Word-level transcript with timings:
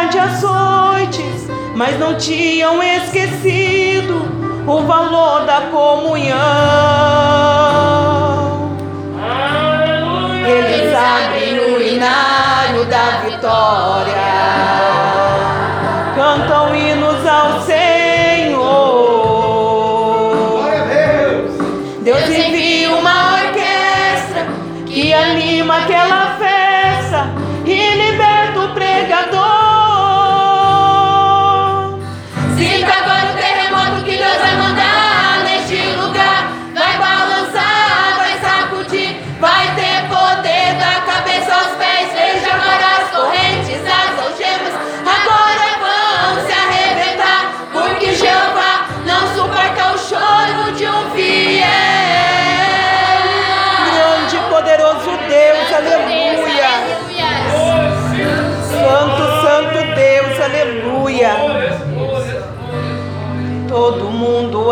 De 0.08 0.18
açoites, 0.18 1.48
mas 1.74 1.98
não 1.98 2.16
tinham 2.16 2.82
esquecido 2.82 4.22
o 4.66 4.82
valor 4.82 5.44
da 5.44 5.62
comunhão. 5.62 6.36
Eles 10.46 10.94
abrem 10.94 11.58
o 11.58 11.82
inário 11.82 12.84
da 12.86 13.22
vitória 13.24 14.25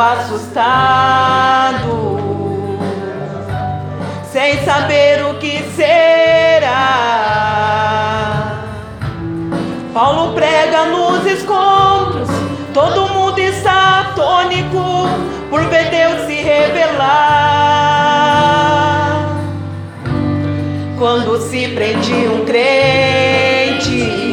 assustado, 0.01 1.89
sem 4.33 4.65
saber 4.65 5.25
o 5.25 5.35
que 5.39 5.63
será. 5.77 6.95
Paulo 9.93 10.35
prega 10.35 10.87
nos 10.87 11.25
escombros, 11.27 12.29
todo 12.73 13.09
mundo 13.09 13.39
está 13.39 14.01
atônico 14.01 15.09
por 15.51 15.63
ver 15.69 15.91
Deus 15.91 16.27
se 16.27 16.35
revelar. 16.43 17.55
Quando 20.99 21.41
se 21.41 21.69
prende 21.69 22.13
um 22.29 22.45
crente, 22.45 24.24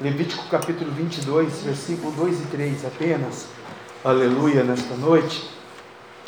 Levítico 0.00 0.48
capítulo 0.48 0.90
22, 0.90 1.62
versículo 1.62 2.10
2 2.16 2.40
e 2.40 2.46
3 2.46 2.84
apenas. 2.84 3.46
Aleluia, 4.02 4.64
nesta 4.64 4.96
noite. 4.96 5.48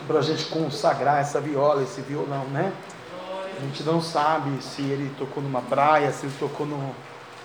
Para 0.06 0.20
a 0.20 0.23
gente 0.23 0.44
consagrar 0.44 1.20
essa 1.20 1.40
viola, 1.40 1.82
esse 1.82 2.00
violão, 2.00 2.45
né? 2.45 2.73
A 3.58 3.60
gente 3.62 3.82
não 3.82 4.00
sabe 4.00 4.62
se 4.62 4.82
ele 4.82 5.10
tocou 5.19 5.43
numa 5.43 5.60
praia, 5.62 6.12
se 6.12 6.26
ele 6.26 6.34
tocou 6.38 6.64
no 6.64 6.95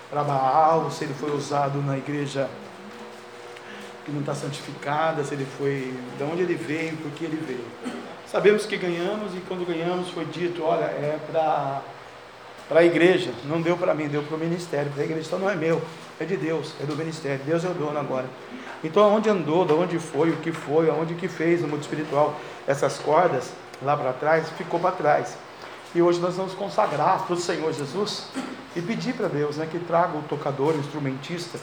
para 0.08 0.22
Baal, 0.22 0.92
se 0.92 1.02
ele 1.02 1.14
foi 1.14 1.34
usado 1.34 1.82
na 1.82 1.98
igreja 1.98 2.48
que 4.04 4.12
não 4.12 4.20
está 4.20 4.32
santificada, 4.32 5.24
se 5.24 5.34
ele 5.34 5.46
foi, 5.58 5.92
de 6.16 6.22
onde 6.22 6.42
ele 6.42 6.54
veio, 6.54 6.96
por 6.98 7.10
que 7.10 7.24
ele 7.24 7.42
veio. 7.44 7.64
Sabemos 8.28 8.64
que 8.64 8.76
ganhamos 8.76 9.34
e 9.34 9.40
quando 9.48 9.66
ganhamos 9.66 10.10
foi 10.10 10.24
dito, 10.26 10.62
olha, 10.62 10.84
é 10.84 11.18
para 11.32 11.82
para 12.68 12.80
a 12.80 12.84
igreja, 12.84 13.30
não 13.44 13.60
deu 13.60 13.76
para 13.76 13.92
mim, 13.94 14.08
deu 14.08 14.22
para 14.22 14.34
o 14.34 14.40
ministério, 14.40 14.90
para 14.92 15.02
a 15.02 15.04
igreja, 15.04 15.26
então 15.26 15.38
não 15.38 15.50
é 15.50 15.54
meu, 15.54 15.82
é 16.20 16.24
de 16.24 16.36
Deus, 16.36 16.74
é 16.80 16.84
do 16.84 16.96
ministério, 16.96 17.40
Deus 17.44 17.64
é 17.64 17.68
o 17.68 17.74
dono 17.74 17.98
agora. 17.98 18.26
Então 18.84 19.02
aonde 19.02 19.28
andou, 19.28 19.64
de 19.64 19.72
onde 19.72 19.98
foi, 19.98 20.30
o 20.30 20.36
que 20.36 20.52
foi, 20.52 20.90
aonde 20.90 21.14
que 21.14 21.28
fez 21.28 21.60
no 21.62 21.68
mundo 21.68 21.82
espiritual, 21.82 22.34
essas 22.66 22.98
cordas 22.98 23.52
lá 23.80 23.96
para 23.96 24.12
trás, 24.12 24.48
ficou 24.50 24.80
para 24.80 24.92
trás. 24.92 25.36
E 25.94 26.00
hoje 26.00 26.20
nós 26.20 26.36
vamos 26.36 26.54
consagrar 26.54 27.24
para 27.26 27.34
o 27.34 27.36
Senhor 27.36 27.72
Jesus 27.72 28.28
e 28.74 28.80
pedir 28.80 29.14
para 29.14 29.28
Deus 29.28 29.56
né, 29.56 29.68
que 29.70 29.78
traga 29.78 30.16
o 30.16 30.22
tocador, 30.22 30.74
o 30.74 30.78
instrumentista, 30.78 31.58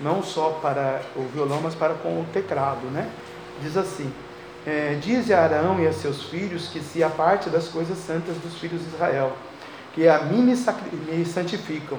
não 0.00 0.22
só 0.22 0.58
para 0.62 1.02
o 1.14 1.22
violão, 1.32 1.60
mas 1.62 1.74
para 1.74 1.94
com 1.94 2.20
o 2.20 2.26
teclado. 2.32 2.86
Né? 2.86 3.10
Diz 3.60 3.76
assim: 3.76 4.10
é, 4.66 4.94
Dize 4.94 5.32
a 5.34 5.42
Arão 5.42 5.78
e 5.80 5.86
a 5.86 5.92
seus 5.92 6.24
filhos 6.24 6.68
que 6.68 6.80
se 6.80 7.02
aparte 7.02 7.50
das 7.50 7.68
coisas 7.68 7.98
santas 7.98 8.36
dos 8.38 8.54
filhos 8.58 8.80
de 8.80 8.88
Israel, 8.88 9.32
que 9.94 10.08
a 10.08 10.20
mim 10.20 10.42
me 10.42 11.24
santificam. 11.24 11.98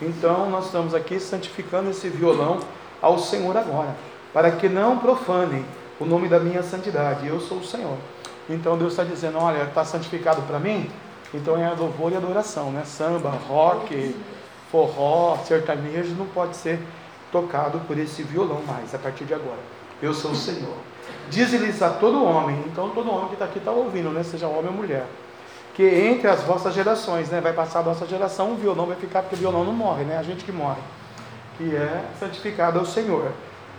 Então 0.00 0.50
nós 0.50 0.66
estamos 0.66 0.94
aqui 0.94 1.18
santificando 1.18 1.90
esse 1.90 2.08
violão 2.08 2.60
ao 3.00 3.18
Senhor 3.18 3.56
agora, 3.56 3.96
para 4.32 4.50
que 4.50 4.68
não 4.68 4.98
profanem 4.98 5.64
o 5.98 6.04
nome 6.04 6.28
da 6.28 6.38
minha 6.38 6.62
santidade. 6.62 7.26
Eu 7.26 7.40
sou 7.40 7.58
o 7.58 7.64
Senhor. 7.64 7.96
Então 8.48 8.76
Deus 8.76 8.92
está 8.92 9.04
dizendo: 9.04 9.38
olha, 9.38 9.62
está 9.62 9.84
santificado 9.84 10.42
para 10.42 10.58
mim? 10.58 10.90
Então 11.32 11.56
é 11.56 11.68
louvor 11.70 12.12
e 12.12 12.16
adoração, 12.16 12.70
né? 12.70 12.82
Samba, 12.84 13.30
rock, 13.48 14.14
forró, 14.70 15.38
sertanejo 15.44 16.14
não 16.14 16.26
pode 16.26 16.56
ser 16.56 16.78
tocado 17.32 17.80
por 17.80 17.98
esse 17.98 18.22
violão 18.22 18.62
mais 18.66 18.94
a 18.94 18.98
partir 18.98 19.24
de 19.24 19.34
agora. 19.34 19.58
Eu 20.00 20.12
sou 20.12 20.32
o 20.32 20.36
Senhor. 20.36 20.76
Diz-lhes 21.30 21.82
a 21.82 21.90
todo 21.90 22.24
homem, 22.24 22.62
então 22.66 22.90
todo 22.90 23.10
homem 23.10 23.28
que 23.28 23.34
está 23.34 23.46
aqui 23.46 23.58
está 23.58 23.70
ouvindo, 23.70 24.10
né? 24.10 24.22
Seja 24.22 24.46
homem 24.46 24.66
ou 24.66 24.72
mulher. 24.72 25.06
Que 25.76 25.84
entre 25.84 26.26
as 26.26 26.42
vossas 26.42 26.74
gerações, 26.74 27.28
né? 27.28 27.40
Vai 27.40 27.52
passar 27.52 27.80
a 27.80 27.82
nossa 27.84 28.06
geração, 28.06 28.52
o 28.52 28.56
violão 28.56 28.86
vai 28.86 28.96
ficar, 28.96 29.22
porque 29.22 29.36
o 29.36 29.38
violão 29.38 29.62
não 29.62 29.72
morre, 29.72 30.02
né? 30.02 30.18
A 30.18 30.22
gente 30.22 30.44
que 30.44 30.50
morre. 30.50 30.80
Que 31.56 31.76
é 31.76 32.02
santificado 32.18 32.78
ao 32.78 32.84
Senhor. 32.84 33.30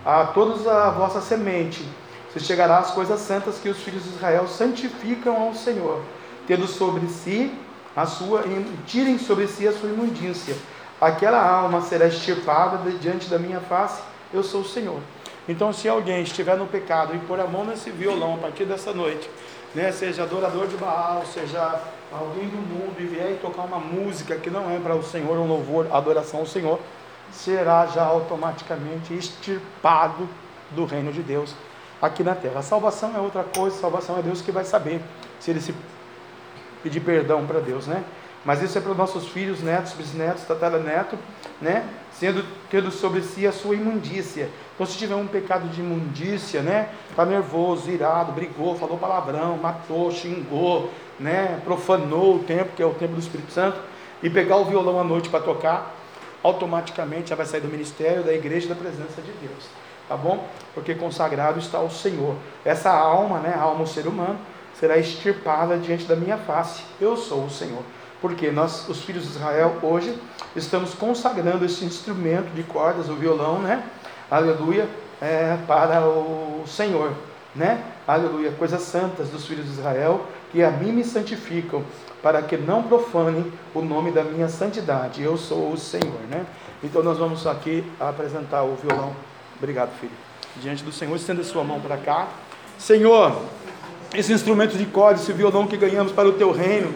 A 0.05 0.25
todos 0.27 0.65
a 0.65 0.91
vossa 0.91 1.19
semente, 1.19 1.85
se 2.31 2.39
chegará 2.39 2.77
as 2.77 2.91
coisas 2.91 3.19
santas 3.19 3.57
que 3.57 3.67
os 3.67 3.77
filhos 3.79 4.03
de 4.03 4.09
Israel 4.09 4.47
santificam 4.47 5.35
ao 5.35 5.53
Senhor 5.53 6.01
tendo 6.47 6.65
sobre 6.65 7.05
si 7.07 7.51
a 7.95 8.05
sua, 8.05 8.43
tirem 8.85 9.19
sobre 9.19 9.47
si 9.47 9.67
a 9.67 9.73
sua 9.73 9.89
imundícia. 9.89 10.55
Aquela 10.99 11.45
alma 11.45 11.81
será 11.81 12.07
extirpada 12.07 12.89
diante 13.01 13.29
da 13.29 13.37
minha 13.37 13.59
face, 13.59 14.01
eu 14.33 14.41
sou 14.41 14.61
o 14.61 14.65
Senhor. 14.65 14.99
Então, 15.47 15.71
se 15.71 15.87
alguém 15.87 16.21
estiver 16.23 16.57
no 16.57 16.67
pecado 16.67 17.15
e 17.15 17.19
pôr 17.19 17.39
a 17.39 17.47
mão 17.47 17.63
nesse 17.63 17.89
violão 17.89 18.35
a 18.35 18.37
partir 18.37 18.65
dessa 18.65 18.93
noite, 18.93 19.29
né, 19.73 19.91
seja 19.91 20.23
adorador 20.23 20.67
de 20.67 20.75
Baal, 20.75 21.23
seja 21.25 21.81
alguém 22.11 22.47
do 22.49 22.57
mundo 22.57 22.95
e 22.99 23.05
vier 23.05 23.31
e 23.31 23.35
tocar 23.35 23.63
uma 23.63 23.79
música 23.79 24.35
que 24.35 24.49
não 24.49 24.69
é 24.69 24.79
para 24.79 24.95
o 24.95 25.03
Senhor, 25.03 25.37
um 25.37 25.47
louvor, 25.47 25.87
adoração 25.91 26.41
ao 26.41 26.45
Senhor, 26.45 26.79
será 27.31 27.85
já 27.87 28.03
automaticamente 28.03 29.13
extirpado 29.13 30.27
do 30.71 30.85
reino 30.85 31.11
de 31.11 31.21
Deus 31.21 31.55
aqui 32.01 32.23
na 32.23 32.35
terra. 32.35 32.59
A 32.59 32.63
salvação 32.63 33.15
é 33.15 33.19
outra 33.19 33.43
coisa, 33.43 33.77
salvação 33.77 34.17
é 34.17 34.21
Deus 34.21 34.41
que 34.41 34.51
vai 34.51 34.65
saber 34.65 35.01
se 35.39 35.51
ele 35.51 35.61
se 35.61 35.73
pedir 36.83 36.99
perdão 36.99 37.45
para 37.45 37.59
Deus, 37.59 37.87
né? 37.87 38.03
Mas 38.47 38.61
isso 38.61 38.77
é 38.77 38.81
para 38.81 38.91
os 38.91 38.97
nossos 38.97 39.27
filhos, 39.27 39.61
netos, 39.61 39.91
bisnetos, 39.91 40.45
tataraneto, 40.45 41.19
né? 41.61 41.85
Sendo 42.13 42.45
tendo 42.69 42.89
sobre 42.91 43.21
si 43.21 43.45
a 43.45 43.51
sua 43.51 43.75
imundícia. 43.75 44.49
Então, 44.73 44.87
se 44.87 44.97
tiver 44.97 45.15
um 45.15 45.27
pecado 45.27 45.67
de 45.67 45.81
imundícia, 45.81 46.61
né? 46.61 46.87
Está 47.09 47.25
nervoso, 47.25 47.91
irado, 47.91 48.31
brigou, 48.31 48.73
falou 48.77 48.97
palavrão, 48.97 49.57
matou, 49.57 50.09
xingou, 50.13 50.89
né? 51.19 51.59
Profanou 51.65 52.37
o 52.37 52.39
tempo, 52.39 52.71
que 52.73 52.81
é 52.81 52.85
o 52.85 52.93
tempo 52.93 53.15
do 53.15 53.19
Espírito 53.19 53.51
Santo, 53.51 53.77
e 54.23 54.29
pegar 54.29 54.55
o 54.55 54.63
violão 54.63 54.97
à 54.97 55.03
noite 55.03 55.27
para 55.27 55.41
tocar, 55.41 55.93
automaticamente 56.41 57.31
já 57.31 57.35
vai 57.35 57.45
sair 57.45 57.59
do 57.59 57.67
ministério, 57.67 58.23
da 58.23 58.31
igreja, 58.31 58.69
da 58.69 58.75
presença 58.75 59.21
de 59.21 59.31
Deus. 59.45 59.67
Tá 60.07 60.15
bom? 60.15 60.47
Porque 60.73 60.95
consagrado 60.95 61.59
está 61.59 61.81
o 61.81 61.91
Senhor. 61.91 62.37
Essa 62.63 62.91
alma, 62.91 63.39
né? 63.39 63.53
A 63.53 63.63
alma, 63.63 63.83
o 63.83 63.87
ser 63.87 64.07
humano 64.07 64.39
será 64.79 64.97
extirpada 64.97 65.75
diante 65.75 66.05
da 66.05 66.15
minha 66.15 66.37
face. 66.37 66.83
Eu 67.01 67.17
sou 67.17 67.43
o 67.43 67.49
Senhor. 67.49 67.83
Porque 68.21 68.49
nós, 68.51 68.87
os 68.89 69.01
filhos 69.03 69.23
de 69.23 69.29
Israel, 69.29 69.77
hoje 69.81 70.17
estamos 70.55 70.93
consagrando 70.93 71.63
esse 71.65 71.85
instrumento 71.85 72.53
de 72.53 72.63
cordas, 72.63 73.09
o 73.09 73.15
violão, 73.15 73.59
né? 73.59 73.83
Aleluia, 74.29 74.87
é, 75.21 75.57
para 75.67 76.01
o 76.01 76.63
Senhor, 76.65 77.11
né? 77.55 77.83
Aleluia, 78.07 78.51
coisas 78.51 78.81
santas 78.81 79.29
dos 79.29 79.45
filhos 79.45 79.65
de 79.65 79.71
Israel 79.71 80.25
que 80.51 80.63
a 80.63 80.71
mim 80.71 80.91
me 80.91 81.03
santificam, 81.03 81.83
para 82.21 82.41
que 82.41 82.57
não 82.57 82.83
profanem 82.83 83.51
o 83.73 83.81
nome 83.81 84.11
da 84.11 84.23
minha 84.23 84.47
santidade. 84.47 85.21
Eu 85.21 85.37
sou 85.37 85.71
o 85.71 85.77
Senhor, 85.77 86.19
né? 86.29 86.45
Então 86.83 87.03
nós 87.03 87.17
vamos 87.17 87.45
aqui 87.45 87.83
apresentar 87.99 88.63
o 88.63 88.75
violão. 88.75 89.15
Obrigado, 89.57 89.91
filho. 89.99 90.11
Diante 90.57 90.83
do 90.83 90.91
Senhor, 90.91 91.15
estenda 91.15 91.43
sua 91.43 91.63
mão 91.63 91.79
para 91.79 91.97
cá. 91.97 92.27
Senhor, 92.79 93.41
esse 94.13 94.31
instrumento 94.31 94.77
de 94.77 94.85
corda, 94.85 95.19
esse 95.19 95.31
violão 95.33 95.67
que 95.67 95.77
ganhamos 95.77 96.11
para 96.11 96.27
o 96.27 96.33
teu 96.33 96.51
reino. 96.51 96.93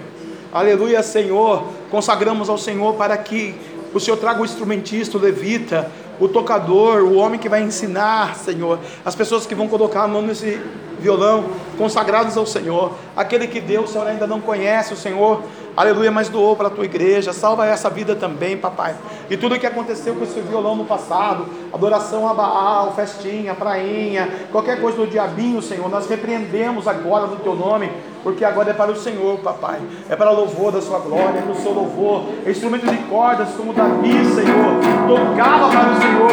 Aleluia, 0.53 1.01
Senhor. 1.01 1.63
Consagramos 1.89 2.49
ao 2.49 2.57
Senhor 2.57 2.95
para 2.95 3.17
que 3.17 3.55
o 3.93 3.99
Senhor 4.01 4.17
traga 4.17 4.41
o 4.41 4.45
instrumentista, 4.45 5.17
o 5.17 5.21
levita, 5.21 5.89
o 6.19 6.27
tocador, 6.27 7.03
o 7.03 7.15
homem 7.15 7.39
que 7.39 7.47
vai 7.47 7.61
ensinar, 7.61 8.35
Senhor, 8.35 8.77
as 9.03 9.15
pessoas 9.15 9.45
que 9.45 9.55
vão 9.55 9.69
colocar 9.69 10.03
a 10.03 10.07
mão 10.07 10.21
nesse 10.21 10.59
violão, 10.99 11.45
consagrados 11.77 12.37
ao 12.37 12.45
Senhor, 12.45 12.93
aquele 13.15 13.47
que 13.47 13.59
Deus, 13.59 13.89
Senhor 13.89 14.05
ainda 14.05 14.27
não 14.27 14.39
conhece, 14.39 14.93
o 14.93 14.97
Senhor, 14.97 15.41
aleluia, 15.75 16.11
mas 16.11 16.29
doou 16.29 16.55
para 16.55 16.67
a 16.67 16.69
tua 16.69 16.85
igreja, 16.85 17.33
salva 17.33 17.65
essa 17.65 17.89
vida 17.89 18.15
também, 18.15 18.55
papai, 18.55 18.95
e 19.29 19.35
tudo 19.35 19.55
o 19.55 19.59
que 19.59 19.65
aconteceu 19.65 20.13
com 20.13 20.23
esse 20.23 20.39
violão 20.41 20.75
no 20.75 20.85
passado, 20.85 21.47
adoração 21.73 22.27
a 22.27 22.33
Baal, 22.33 22.93
festinha, 22.93 23.53
prainha, 23.53 24.29
qualquer 24.51 24.79
coisa 24.81 24.97
do 24.97 25.07
diabinho, 25.07 25.61
Senhor, 25.61 25.89
nós 25.89 26.07
repreendemos 26.07 26.87
agora 26.87 27.27
no 27.27 27.37
teu 27.37 27.55
nome, 27.55 27.91
porque 28.23 28.43
agora 28.45 28.71
é 28.71 28.73
para 28.73 28.91
o 28.91 28.95
Senhor, 28.95 29.39
papai, 29.39 29.79
é 30.09 30.15
para 30.15 30.31
louvor 30.31 30.71
da 30.71 30.81
sua 30.81 30.99
glória, 30.99 31.39
é 31.39 31.41
para 31.41 31.51
o 31.51 31.55
seu 31.55 31.71
louvor, 31.71 32.25
é 32.45 32.51
instrumento 32.51 32.85
de 32.85 32.97
cordas 33.03 33.49
como 33.55 33.73
Davi, 33.73 34.25
Senhor, 34.25 34.79
tocava 35.07 35.69
para 35.69 35.91
o 35.91 36.01
Senhor, 36.01 36.31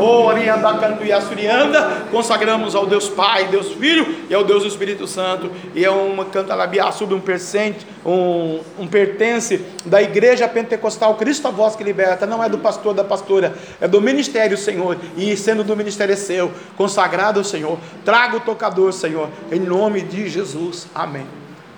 oh, 0.00 0.28
Arianda, 0.30 0.72
Canto 0.74 1.04
e 1.04 1.12
Assurianda, 1.12 2.06
consagramos 2.10 2.74
ao 2.74 2.86
Deus 2.86 3.08
Pai, 3.08 3.46
Deus 3.48 3.72
Filho 3.72 4.06
e 4.28 4.34
ao 4.34 4.42
Deus 4.42 4.64
Espírito 4.64 5.06
Santo, 5.06 5.50
e 5.74 5.84
é 5.84 5.90
uma 5.90 6.24
cantalabiá 6.24 6.90
sobre 6.90 7.14
um 7.14 7.20
percente, 7.20 7.86
um, 8.04 8.60
um 8.78 8.86
pertence 8.86 9.64
da 9.84 10.02
igreja 10.02 10.48
pentecostal, 10.48 11.14
Cristo 11.16 11.46
a 11.46 11.50
voz 11.50 11.76
que 11.76 11.84
liberta, 11.84 12.26
não 12.26 12.42
é 12.42 12.48
do 12.50 12.58
pastor, 12.58 12.94
da 12.94 13.04
pastora, 13.04 13.54
é 13.80 13.88
do 13.88 14.00
ministério, 14.00 14.56
Senhor, 14.56 14.96
e 15.16 15.36
sendo 15.36 15.64
do 15.64 15.76
ministério 15.76 16.12
é 16.12 16.16
seu, 16.16 16.52
consagrado 16.76 17.40
ao 17.40 17.44
Senhor, 17.44 17.78
traga 18.04 18.36
o 18.36 18.40
tocador, 18.40 18.92
Senhor, 18.92 19.28
em 19.50 19.60
nome 19.60 20.02
de 20.02 20.28
Jesus, 20.28 20.86
amém. 20.94 21.26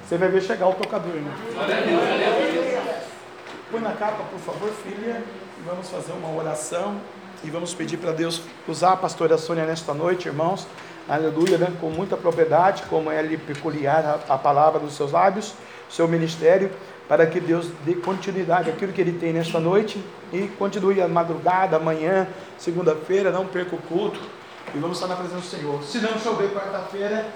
Você 0.05 0.19
vai 0.19 0.29
ver 0.29 0.43
chegar 0.43 0.69
o 0.69 0.75
tocador, 0.75 1.15
irmão. 1.15 1.33
Põe 3.71 3.81
na 3.81 3.93
capa, 3.93 4.25
por 4.25 4.39
favor, 4.41 4.71
filha, 4.83 5.23
vamos 5.67 5.89
fazer 5.89 6.13
uma 6.13 6.31
oração 6.39 6.97
e 7.45 7.51
vamos 7.51 7.73
pedir 7.73 7.97
para 7.97 8.13
Deus 8.13 8.43
usar 8.69 8.93
a 8.93 8.97
pastora 8.97 9.39
Sônia 9.39 9.65
nesta 9.65 9.95
noite, 9.95 10.29
irmãos, 10.29 10.67
aleluia, 11.09 11.59
né? 11.59 11.73
com 11.81 11.89
muita 11.89 12.17
propriedade, 12.17 12.83
como 12.91 13.11
é 13.11 13.23
lhe 13.23 13.37
peculiar 13.37 14.05
a, 14.29 14.35
a 14.35 14.39
palavra 14.39 14.79
dos 14.79 14.95
seus 14.95 15.13
lábios, 15.13 15.55
seu 15.89 16.07
ministério, 16.07 16.71
para 17.13 17.27
que 17.27 17.39
Deus 17.39 17.67
dê 17.85 17.95
continuidade 17.97 18.71
àquilo 18.71 18.91
que 18.91 18.99
ele 18.99 19.13
tem 19.13 19.35
nesta 19.35 19.61
noite 19.61 20.03
e 20.33 20.49
continue 20.59 20.99
a 21.03 21.07
madrugada, 21.07 21.77
amanhã, 21.77 22.27
segunda-feira, 22.57 23.31
não 23.31 23.45
perca 23.45 23.77
o 23.77 23.79
culto 23.83 24.19
e 24.75 24.79
vamos 24.79 24.97
estar 24.97 25.09
na 25.09 25.17
presença 25.17 25.43
do 25.43 25.47
Senhor. 25.47 25.83
Se 25.83 25.99
não 25.99 26.19
chover 26.19 26.55
quarta-feira, 26.55 27.27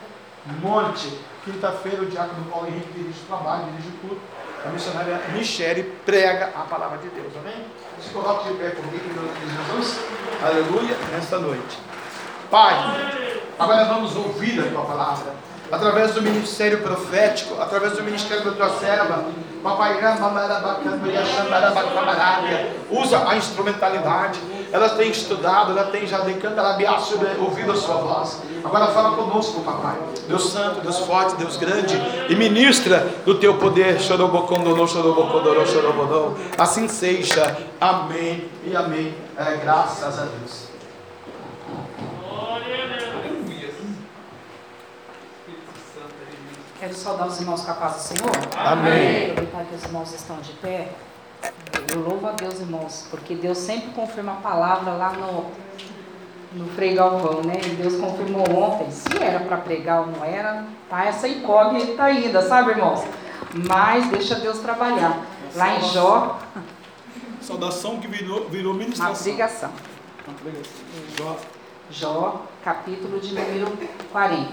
monte. 0.63 1.13
Quinta-feira, 1.45 2.01
o 2.01 2.07
diácono 2.07 2.47
Paulo 2.51 2.69
Henrique 2.69 2.91
dirige 2.95 3.21
o 3.21 3.27
trabalho, 3.27 3.67
dirige 3.67 3.89
o 3.89 4.09
culto. 4.09 4.23
A 4.65 4.71
missionária 4.71 5.21
Michele 5.35 5.83
prega 6.07 6.53
a 6.57 6.63
palavra 6.63 6.97
de 6.97 7.09
Deus, 7.11 7.35
amém? 7.37 7.67
Se 8.01 8.09
coloque 8.15 8.49
de 8.49 8.55
pé 8.55 8.71
comigo 8.71 9.05
em 9.11 9.15
nome 9.15 9.29
de 9.29 9.75
Jesus. 9.77 10.01
Aleluia. 10.43 10.97
Nesta 11.13 11.39
noite. 11.39 11.79
Pai, 12.51 12.75
agora 13.59 13.85
vamos 13.85 14.17
ouvir 14.17 14.59
a 14.59 14.71
tua 14.71 14.87
palavra. 14.87 15.35
Através 15.71 16.15
do 16.15 16.23
ministério 16.23 16.79
profético, 16.79 17.61
através 17.61 17.95
do 17.95 18.03
ministério 18.03 18.45
da 18.45 18.53
tua 18.53 18.79
serva, 18.79 19.25
usa 22.91 23.29
a 23.29 23.37
instrumentalidade. 23.37 24.39
Ela 24.73 24.91
tem 24.91 25.11
estudado, 25.11 25.73
ela 25.73 25.91
tem 25.91 26.07
já 26.07 26.19
ouvido 27.39 27.73
a 27.73 27.77
sua 27.77 27.97
voz. 27.97 28.43
Agora 28.65 28.87
fala 28.89 29.17
conosco, 29.17 29.61
papai. 29.63 29.97
Deus 30.29 30.51
Santo, 30.51 30.81
Deus 30.81 30.99
Forte, 31.01 31.37
Deus 31.37 31.57
Grande, 31.57 31.97
e 32.29 32.35
ministra 32.35 33.09
do 33.25 33.37
teu 33.37 33.55
poder. 33.55 33.99
Assim 36.59 36.89
seja. 36.89 37.57
Amém 37.81 38.49
e 38.65 38.77
amém. 38.77 39.15
É, 39.37 39.57
graças 39.57 40.19
a 40.19 40.23
Deus. 40.23 40.66
Quero 46.87 46.99
saudar 46.99 47.27
os 47.27 47.41
irmãos 47.41 47.63
com 47.63 47.71
a 47.73 47.75
paz 47.75 47.95
do 47.95 47.99
Senhor. 47.99 48.31
Amém. 48.57 49.33
Aproveitar 49.33 49.65
que 49.65 49.75
os 49.75 49.83
irmãos 49.83 50.15
estão 50.15 50.37
de 50.37 50.53
pé. 50.53 50.93
Eu 51.93 52.01
louvo 52.01 52.29
a 52.29 52.31
Deus, 52.31 52.61
irmãos, 52.61 53.09
porque 53.11 53.35
Deus 53.35 53.59
sempre 53.59 53.91
confirma 53.91 54.35
a 54.35 54.37
palavra 54.37 54.93
lá 54.93 55.11
no, 55.11 55.47
no 56.53 56.71
Frei 56.77 56.95
Galvão, 56.95 57.43
né? 57.43 57.55
E 57.67 57.71
Deus 57.71 57.97
confirmou 57.97 58.49
ontem. 58.57 58.89
Se 58.93 59.21
era 59.21 59.41
para 59.41 59.57
pregar 59.57 60.03
ou 60.03 60.07
não 60.07 60.25
era, 60.25 60.65
tá 60.89 61.05
essa 61.05 61.27
incógnita 61.27 62.05
ainda, 62.05 62.41
sabe, 62.41 62.71
irmãos? 62.71 63.03
Mas 63.53 64.07
deixa 64.07 64.37
Deus 64.37 64.61
trabalhar. 64.61 65.27
Lá 65.57 65.79
em 65.79 65.83
Jó. 65.89 66.39
Saudação 67.41 67.99
que 67.99 68.07
virou, 68.07 68.49
virou 68.49 68.73
ministração. 68.73 69.33
Uma 69.33 69.35
pregação. 69.35 69.71
Jó. 71.19 71.37
Jó, 71.91 72.43
capítulo 72.63 73.19
de 73.19 73.35
número 73.35 73.77
40. 74.13 74.53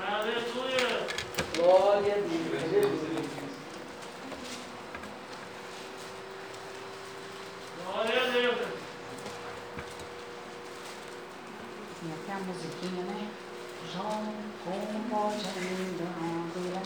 Aleluia. 0.00 1.01
Glória 1.62 2.14
a 2.14 2.16
Deus. 2.16 3.00
Glória 7.84 8.20
a 8.20 8.30
Deus. 8.32 8.58
Tem 12.00 12.12
até 12.20 12.32
a 12.32 12.38
musiquinha, 12.40 13.04
né? 13.04 13.28
João, 13.92 14.34
como 14.64 15.04
pode 15.08 15.46
ainda 15.56 16.04
adorar? 16.18 16.82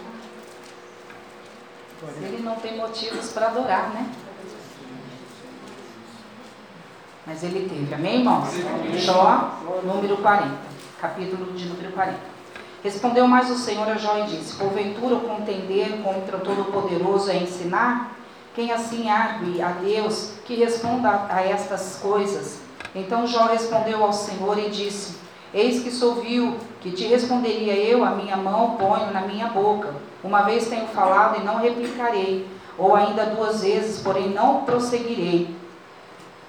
Se 2.18 2.24
ele 2.24 2.42
não 2.42 2.56
tem 2.56 2.76
motivos 2.76 3.32
para 3.32 3.46
adorar, 3.46 3.94
né? 3.94 4.12
Mas 7.26 7.42
ele 7.42 7.66
teve, 7.66 7.94
amém, 7.94 8.18
irmãos? 8.18 8.50
Jó, 8.98 9.58
número 9.82 10.18
40, 10.18 10.54
capítulo 11.00 11.54
de 11.54 11.64
número 11.64 11.92
40. 11.92 12.35
Respondeu 12.82 13.26
mais 13.26 13.50
o 13.50 13.56
Senhor 13.56 13.88
a 13.88 13.96
Jó 13.96 14.18
e 14.18 14.24
disse: 14.24 14.56
Porventura 14.56 15.16
contender 15.16 16.02
contra 16.02 16.36
o 16.36 16.40
Todo-Poderoso 16.40 17.30
é 17.30 17.36
ensinar? 17.36 18.16
Quem 18.54 18.72
assim 18.72 19.10
argue 19.10 19.60
a 19.60 19.68
Deus 19.68 20.32
que 20.44 20.54
responda 20.54 21.26
a 21.28 21.42
estas 21.42 21.98
coisas? 22.00 22.60
Então 22.94 23.26
Jó 23.26 23.46
respondeu 23.46 24.02
ao 24.02 24.12
Senhor 24.12 24.58
e 24.58 24.70
disse: 24.70 25.16
Eis 25.52 25.82
que 25.82 25.90
sou 25.90 26.16
vil, 26.16 26.56
que 26.80 26.90
te 26.90 27.04
responderia 27.04 27.74
eu, 27.74 28.04
a 28.04 28.10
minha 28.10 28.36
mão 28.36 28.76
ponho 28.76 29.12
na 29.12 29.22
minha 29.22 29.48
boca. 29.48 29.94
Uma 30.22 30.42
vez 30.42 30.68
tenho 30.68 30.86
falado 30.88 31.40
e 31.40 31.44
não 31.44 31.58
replicarei, 31.58 32.48
ou 32.78 32.94
ainda 32.94 33.26
duas 33.26 33.62
vezes, 33.62 34.00
porém 34.00 34.30
não 34.30 34.62
prosseguirei. 34.62 35.54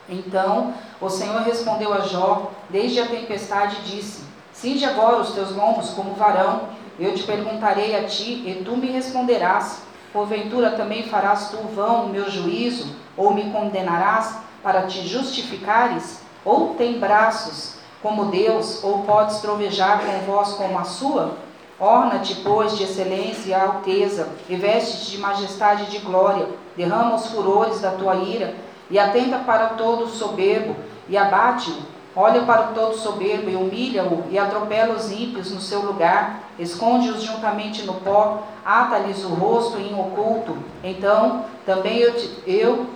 Então 0.09 0.73
o 1.01 1.09
Senhor 1.09 1.41
respondeu 1.41 1.93
a 1.93 1.99
Jó, 1.99 2.51
desde 2.69 2.99
a 2.99 3.07
tempestade 3.07 3.81
disse: 3.83 4.26
Cinge 4.59 4.85
agora 4.85 5.17
os 5.17 5.33
teus 5.33 5.55
lombos 5.55 5.91
como 5.91 6.15
varão, 6.15 6.69
eu 6.99 7.13
te 7.13 7.21
perguntarei 7.21 7.95
a 7.95 8.05
ti, 8.05 8.43
e 8.43 8.63
tu 8.65 8.75
me 8.75 8.87
responderás. 8.87 9.83
Porventura 10.11 10.71
também 10.71 11.03
farás 11.03 11.51
tu 11.51 11.57
vão 11.75 12.05
o 12.05 12.09
meu 12.09 12.27
juízo, 12.27 12.95
ou 13.15 13.35
me 13.35 13.51
condenarás 13.51 14.39
para 14.63 14.87
te 14.87 15.07
justificares? 15.07 16.21
Ou 16.43 16.73
tem 16.73 16.99
braços 16.99 17.75
como 18.01 18.25
Deus, 18.25 18.83
ou 18.83 19.03
podes 19.03 19.41
trovejar 19.41 20.01
com 20.03 20.25
voz 20.25 20.53
como 20.53 20.79
a 20.79 20.83
sua? 20.85 21.37
Orna-te, 21.79 22.33
pois, 22.37 22.75
de 22.75 22.85
excelência 22.85 23.51
e 23.51 23.53
alteza, 23.53 24.27
e 24.49 24.55
veste-te 24.55 25.11
de 25.11 25.17
majestade 25.19 25.83
e 25.83 25.85
de 25.91 25.99
glória, 25.99 26.47
derrama 26.75 27.13
os 27.13 27.27
furores 27.27 27.79
da 27.79 27.91
tua 27.91 28.15
ira, 28.15 28.55
e 28.89 28.97
atenta 28.97 29.37
para 29.37 29.67
todo 29.67 30.05
o 30.05 30.09
soberbo, 30.09 30.75
e 31.07 31.15
abate-o, 31.15 31.75
Olha 32.19 32.41
para 32.41 32.71
o 32.71 32.73
todo 32.73 32.95
soberbo 32.95 33.47
e 33.47 33.55
humilha-o, 33.55 34.23
e 34.31 34.39
atropela 34.39 34.95
os 34.95 35.11
ímpios 35.11 35.51
no 35.51 35.61
seu 35.61 35.83
lugar, 35.83 36.49
esconde-os 36.57 37.21
juntamente 37.21 37.83
no 37.83 37.93
pó, 37.93 38.41
ata-lhes 38.65 39.23
o 39.23 39.35
rosto 39.35 39.77
em 39.77 39.93
oculto. 39.93 40.57
Então 40.83 41.45
também 41.63 41.99
eu, 41.99 42.15
te, 42.15 42.39
eu 42.47 42.87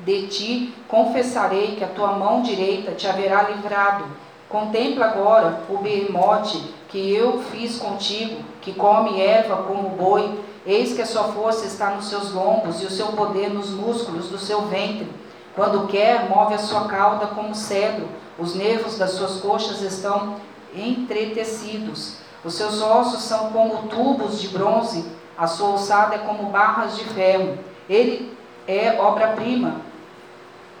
de 0.00 0.26
ti 0.26 0.74
confessarei 0.86 1.76
que 1.76 1.84
a 1.84 1.88
tua 1.88 2.12
mão 2.12 2.42
direita 2.42 2.92
te 2.92 3.08
haverá 3.08 3.44
livrado. 3.44 4.04
Contempla 4.50 5.06
agora 5.06 5.60
o 5.70 5.78
bermote 5.78 6.62
que 6.90 7.14
eu 7.14 7.40
fiz 7.44 7.78
contigo, 7.78 8.44
que 8.60 8.74
come 8.74 9.18
erva 9.18 9.62
como 9.62 9.88
boi. 9.88 10.38
Eis 10.66 10.92
que 10.92 11.00
a 11.00 11.06
sua 11.06 11.24
força 11.24 11.64
está 11.64 11.88
nos 11.92 12.10
seus 12.10 12.34
lombos 12.34 12.82
e 12.82 12.84
o 12.84 12.90
seu 12.90 13.06
poder 13.06 13.48
nos 13.48 13.70
músculos 13.70 14.28
do 14.28 14.36
seu 14.36 14.60
ventre. 14.66 15.08
Quando 15.54 15.86
quer, 15.86 16.28
move 16.28 16.52
a 16.52 16.58
sua 16.58 16.84
cauda 16.84 17.28
como 17.28 17.54
cedro 17.54 18.06
os 18.38 18.54
nervos 18.54 18.98
das 18.98 19.12
suas 19.12 19.40
coxas 19.40 19.80
estão 19.80 20.36
entretecidos. 20.74 22.16
Os 22.44 22.54
seus 22.54 22.80
ossos 22.82 23.22
são 23.22 23.50
como 23.50 23.88
tubos 23.88 24.40
de 24.40 24.48
bronze, 24.48 25.04
a 25.36 25.46
sua 25.46 25.70
ossada 25.70 26.14
é 26.14 26.18
como 26.18 26.50
barras 26.50 26.96
de 26.96 27.04
ferro. 27.04 27.58
Ele 27.88 28.36
é 28.66 29.00
obra-prima 29.00 29.80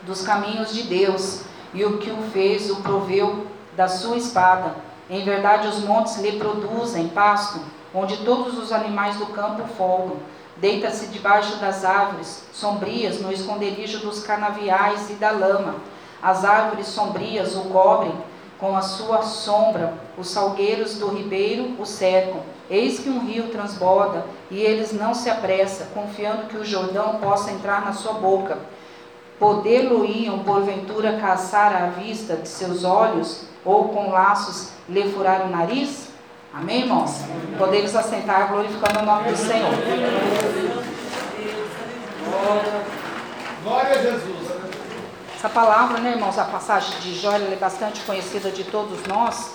dos 0.02 0.22
caminhos 0.22 0.72
de 0.72 0.84
Deus, 0.84 1.42
e 1.74 1.84
o 1.84 1.98
que 1.98 2.10
o 2.10 2.22
fez 2.32 2.70
o 2.70 2.76
proveu 2.76 3.46
da 3.76 3.88
sua 3.88 4.16
espada. 4.16 4.76
Em 5.10 5.24
verdade, 5.24 5.68
os 5.68 5.80
montes 5.80 6.18
lhe 6.18 6.32
produzem 6.38 7.08
pasto, 7.08 7.60
onde 7.94 8.18
todos 8.18 8.58
os 8.58 8.72
animais 8.72 9.16
do 9.16 9.26
campo 9.26 9.66
folgam. 9.76 10.16
Deita-se 10.56 11.08
debaixo 11.08 11.56
das 11.56 11.84
árvores 11.84 12.44
sombrias, 12.52 13.20
no 13.20 13.32
esconderijo 13.32 13.98
dos 13.98 14.22
canaviais 14.22 15.10
e 15.10 15.14
da 15.14 15.30
lama 15.30 15.74
as 16.22 16.44
árvores 16.44 16.86
sombrias 16.86 17.54
o 17.56 17.62
cobrem 17.64 18.12
com 18.58 18.76
a 18.76 18.82
sua 18.82 19.22
sombra, 19.22 19.94
os 20.16 20.30
salgueiros 20.30 20.98
do 20.98 21.08
ribeiro 21.08 21.74
o 21.78 21.84
cercam. 21.84 22.40
Eis 22.68 22.98
que 22.98 23.08
um 23.08 23.20
rio 23.20 23.48
transborda, 23.48 24.24
e 24.50 24.60
eles 24.60 24.92
não 24.92 25.14
se 25.14 25.30
apressa, 25.30 25.88
confiando 25.94 26.48
que 26.48 26.56
o 26.56 26.64
Jordão 26.64 27.18
possa 27.20 27.52
entrar 27.52 27.84
na 27.84 27.92
sua 27.92 28.14
boca. 28.14 28.58
Poder-lo-iam, 29.38 30.38
porventura, 30.40 31.18
caçar 31.18 31.76
à 31.76 31.86
vista 31.88 32.36
de 32.36 32.48
seus 32.48 32.82
olhos, 32.82 33.42
ou 33.64 33.90
com 33.90 34.10
laços 34.10 34.70
lhe 34.88 35.10
furar 35.12 35.42
o 35.42 35.50
nariz? 35.50 36.08
Amém, 36.52 36.80
irmãos? 36.80 37.20
Podemos 37.58 37.94
assentar 37.94 38.48
glorificando 38.48 39.00
o 39.00 39.02
nome 39.02 39.30
do 39.30 39.36
Senhor. 39.36 39.72
Glória 43.62 43.90
a 43.90 44.02
Jesus. 44.02 44.35
Essa 45.46 45.54
palavra, 45.54 45.98
né, 45.98 46.10
irmãos, 46.10 46.36
a 46.40 46.44
passagem 46.44 46.98
de 46.98 47.14
Jó 47.14 47.30
é 47.30 47.54
bastante 47.54 48.00
conhecida 48.00 48.50
de 48.50 48.64
todos 48.64 49.06
nós. 49.06 49.52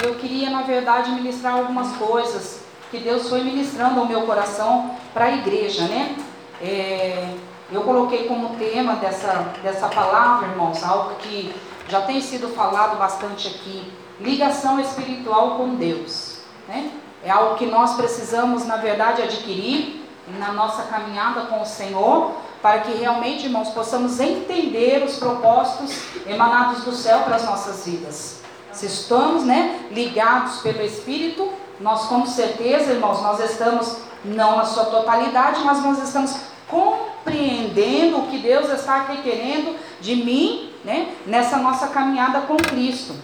E 0.00 0.06
eu 0.06 0.14
queria, 0.14 0.48
na 0.50 0.62
verdade, 0.62 1.10
ministrar 1.10 1.54
algumas 1.54 1.96
coisas 1.96 2.60
que 2.92 2.98
Deus 2.98 3.28
foi 3.28 3.42
ministrando 3.42 3.98
ao 3.98 4.06
meu 4.06 4.22
coração 4.22 4.94
para 5.12 5.24
a 5.24 5.32
igreja, 5.32 5.82
né? 5.88 6.16
É, 6.62 7.34
eu 7.72 7.80
coloquei 7.82 8.28
como 8.28 8.54
tema 8.54 8.94
dessa, 8.94 9.52
dessa 9.64 9.88
palavra, 9.88 10.46
irmãos, 10.46 10.80
algo 10.84 11.16
que 11.16 11.52
já 11.88 12.02
tem 12.02 12.20
sido 12.20 12.46
falado 12.50 12.96
bastante 12.96 13.48
aqui: 13.48 13.92
ligação 14.20 14.78
espiritual 14.78 15.56
com 15.56 15.74
Deus. 15.74 16.38
Né? 16.68 16.88
É 17.24 17.30
algo 17.32 17.56
que 17.56 17.66
nós 17.66 17.96
precisamos, 17.96 18.64
na 18.64 18.76
verdade, 18.76 19.22
adquirir 19.22 20.06
na 20.38 20.52
nossa 20.52 20.84
caminhada 20.84 21.46
com 21.46 21.60
o 21.60 21.66
Senhor, 21.66 22.30
para 22.62 22.80
que 22.80 22.92
realmente, 22.92 23.46
irmãos, 23.46 23.70
possamos 23.70 24.20
entender 24.20 25.02
os 25.04 25.18
propósitos 25.18 25.98
emanados 26.26 26.84
do 26.84 26.92
céu 26.92 27.20
para 27.20 27.36
as 27.36 27.44
nossas 27.44 27.84
vidas. 27.84 28.40
Se 28.70 28.86
estamos, 28.86 29.42
né, 29.42 29.80
ligados 29.90 30.60
pelo 30.60 30.80
Espírito, 30.80 31.52
nós 31.80 32.06
com 32.06 32.24
certeza, 32.24 32.92
irmãos, 32.92 33.20
nós 33.20 33.40
estamos 33.40 33.96
não 34.24 34.56
na 34.56 34.64
sua 34.64 34.84
totalidade, 34.84 35.60
mas 35.64 35.82
nós 35.82 36.00
estamos 36.00 36.36
compreendendo 36.68 38.18
o 38.18 38.26
que 38.28 38.38
Deus 38.38 38.70
está 38.70 38.98
aqui 38.98 39.20
querendo 39.22 39.76
de 40.00 40.14
mim, 40.16 40.70
né, 40.84 41.12
nessa 41.26 41.56
nossa 41.56 41.88
caminhada 41.88 42.42
com 42.42 42.56
Cristo. 42.56 43.14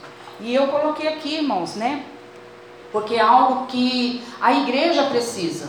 E 0.40 0.53
eu 0.55 0.66
coloquei 0.66 1.09
aqui, 1.09 1.37
irmãos, 1.37 1.77
né, 1.77 2.05
porque 2.90 3.14
é 3.14 3.20
algo 3.20 3.66
que 3.66 4.22
a 4.40 4.53
igreja 4.53 5.05
precisa. 5.05 5.68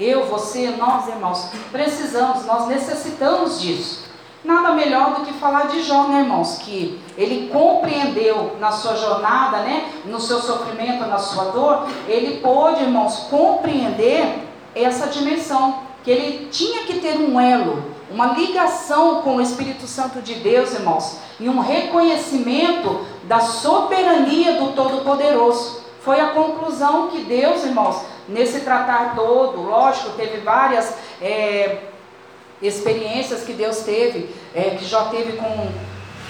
Eu, 0.00 0.24
você, 0.24 0.70
nós, 0.78 1.06
irmãos, 1.08 1.50
precisamos, 1.70 2.46
nós 2.46 2.66
necessitamos 2.68 3.60
disso. 3.60 4.08
Nada 4.42 4.72
melhor 4.72 5.16
do 5.16 5.26
que 5.26 5.34
falar 5.34 5.66
de 5.66 5.82
Jó, 5.82 6.04
né, 6.04 6.20
irmãos? 6.20 6.56
Que 6.56 6.98
ele 7.18 7.50
compreendeu 7.52 8.56
na 8.58 8.72
sua 8.72 8.96
jornada, 8.96 9.58
né, 9.58 9.92
no 10.06 10.18
seu 10.18 10.40
sofrimento, 10.40 11.04
na 11.04 11.18
sua 11.18 11.50
dor, 11.50 11.86
ele 12.08 12.38
pôde, 12.38 12.82
irmãos, 12.82 13.26
compreender 13.28 14.48
essa 14.74 15.08
dimensão, 15.08 15.80
que 16.02 16.10
ele 16.10 16.48
tinha 16.50 16.84
que 16.84 17.00
ter 17.00 17.18
um 17.18 17.38
elo, 17.38 17.84
uma 18.10 18.28
ligação 18.28 19.20
com 19.20 19.36
o 19.36 19.40
Espírito 19.42 19.86
Santo 19.86 20.22
de 20.22 20.36
Deus, 20.36 20.72
irmãos, 20.72 21.18
e 21.38 21.46
um 21.46 21.60
reconhecimento 21.60 23.04
da 23.24 23.40
soberania 23.40 24.54
do 24.54 24.72
Todo-Poderoso. 24.72 25.80
Foi 26.00 26.18
a 26.18 26.30
conclusão 26.30 27.08
que 27.08 27.18
Deus, 27.18 27.62
irmãos, 27.64 28.00
nesse 28.30 28.60
tratar 28.60 29.14
todo, 29.14 29.60
lógico, 29.60 30.16
teve 30.16 30.38
várias. 30.38 30.94
É, 31.20 31.90
experiências 32.62 33.42
que 33.42 33.52
Deus 33.52 33.78
teve, 33.78 34.34
é, 34.54 34.70
que 34.70 34.84
Jó 34.84 35.04
teve 35.04 35.32
com, 35.32 35.68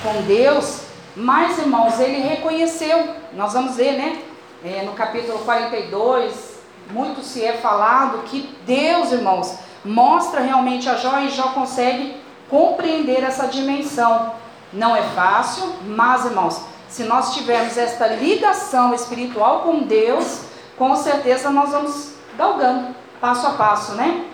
com 0.03 0.23
Deus, 0.23 0.83
mas 1.17 1.59
irmãos, 1.59 1.99
ele 1.99 2.21
reconheceu, 2.21 3.09
nós 3.33 3.53
vamos 3.53 3.77
ver, 3.77 3.93
né? 3.93 4.23
É, 4.65 4.83
no 4.83 4.93
capítulo 4.93 5.39
42, 5.41 6.61
muito 6.91 7.23
se 7.23 7.45
é 7.45 7.55
falado 7.55 8.25
que 8.25 8.55
Deus, 8.65 9.11
irmãos, 9.11 9.59
mostra 9.85 10.41
realmente 10.41 10.89
a 10.89 10.95
Jó 10.95 11.19
e 11.21 11.31
Jó 11.31 11.49
consegue 11.49 12.17
compreender 12.49 13.23
essa 13.23 13.47
dimensão. 13.47 14.35
Não 14.73 14.95
é 14.95 15.03
fácil, 15.03 15.65
mas 15.85 16.25
irmãos, 16.27 16.61
se 16.89 17.05
nós 17.05 17.35
tivermos 17.35 17.77
esta 17.77 18.07
ligação 18.07 18.95
espiritual 18.95 19.61
com 19.61 19.81
Deus, 19.81 20.43
com 20.81 20.97
certeza 20.97 21.51
nós 21.51 21.73
vamos 21.73 22.15
galgando 22.39 22.95
passo 23.21 23.47
a 23.47 23.51
passo, 23.51 23.93
né? 23.97 24.25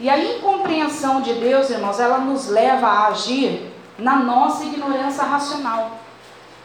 E 0.00 0.10
a 0.10 0.18
incompreensão 0.18 1.20
de 1.20 1.32
Deus, 1.34 1.70
irmãos, 1.70 2.00
ela 2.00 2.18
nos 2.18 2.48
leva 2.48 2.88
a 2.88 3.06
agir 3.06 3.72
na 3.96 4.16
nossa 4.16 4.64
ignorância 4.64 5.22
racional. 5.22 5.92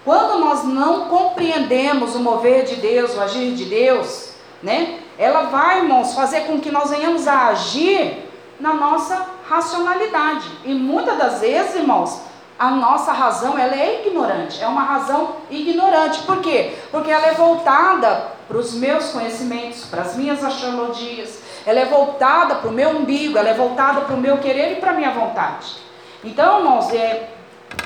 Quando 0.04 0.40
nós 0.40 0.64
não 0.64 1.06
compreendemos 1.06 2.16
o 2.16 2.20
mover 2.20 2.66
de 2.66 2.78
Deus, 2.78 3.16
o 3.16 3.22
agir 3.22 3.54
de 3.54 3.66
Deus, 3.66 4.32
né? 4.64 5.02
Ela 5.20 5.44
vai, 5.44 5.82
irmãos, 5.82 6.16
fazer 6.16 6.48
com 6.48 6.60
que 6.60 6.72
nós 6.72 6.90
venhamos 6.90 7.28
a 7.28 7.50
agir 7.50 8.28
na 8.60 8.74
nossa 8.74 9.24
racionalidade. 9.48 10.50
E 10.66 10.74
muitas 10.74 11.16
das 11.16 11.42
vezes, 11.42 11.76
irmãos, 11.76 12.22
a 12.60 12.72
nossa 12.72 13.12
razão 13.12 13.58
ela 13.58 13.76
é 13.76 14.02
ignorante, 14.02 14.64
é 14.64 14.68
uma 14.68 14.84
razão 14.84 15.36
ignorante. 15.50 16.24
Por 16.24 16.42
quê? 16.42 16.76
Porque 16.92 17.12
ela 17.12 17.28
é 17.28 17.34
voltada 17.34 18.32
para 18.48 18.58
os 18.58 18.74
meus 18.74 19.12
conhecimentos, 19.12 19.86
para 19.86 20.02
as 20.02 20.16
minhas 20.16 20.44
astrologias, 20.44 21.40
ela 21.66 21.80
é 21.80 21.86
voltada 21.86 22.56
para 22.56 22.70
o 22.70 22.74
meu 22.74 22.90
umbigo, 22.92 23.38
ela 23.38 23.50
é 23.50 23.54
voltada 23.54 24.02
para 24.02 24.16
o 24.16 24.20
meu 24.20 24.38
querer 24.38 24.74
e 24.74 24.76
para 24.78 24.92
a 24.92 24.94
minha 24.94 25.12
vontade. 25.12 25.76
Então, 26.24 26.60
irmãos, 26.60 26.90
é, 26.92 27.30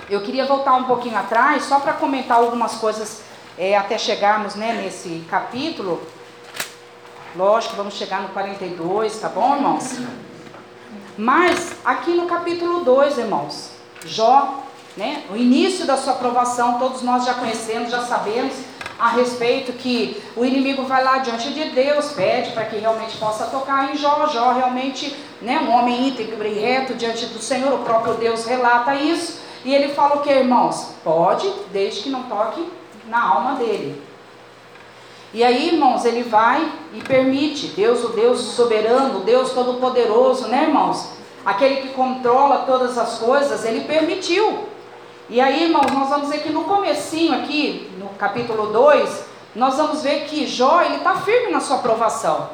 eu 0.09 0.21
queria 0.21 0.45
voltar 0.45 0.75
um 0.75 0.83
pouquinho 0.83 1.17
atrás, 1.17 1.63
só 1.63 1.79
para 1.79 1.93
comentar 1.93 2.37
algumas 2.37 2.75
coisas 2.75 3.23
é, 3.57 3.75
até 3.75 3.97
chegarmos 3.97 4.55
né, 4.55 4.73
nesse 4.73 5.25
capítulo. 5.29 6.01
Lógico, 7.35 7.75
vamos 7.75 7.95
chegar 7.95 8.21
no 8.21 8.29
42, 8.29 9.19
tá 9.19 9.29
bom, 9.29 9.55
irmãos? 9.55 9.97
Mas 11.17 11.73
aqui 11.83 12.11
no 12.11 12.25
capítulo 12.25 12.83
2, 12.83 13.17
irmãos, 13.17 13.70
Jó, 14.05 14.63
né, 14.97 15.23
o 15.31 15.35
início 15.35 15.85
da 15.85 15.95
sua 15.95 16.13
aprovação, 16.13 16.79
todos 16.79 17.01
nós 17.01 17.25
já 17.25 17.33
conhecemos, 17.35 17.91
já 17.91 18.03
sabemos 18.03 18.53
a 18.99 19.09
respeito 19.09 19.73
que 19.73 20.21
o 20.35 20.45
inimigo 20.45 20.83
vai 20.83 21.03
lá 21.03 21.17
diante 21.17 21.51
de 21.51 21.71
Deus, 21.71 22.11
pede 22.11 22.51
para 22.51 22.65
que 22.65 22.77
realmente 22.77 23.17
possa 23.17 23.45
tocar 23.45 23.91
em 23.91 23.97
Jó. 23.97 24.27
Jó 24.27 24.51
realmente, 24.51 25.15
né, 25.41 25.59
um 25.59 25.71
homem 25.71 26.09
íntegro 26.09 26.47
e 26.47 26.53
reto 26.53 26.93
diante 26.93 27.25
do 27.25 27.39
Senhor, 27.39 27.73
o 27.73 27.83
próprio 27.83 28.13
Deus 28.13 28.45
relata 28.45 28.93
isso. 28.93 29.41
E 29.65 29.73
ele 29.73 29.93
fala 29.93 30.17
o 30.17 30.21
que, 30.21 30.29
irmãos? 30.29 30.89
Pode, 31.03 31.51
desde 31.71 32.01
que 32.01 32.09
não 32.09 32.23
toque 32.23 32.67
na 33.07 33.23
alma 33.23 33.55
dele. 33.55 34.01
E 35.33 35.43
aí, 35.43 35.69
irmãos, 35.69 36.03
ele 36.05 36.23
vai 36.23 36.71
e 36.93 37.01
permite. 37.01 37.67
Deus, 37.67 38.03
o 38.03 38.09
Deus 38.09 38.39
soberano, 38.39 39.19
o 39.19 39.23
Deus 39.23 39.51
todo-poderoso, 39.51 40.47
né, 40.47 40.63
irmãos? 40.63 41.09
Aquele 41.45 41.77
que 41.77 41.89
controla 41.89 42.65
todas 42.65 42.97
as 42.97 43.17
coisas, 43.19 43.65
ele 43.65 43.81
permitiu 43.81 44.71
e 45.31 45.39
aí, 45.39 45.63
irmãos, 45.63 45.89
nós 45.93 46.09
vamos 46.09 46.27
ver 46.27 46.39
que 46.39 46.49
no 46.49 46.65
comecinho 46.65 47.33
aqui, 47.33 47.89
no 47.97 48.09
capítulo 48.09 48.67
2, 48.73 49.23
nós 49.55 49.77
vamos 49.77 50.03
ver 50.03 50.25
que 50.25 50.45
Jó, 50.45 50.81
ele 50.81 50.97
está 50.97 51.15
firme 51.15 51.53
na 51.53 51.61
sua 51.61 51.77
provação. 51.77 52.49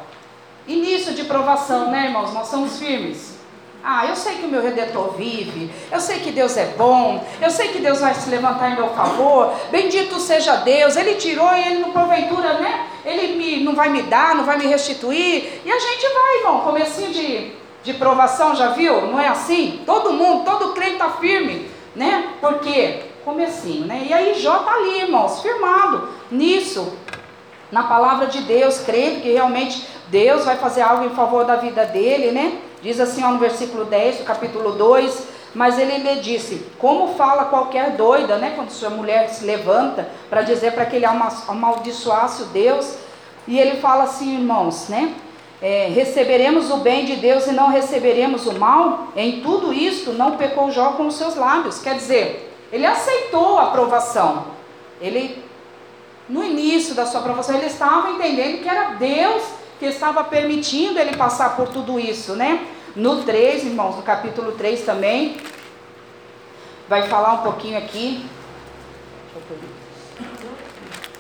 Início 0.68 1.16
de 1.16 1.24
provação, 1.24 1.90
né, 1.90 2.06
irmãos? 2.06 2.32
Nós 2.36 2.50
somos 2.50 2.78
firmes. 2.78 3.36
Ah, 3.84 4.06
eu 4.06 4.16
sei 4.16 4.36
que 4.36 4.46
o 4.46 4.48
meu 4.48 4.62
Redentor 4.62 5.16
vive, 5.18 5.72
eu 5.92 6.00
sei 6.00 6.20
que 6.20 6.30
Deus 6.30 6.56
é 6.56 6.66
bom, 6.78 7.26
eu 7.42 7.50
sei 7.50 7.70
que 7.70 7.80
Deus 7.80 8.00
vai 8.00 8.14
se 8.14 8.30
levantar 8.30 8.70
em 8.70 8.76
meu 8.76 8.90
favor, 8.90 9.56
bendito 9.72 10.20
seja 10.20 10.58
Deus, 10.58 10.96
Ele 10.96 11.16
tirou 11.16 11.52
e 11.56 11.66
Ele 11.66 11.80
não 11.80 11.92
porventura, 11.92 12.60
né? 12.60 12.90
Ele 13.04 13.38
me, 13.38 13.64
não 13.64 13.74
vai 13.74 13.90
me 13.90 14.04
dar, 14.04 14.36
não 14.36 14.44
vai 14.44 14.56
me 14.60 14.68
restituir, 14.68 15.62
e 15.66 15.72
a 15.72 15.80
gente 15.80 16.14
vai, 16.14 16.38
irmão, 16.38 16.62
comecinho 16.62 17.12
de, 17.12 17.54
de 17.88 17.94
provação, 17.94 18.54
já 18.54 18.72
viu? 18.72 19.08
Não 19.08 19.18
é 19.18 19.30
assim? 19.30 19.82
Todo 19.86 20.12
mundo, 20.12 20.44
todo 20.44 20.74
crente 20.74 20.96
está 20.96 21.10
firme, 21.12 21.72
né? 21.96 22.34
Porque 22.42 23.04
comecinho, 23.24 23.86
né? 23.86 24.06
E 24.10 24.14
aí 24.14 24.34
Jó 24.34 24.60
tá 24.60 24.74
ali, 24.74 25.04
irmãos, 25.04 25.42
firmado 25.42 26.10
nisso, 26.30 26.92
na 27.72 27.84
palavra 27.84 28.28
de 28.28 28.42
Deus, 28.42 28.80
crendo 28.80 29.22
que 29.22 29.32
realmente 29.32 29.88
Deus 30.10 30.44
vai 30.44 30.58
fazer 30.58 30.82
algo 30.82 31.06
em 31.06 31.12
favor 31.12 31.46
da 31.46 31.56
vida 31.56 31.86
dele, 31.86 32.32
né? 32.32 32.60
Diz 32.82 33.00
assim 33.00 33.24
ó, 33.24 33.30
no 33.30 33.40
versículo 33.40 33.86
10 33.86 34.18
do 34.18 34.24
capítulo 34.26 34.74
2, 34.74 35.24
mas 35.56 35.80
ele 35.80 35.98
lhe 36.00 36.20
disse, 36.20 36.68
como 36.78 37.16
fala 37.16 37.46
qualquer 37.46 37.92
doida, 37.92 38.36
né? 38.36 38.52
Quando 38.54 38.70
sua 38.70 38.90
mulher 38.90 39.30
se 39.30 39.46
levanta 39.46 40.10
para 40.30 40.42
dizer 40.42 40.74
para 40.74 40.86
que 40.86 40.98
ele 40.98 41.06
amaldiçoasse 41.06 42.44
o 42.44 42.46
Deus, 42.48 42.98
e 43.48 43.58
ele 43.58 43.80
fala 43.80 44.04
assim, 44.04 44.36
irmãos, 44.36 44.90
né? 44.90 45.16
É, 45.62 45.88
receberemos 45.88 46.70
o 46.70 46.78
bem 46.78 47.06
de 47.06 47.16
Deus 47.16 47.48
e 47.48 47.52
não 47.52 47.70
receberemos 47.70 48.46
o 48.46 48.54
mal, 48.54 49.08
em 49.16 49.42
tudo 49.42 49.74
isto 49.74 50.14
não 50.14 50.38
pecou 50.38 50.72
Jó 50.72 50.94
com 50.94 51.08
os 51.08 51.16
seus 51.16 51.36
lábios. 51.36 51.80
Quer 51.80 51.96
dizer, 51.96 52.54
ele 52.72 52.86
aceitou 52.86 53.58
a 53.58 53.64
aprovação. 53.64 54.46
Ele, 55.02 55.44
no 56.30 56.44
início 56.44 56.94
da 56.94 57.06
sua 57.06 57.22
aprovação, 57.22 57.56
ele 57.56 57.68
estava 57.68 58.12
entendendo 58.12 58.62
que 58.62 58.70
era 58.70 58.92
Deus 58.92 59.44
que 59.80 59.86
estava 59.86 60.24
permitindo 60.24 61.00
ele 61.00 61.16
passar 61.16 61.56
por 61.56 61.68
tudo 61.70 62.00
isso, 62.00 62.36
né? 62.36 62.68
No 62.96 63.24
3, 63.24 63.64
irmãos, 63.64 63.96
no 63.96 64.02
capítulo 64.02 64.54
3 64.54 64.84
também, 64.84 65.38
vai 66.90 67.04
falar 67.04 67.34
um 67.34 67.44
pouquinho 67.44 67.78
aqui. 67.78 68.26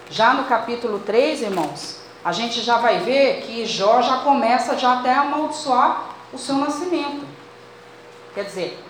Já 0.09 0.33
no 0.33 0.45
capítulo 0.45 0.99
3, 0.99 1.43
irmãos, 1.43 1.99
a 2.27 2.33
gente 2.33 2.59
já 2.59 2.77
vai 2.77 2.99
ver 2.99 3.43
que 3.43 3.65
Jó 3.65 4.01
já 4.01 4.17
começa 4.17 4.77
já 4.77 4.99
até 4.99 5.13
a 5.13 5.21
amaldiçoar 5.21 6.09
o 6.33 6.37
seu 6.37 6.55
nascimento. 6.55 7.25
Quer 8.35 8.43
dizer, 8.43 8.83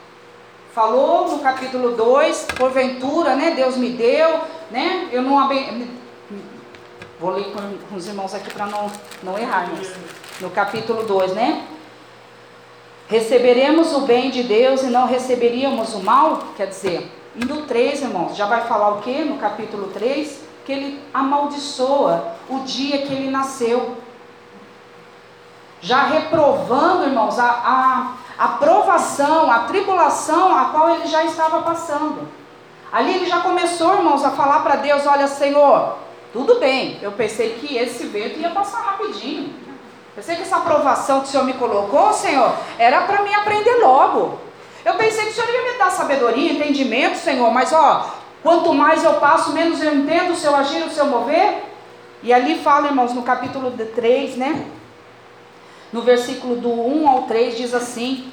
falou 0.74 1.30
no 1.30 1.38
capítulo 1.38 1.96
2, 1.96 2.48
porventura, 2.58 3.36
né, 3.36 3.52
Deus 3.52 3.78
me 3.78 3.92
deu, 3.92 4.40
né, 4.72 5.10
eu 5.12 5.22
não 5.22 5.38
aben... 5.38 5.88
Vou 7.20 7.30
ler 7.30 7.54
com, 7.54 7.96
os 7.96 8.08
irmãos 8.08 8.34
aqui 8.34 8.52
para 8.52 8.66
não, 8.66 8.92
não 9.22 9.38
errarmos. 9.38 9.88
No 10.42 10.50
capítulo 10.50 11.04
2, 11.04 11.34
né? 11.34 11.64
Receberemos 13.08 13.94
o 13.94 14.02
bem 14.02 14.32
de 14.32 14.42
Deus 14.42 14.82
e 14.82 14.88
não 14.88 15.06
receberíamos 15.06 15.94
o 15.94 16.00
mal? 16.00 16.40
Quer 16.58 16.66
dizer, 16.66 17.12
no 17.36 17.68
3, 17.68 18.02
irmãos, 18.02 18.36
já 18.36 18.48
vai 18.48 18.68
falar 18.68 18.90
o 18.94 19.02
que 19.02 19.24
no 19.24 19.38
capítulo 19.38 19.90
3? 19.90 20.47
Que 20.68 20.74
ele 20.74 21.02
amaldiçoa 21.14 22.34
o 22.50 22.60
dia 22.60 22.98
que 22.98 23.14
ele 23.14 23.32
nasceu. 23.32 23.96
Já 25.80 26.04
reprovando, 26.08 27.06
irmãos, 27.06 27.40
a, 27.40 27.46
a, 27.46 28.14
a 28.38 28.48
provação, 28.50 29.50
a 29.50 29.60
tribulação 29.60 30.54
a 30.54 30.66
qual 30.66 30.90
ele 30.90 31.08
já 31.08 31.24
estava 31.24 31.62
passando. 31.62 32.28
Ali 32.92 33.16
ele 33.16 33.28
já 33.28 33.40
começou, 33.40 33.94
irmãos, 33.94 34.26
a 34.26 34.32
falar 34.32 34.60
para 34.60 34.76
Deus: 34.76 35.08
Olha, 35.08 35.30
Senhor, 35.30 35.96
tudo 36.34 36.60
bem, 36.60 37.00
eu 37.02 37.14
pensei 37.14 37.54
que 37.54 37.78
esse 37.78 38.06
vento 38.06 38.38
ia 38.38 38.50
passar 38.50 38.82
rapidinho. 38.82 39.56
Pensei 40.16 40.36
que 40.36 40.42
essa 40.42 40.58
aprovação 40.58 41.22
que 41.22 41.28
o 41.28 41.30
Senhor 41.30 41.46
me 41.46 41.54
colocou, 41.54 42.12
Senhor, 42.12 42.52
era 42.78 43.02
para 43.04 43.22
mim 43.22 43.34
aprender 43.34 43.78
logo. 43.78 44.38
Eu 44.84 44.96
pensei 44.96 45.26
que 45.26 45.32
o 45.32 45.34
Senhor 45.34 45.50
ia 45.50 45.72
me 45.72 45.78
dar 45.78 45.92
sabedoria, 45.92 46.52
entendimento, 46.52 47.18
Senhor, 47.18 47.50
mas 47.52 47.72
ó, 47.72 48.17
Quanto 48.44 48.74
mais 48.74 49.04
eu 49.04 49.16
passo, 49.16 49.52
menos 49.52 49.82
eu 49.82 49.96
entendo 49.96 50.32
o 50.32 50.36
seu 50.36 50.56
agir, 50.56 50.84
o 50.84 50.92
seu 50.92 51.06
mover. 51.06 51.64
E 52.24 52.34
ali 52.34 52.60
fala, 52.60 52.88
irmãos, 52.88 53.14
no 53.14 53.24
capítulo 53.24 53.72
3, 53.72 54.36
né? 54.38 54.66
No 55.92 56.02
versículo 56.02 56.56
do 56.56 56.70
1 56.70 57.08
ao 57.08 57.24
3 57.24 57.58
diz 57.58 57.74
assim: 57.74 58.32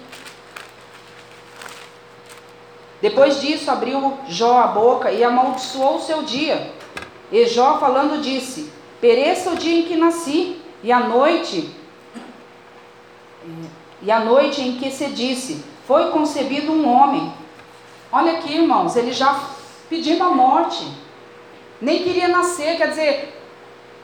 Depois 3.00 3.40
disso 3.40 3.70
abriu 3.70 4.18
Jó 4.28 4.58
a 4.60 4.66
boca 4.66 5.10
e 5.10 5.22
amaldiçoou 5.22 5.96
o 5.96 6.02
seu 6.02 6.22
dia. 6.22 6.72
E 7.30 7.46
Jó 7.46 7.78
falando 7.78 8.20
disse: 8.20 8.72
Pereça 9.00 9.50
o 9.50 9.56
dia 9.56 9.80
em 9.80 9.84
que 9.84 9.96
nasci, 9.96 10.60
e 10.82 10.90
a 10.90 11.00
noite 11.00 11.74
e 14.02 14.10
a 14.10 14.20
noite 14.20 14.60
em 14.60 14.76
que 14.76 14.90
se 14.90 15.06
disse: 15.08 15.64
Foi 15.86 16.10
concebido 16.10 16.72
um 16.72 16.88
homem. 16.88 17.32
Olha 18.10 18.32
aqui, 18.32 18.54
irmãos, 18.54 18.96
ele 18.96 19.12
já 19.12 19.38
pedindo 19.88 20.24
a 20.24 20.30
morte. 20.30 20.86
Nem 21.80 22.02
queria 22.02 22.28
nascer, 22.28 22.76
quer 22.76 22.88
dizer, 22.88 23.34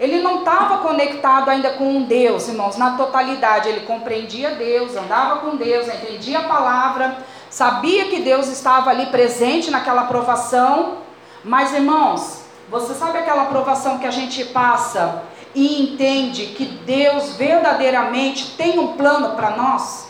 ele 0.01 0.23
não 0.23 0.38
estava 0.38 0.79
conectado 0.79 1.51
ainda 1.51 1.73
com 1.73 1.85
um 1.85 2.03
Deus, 2.05 2.49
irmãos, 2.49 2.79
na 2.79 2.97
totalidade. 2.97 3.69
Ele 3.69 3.81
compreendia 3.81 4.53
Deus, 4.53 4.97
andava 4.97 5.40
com 5.40 5.57
Deus, 5.57 5.88
entendia 5.88 6.38
a 6.38 6.45
palavra, 6.45 7.19
sabia 7.51 8.07
que 8.07 8.21
Deus 8.23 8.49
estava 8.49 8.88
ali 8.88 9.07
presente 9.07 9.71
naquela 9.71 10.03
aprovação. 10.03 10.99
Mas, 11.45 11.75
irmãos, 11.75 12.45
você 12.71 12.95
sabe 12.95 13.19
aquela 13.19 13.43
aprovação 13.43 13.99
que 13.99 14.07
a 14.07 14.11
gente 14.11 14.43
passa 14.47 15.23
e 15.55 15.83
entende 15.83 16.47
que 16.47 16.64
Deus 16.64 17.35
verdadeiramente 17.35 18.57
tem 18.57 18.79
um 18.79 18.95
plano 18.95 19.37
para 19.37 19.51
nós? 19.51 20.09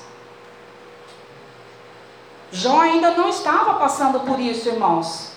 Jó 2.52 2.80
ainda 2.80 3.10
não 3.12 3.28
estava 3.28 3.74
passando 3.74 4.20
por 4.20 4.38
isso, 4.38 4.68
irmãos. 4.68 5.29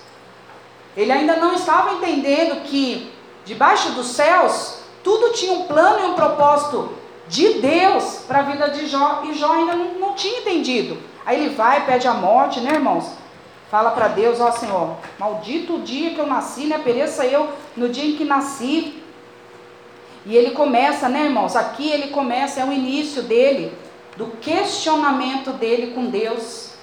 Ele 0.95 1.12
ainda 1.12 1.36
não 1.38 1.53
estava 1.53 1.93
entendendo 1.93 2.63
que 2.63 3.12
debaixo 3.45 3.91
dos 3.91 4.08
céus 4.08 4.79
tudo 5.03 5.34
tinha 5.34 5.53
um 5.53 5.63
plano 5.63 5.99
e 5.99 6.10
um 6.12 6.13
propósito 6.13 6.93
de 7.27 7.56
Deus 7.56 8.23
para 8.27 8.39
a 8.39 8.43
vida 8.43 8.69
de 8.69 8.88
Jó 8.88 9.23
e 9.25 9.34
Jó 9.34 9.51
ainda 9.51 9.75
não, 9.75 9.93
não 9.95 10.13
tinha 10.13 10.39
entendido. 10.39 10.97
Aí 11.25 11.41
ele 11.41 11.56
vai, 11.56 11.86
pede 11.86 12.08
a 12.08 12.13
morte, 12.13 12.60
né, 12.60 12.73
irmãos? 12.73 13.12
Fala 13.71 13.91
para 13.91 14.08
Deus, 14.10 14.39
ó 14.39 14.51
Senhor, 14.51 14.97
maldito 15.17 15.77
o 15.77 15.82
dia 15.82 16.12
que 16.12 16.19
eu 16.19 16.27
nasci, 16.27 16.65
né? 16.65 16.77
Pereça 16.77 17.25
eu 17.25 17.49
no 17.75 17.89
dia 17.89 18.06
em 18.06 18.15
que 18.15 18.23
nasci. 18.23 19.01
E 20.25 20.36
ele 20.36 20.51
começa, 20.51 21.10
né, 21.10 21.25
irmãos? 21.25 21.56
Aqui 21.56 21.89
ele 21.89 22.10
começa, 22.10 22.60
é 22.60 22.65
o 22.65 22.71
início 22.71 23.23
dele, 23.23 23.75
do 24.15 24.27
questionamento 24.39 25.51
dele 25.51 25.93
com 25.93 26.06
Deus. 26.06 26.73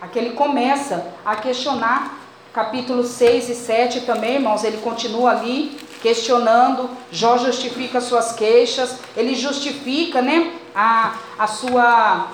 Aqui 0.00 0.18
ele 0.18 0.30
começa 0.30 1.06
a 1.24 1.36
questionar. 1.36 2.21
Capítulo 2.52 3.02
6 3.02 3.48
e 3.48 3.54
7 3.54 4.00
também, 4.02 4.34
irmãos, 4.34 4.62
ele 4.62 4.76
continua 4.76 5.30
ali 5.30 5.74
questionando. 6.02 6.90
Jó 7.10 7.38
justifica 7.38 7.98
suas 7.98 8.32
queixas, 8.32 8.98
ele 9.16 9.34
justifica, 9.34 10.20
né, 10.20 10.52
a, 10.74 11.14
a 11.38 11.46
sua. 11.46 12.26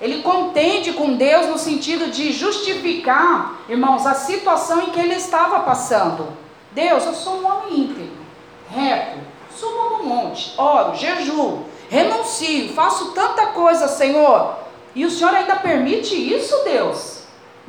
Ele 0.00 0.20
contende 0.22 0.94
com 0.94 1.14
Deus 1.14 1.46
no 1.46 1.58
sentido 1.58 2.10
de 2.10 2.32
justificar, 2.32 3.60
irmãos, 3.68 4.04
a 4.04 4.14
situação 4.14 4.82
em 4.82 4.90
que 4.90 4.98
ele 4.98 5.14
estava 5.14 5.60
passando. 5.60 6.26
Deus, 6.72 7.06
eu 7.06 7.14
sou 7.14 7.34
um 7.34 7.46
homem 7.46 7.80
íntegro, 7.82 8.16
reto, 8.68 9.18
subo 9.54 9.98
no 9.98 10.04
monte, 10.04 10.54
oro, 10.58 10.96
jejuo, 10.96 11.66
renuncio, 11.88 12.72
faço 12.72 13.12
tanta 13.12 13.46
coisa, 13.48 13.86
Senhor. 13.86 14.56
E 14.92 15.04
o 15.04 15.10
Senhor 15.10 15.32
ainda 15.32 15.54
permite 15.54 16.16
isso, 16.16 16.64
Deus? 16.64 17.19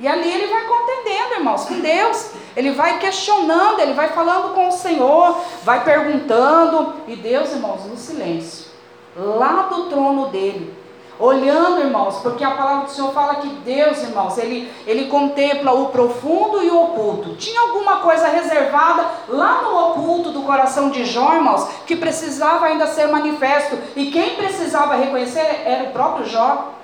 E 0.01 0.07
ali 0.07 0.33
ele 0.33 0.47
vai 0.47 0.65
contendendo, 0.65 1.35
irmãos, 1.35 1.65
com 1.65 1.79
Deus. 1.79 2.31
Ele 2.57 2.71
vai 2.71 2.97
questionando, 2.97 3.79
ele 3.79 3.93
vai 3.93 4.09
falando 4.09 4.55
com 4.55 4.67
o 4.67 4.71
Senhor, 4.71 5.37
vai 5.63 5.83
perguntando. 5.83 6.95
E 7.07 7.15
Deus, 7.15 7.51
irmãos, 7.51 7.85
no 7.85 7.95
silêncio, 7.95 8.71
lá 9.15 9.67
do 9.69 9.83
trono 9.89 10.29
dele, 10.29 10.75
olhando, 11.19 11.81
irmãos, 11.81 12.17
porque 12.23 12.43
a 12.43 12.49
palavra 12.49 12.85
do 12.85 12.91
Senhor 12.91 13.13
fala 13.13 13.35
que 13.35 13.47
Deus, 13.47 14.01
irmãos, 14.01 14.39
ele, 14.39 14.73
ele 14.87 15.05
contempla 15.05 15.71
o 15.71 15.89
profundo 15.89 16.63
e 16.63 16.71
o 16.71 16.81
oculto. 16.81 17.35
Tinha 17.35 17.61
alguma 17.61 17.97
coisa 17.97 18.27
reservada 18.27 19.05
lá 19.29 19.61
no 19.61 19.91
oculto 19.91 20.31
do 20.31 20.41
coração 20.41 20.89
de 20.89 21.05
Jó, 21.05 21.35
irmãos, 21.35 21.67
que 21.85 21.95
precisava 21.95 22.65
ainda 22.65 22.87
ser 22.87 23.05
manifesto. 23.05 23.77
E 23.95 24.07
quem 24.07 24.35
precisava 24.35 24.95
reconhecer 24.95 25.61
era 25.63 25.83
o 25.83 25.91
próprio 25.91 26.25
Jó. 26.25 26.80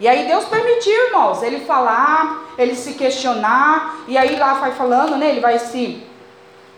E 0.00 0.08
aí 0.08 0.26
Deus 0.26 0.46
permitiu, 0.46 1.08
irmãos, 1.08 1.42
ele 1.42 1.60
falar, 1.60 2.54
ele 2.56 2.74
se 2.74 2.94
questionar, 2.94 3.98
e 4.08 4.16
aí 4.16 4.34
lá 4.36 4.54
vai 4.54 4.72
falando, 4.72 5.16
né? 5.16 5.28
Ele 5.28 5.40
vai 5.40 5.58
se 5.58 6.02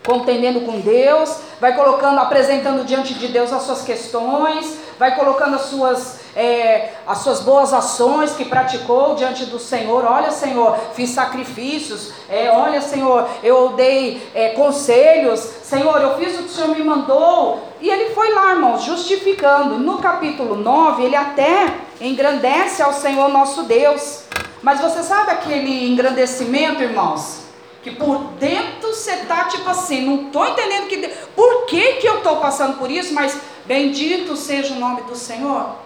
contendendo 0.05 0.61
com 0.61 0.81
Deus, 0.81 1.39
vai 1.61 1.73
colocando, 1.73 2.19
apresentando 2.19 2.83
diante 2.83 3.13
de 3.13 3.29
Deus 3.29 3.53
as 3.53 3.63
suas 3.63 3.81
questões, 3.81 4.77
vai 4.99 5.15
colocando 5.15 5.55
as 5.55 5.61
suas, 5.61 6.19
é, 6.35 6.93
as 7.05 7.19
suas 7.19 7.41
boas 7.41 7.73
ações 7.73 8.33
que 8.33 8.45
praticou 8.45 9.15
diante 9.15 9.45
do 9.45 9.59
Senhor. 9.59 10.03
Olha, 10.05 10.31
Senhor, 10.31 10.77
fiz 10.93 11.11
sacrifícios. 11.11 12.11
É, 12.29 12.49
olha, 12.49 12.81
Senhor, 12.81 13.27
eu 13.43 13.69
dei 13.69 14.21
é, 14.33 14.49
conselhos. 14.49 15.39
Senhor, 15.39 16.01
eu 16.01 16.17
fiz 16.17 16.35
o 16.35 16.43
que 16.43 16.49
o 16.49 16.49
Senhor 16.49 16.75
me 16.75 16.83
mandou. 16.83 17.67
E 17.79 17.89
ele 17.89 18.13
foi 18.13 18.33
lá, 18.33 18.51
irmãos, 18.51 18.83
justificando. 18.83 19.77
No 19.77 19.99
capítulo 19.99 20.55
9, 20.55 21.03
ele 21.03 21.15
até 21.15 21.75
engrandece 22.01 22.81
ao 22.81 22.93
Senhor 22.93 23.29
nosso 23.29 23.63
Deus. 23.63 24.23
Mas 24.61 24.79
você 24.79 25.03
sabe 25.03 25.31
aquele 25.31 25.91
engrandecimento, 25.91 26.81
irmãos? 26.81 27.43
Que 27.83 27.91
por 27.91 28.17
dentro 28.39 28.93
você 28.93 29.11
está 29.11 29.43
tipo 29.45 29.69
assim, 29.69 30.05
não 30.05 30.27
estou 30.27 30.47
entendendo 30.47 30.87
que, 30.87 31.05
por 31.35 31.65
que, 31.65 31.93
que 31.95 32.07
eu 32.07 32.19
estou 32.19 32.37
passando 32.37 32.77
por 32.77 32.89
isso, 32.89 33.13
mas 33.13 33.37
bendito 33.65 34.37
seja 34.37 34.73
o 34.73 34.79
nome 34.79 35.01
do 35.01 35.15
Senhor. 35.17 35.83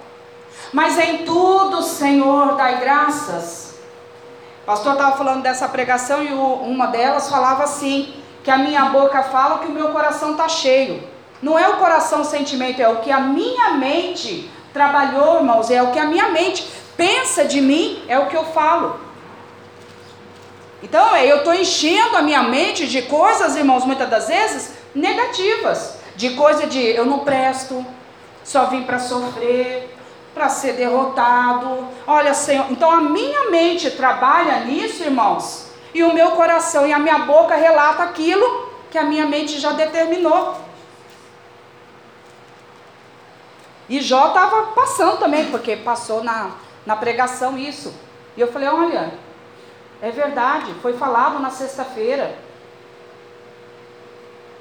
Mas 0.74 0.98
em 0.98 1.20
tudo, 1.20 1.82
Senhor, 1.82 2.56
dai 2.56 2.80
graças. 2.80 3.76
O 4.64 4.66
pastor 4.66 4.94
estava 4.94 5.16
falando 5.16 5.42
dessa 5.42 5.68
pregação 5.70 6.24
e 6.24 6.34
uma 6.34 6.88
delas 6.88 7.30
falava 7.30 7.64
assim: 7.64 8.14
que 8.44 8.52
a 8.52 8.58
minha 8.58 8.86
boca 8.86 9.24
fala 9.24 9.60
que 9.60 9.68
o 9.68 9.72
meu 9.72 9.90
coração 9.90 10.32
está 10.32 10.48
cheio. 10.48 11.04
Não 11.42 11.60
é 11.60 11.68
o 11.68 11.78
coração 11.78 12.22
o 12.22 12.26
sentimento, 12.26 12.82
é 12.82 12.88
o 12.88 12.98
que 12.98 13.12
a 13.12 13.20
minha 13.20 13.72
mente 13.72 14.50
trabalhou, 14.74 15.38
irmãos, 15.38 15.70
é 15.70 15.82
o 15.84 15.92
que 15.92 16.00
a 16.00 16.06
minha 16.06 16.30
mente 16.30 16.68
pensa 16.96 17.46
de 17.46 17.60
mim, 17.60 18.04
é 18.08 18.18
o 18.18 18.28
que 18.28 18.38
eu 18.38 18.46
falo. 18.46 19.00
Então, 20.82 21.16
eu 21.18 21.40
estou 21.40 21.54
enchendo 21.54 22.16
a 22.16 22.22
minha 22.22 22.44
mente 22.44 22.88
de 22.88 23.02
coisas, 23.02 23.56
irmãos, 23.56 23.84
muitas 23.84 24.10
das 24.10 24.28
vezes 24.28 24.74
negativas. 24.94 25.98
De 26.16 26.32
coisa 26.32 26.66
de 26.68 26.80
eu 26.80 27.06
não 27.06 27.20
presto, 27.20 27.86
só 28.44 28.66
vim 28.68 28.84
para 28.84 28.98
sofrer, 28.98 29.97
para 30.38 30.50
ser 30.50 30.74
derrotado. 30.74 31.88
Olha, 32.06 32.34
Senhor, 32.34 32.68
então 32.72 32.92
a 32.92 33.02
minha 33.02 33.50
mente 33.50 33.92
trabalha 33.92 34.62
nisso, 34.62 35.04
irmãos, 35.04 35.70
e 35.94 36.04
o 36.04 36.14
meu 36.14 36.32
coração 36.32 36.86
e 36.86 36.94
a 36.94 37.00
minha 37.00 37.20
boca 37.20 37.56
relata 37.56 38.04
aquilo 38.04 38.70
que 38.92 38.98
a 38.98 39.04
minha 39.04 39.26
mente 39.26 39.60
já 39.60 39.74
determinou. 39.74 40.56
E 43.90 44.00
Jó 44.00 44.28
estava 44.28 44.68
passando 44.68 45.18
também, 45.18 45.50
porque 45.50 45.76
passou 45.78 46.24
na, 46.24 46.52
na 46.86 46.96
pregação 46.96 47.58
isso. 47.58 47.94
E 48.36 48.42
eu 48.42 48.52
falei: 48.52 48.68
olha, 48.68 49.14
é 50.02 50.12
verdade, 50.12 50.74
foi 50.82 50.94
falado 50.94 51.40
na 51.40 51.50
sexta-feira 51.50 52.38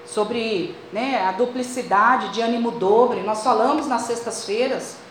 sobre 0.07 0.74
né, 0.93 1.27
a 1.27 1.33
duplicidade 1.33 2.29
de 2.29 2.41
ânimo 2.41 2.70
dobre. 2.70 3.20
Nós 3.22 3.43
falamos 3.43 3.87
nas 3.87 4.03
sextas-feiras. 4.03 5.06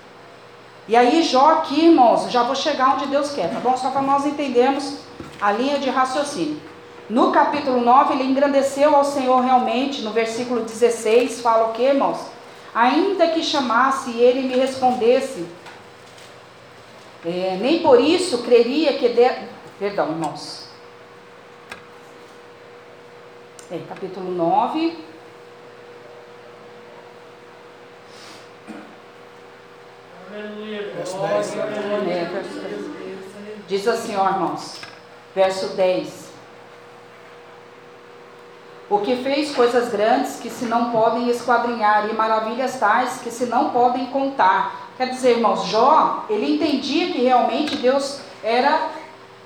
E 0.87 0.95
aí, 0.95 1.23
Jó 1.23 1.51
aqui, 1.53 1.85
irmãos, 1.85 2.31
já 2.31 2.43
vou 2.43 2.55
chegar 2.55 2.95
onde 2.95 3.07
Deus 3.07 3.31
quer, 3.31 3.51
tá 3.51 3.59
bom? 3.59 3.75
Só 3.75 3.89
para 3.89 4.03
nós 4.03 4.25
entendermos 4.25 4.99
a 5.41 5.51
linha 5.51 5.79
de 5.79 5.89
raciocínio. 5.89 6.61
No 7.09 7.31
capítulo 7.31 7.81
9, 7.81 8.13
ele 8.13 8.23
engrandeceu 8.23 8.95
ao 8.95 9.03
Senhor 9.03 9.39
realmente. 9.41 10.01
No 10.01 10.11
versículo 10.11 10.61
16, 10.61 11.41
fala 11.41 11.69
o 11.69 11.73
que, 11.73 11.83
irmãos? 11.83 12.19
Ainda 12.73 13.27
que 13.29 13.43
chamasse 13.43 14.11
e 14.11 14.21
ele 14.21 14.47
me 14.47 14.55
respondesse, 14.55 15.45
é, 17.25 17.57
nem 17.59 17.79
por 17.79 17.99
isso 17.99 18.43
creria 18.43 18.93
que. 18.93 19.09
De... 19.09 19.31
Perdão, 19.79 20.09
irmãos. 20.09 20.69
É, 23.71 23.79
capítulo 23.89 24.31
9. 24.31 25.14
Verso 30.35 31.17
10. 31.17 31.55
É, 31.55 32.25
verso 32.25 32.59
10. 32.59 32.85
Diz 33.67 33.87
assim, 33.87 34.15
ó, 34.17 34.29
irmãos. 34.29 34.81
Verso 35.33 35.69
10. 35.75 36.25
O 38.89 38.99
que 38.99 39.15
fez 39.23 39.55
coisas 39.55 39.89
grandes 39.89 40.35
que 40.39 40.49
se 40.49 40.65
não 40.65 40.91
podem 40.91 41.29
esquadrinhar, 41.29 42.09
e 42.09 42.13
maravilhas 42.13 42.77
tais 42.77 43.19
que 43.23 43.31
se 43.31 43.45
não 43.45 43.69
podem 43.69 44.07
contar. 44.07 44.91
Quer 44.97 45.09
dizer, 45.09 45.37
irmãos, 45.37 45.67
Jó, 45.67 46.25
ele 46.29 46.55
entendia 46.55 47.11
que 47.11 47.23
realmente 47.23 47.77
Deus 47.77 48.19
era 48.43 48.89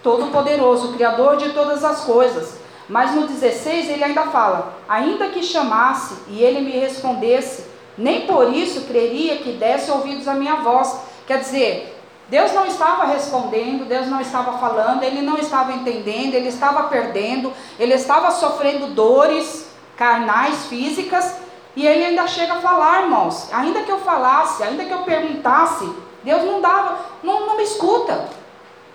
todo-poderoso, 0.04 0.94
criador 0.94 1.38
de 1.38 1.54
todas 1.54 1.84
as 1.84 2.02
coisas. 2.02 2.60
Mas 2.88 3.14
no 3.14 3.28
16 3.28 3.90
ele 3.90 4.04
ainda 4.04 4.24
fala: 4.24 4.74
ainda 4.90 5.30
que 5.30 5.44
chamasse 5.44 6.16
e 6.28 6.44
ele 6.44 6.62
me 6.62 6.72
respondesse, 6.72 7.69
nem 8.00 8.26
por 8.26 8.54
isso 8.54 8.86
creria 8.86 9.38
que 9.38 9.52
desse 9.52 9.92
ouvidos 9.92 10.28
à 10.28 10.34
minha 10.34 10.56
voz. 10.56 11.02
Quer 11.28 11.40
dizer, 11.40 12.02
Deus 12.30 12.54
não 12.54 12.66
estava 12.66 13.06
respondendo, 13.06 13.88
Deus 13.88 14.08
não 14.08 14.22
estava 14.22 14.58
falando, 14.58 15.04
ele 15.04 15.22
não 15.22 15.38
estava 15.38 15.74
entendendo, 15.74 16.34
ele 16.34 16.48
estava 16.48 16.84
perdendo, 16.84 17.52
ele 17.78 17.94
estava 17.94 18.32
sofrendo 18.32 18.88
dores 18.88 19.68
carnais, 19.98 20.66
físicas, 20.68 21.36
e 21.76 21.86
ele 21.86 22.06
ainda 22.06 22.26
chega 22.26 22.54
a 22.54 22.62
falar, 22.62 23.04
irmãos. 23.04 23.50
Ainda 23.52 23.84
que 23.84 23.92
eu 23.92 24.00
falasse, 24.00 24.64
ainda 24.64 24.86
que 24.86 24.92
eu 24.92 25.00
perguntasse, 25.00 25.92
Deus 26.24 26.44
não 26.44 26.62
dava, 26.62 27.00
não, 27.22 27.48
não 27.48 27.58
me 27.58 27.64
escuta. 27.64 28.30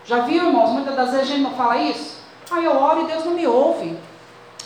Já 0.06 0.20
viu, 0.20 0.46
irmãos? 0.46 0.70
Muitas 0.70 0.96
das 0.96 1.10
vezes 1.10 1.22
a 1.22 1.30
gente 1.30 1.42
não 1.42 1.54
fala 1.54 1.76
isso. 1.76 2.18
Ah, 2.50 2.60
eu 2.60 2.76
oro 2.76 3.02
e 3.02 3.06
Deus 3.06 3.24
não 3.24 3.32
me 3.32 3.46
ouve. 3.46 3.98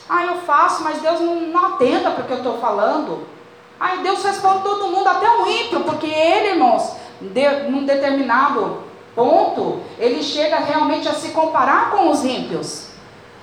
Ah, 0.09 0.25
eu 0.25 0.37
faço, 0.43 0.83
mas 0.85 1.01
Deus 1.01 1.21
não, 1.21 1.35
não 1.41 1.67
atenta 1.67 2.11
porque 2.13 2.33
eu 2.33 2.39
estou 2.39 2.59
falando. 2.59 3.38
Ah, 3.81 3.97
Deus 3.97 4.25
responde 4.25 4.63
todo 4.63 4.89
mundo, 4.89 5.09
até 5.09 5.31
o 5.31 5.47
ímpio, 5.47 5.81
porque 5.81 6.07
ele, 6.07 6.49
irmãos, 6.51 6.97
de, 7.21 7.49
num 7.71 7.85
determinado 7.85 8.83
ponto, 9.15 9.81
ele 9.99 10.23
chega 10.23 10.59
realmente 10.59 11.09
a 11.09 11.13
se 11.13 11.31
comparar 11.31 11.91
com 11.91 12.11
os 12.11 12.25
ímpios, 12.25 12.89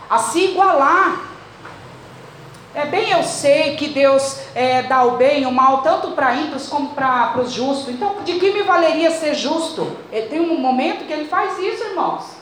a 0.09 0.17
se 0.17 0.45
igualar. 0.45 1.21
É 2.73 2.85
bem 2.85 3.11
eu 3.11 3.23
sei 3.23 3.77
que 3.77 3.87
Deus 3.87 4.39
é, 4.53 4.83
dá 4.83 5.03
o 5.05 5.11
bem 5.11 5.43
e 5.43 5.45
o 5.45 5.51
mal 5.51 5.81
tanto 5.81 6.11
para 6.11 6.35
ímpios 6.35 6.67
como 6.67 6.89
para 6.89 7.39
os 7.39 7.51
justos. 7.53 7.87
Então, 7.87 8.17
de 8.25 8.33
que 8.33 8.51
me 8.51 8.63
valeria 8.63 9.11
ser 9.11 9.33
justo? 9.33 9.95
Ele 10.11 10.27
tem 10.27 10.41
um 10.41 10.59
momento 10.59 11.05
que 11.07 11.13
ele 11.13 11.25
faz 11.25 11.57
isso, 11.57 11.85
irmãos. 11.85 12.34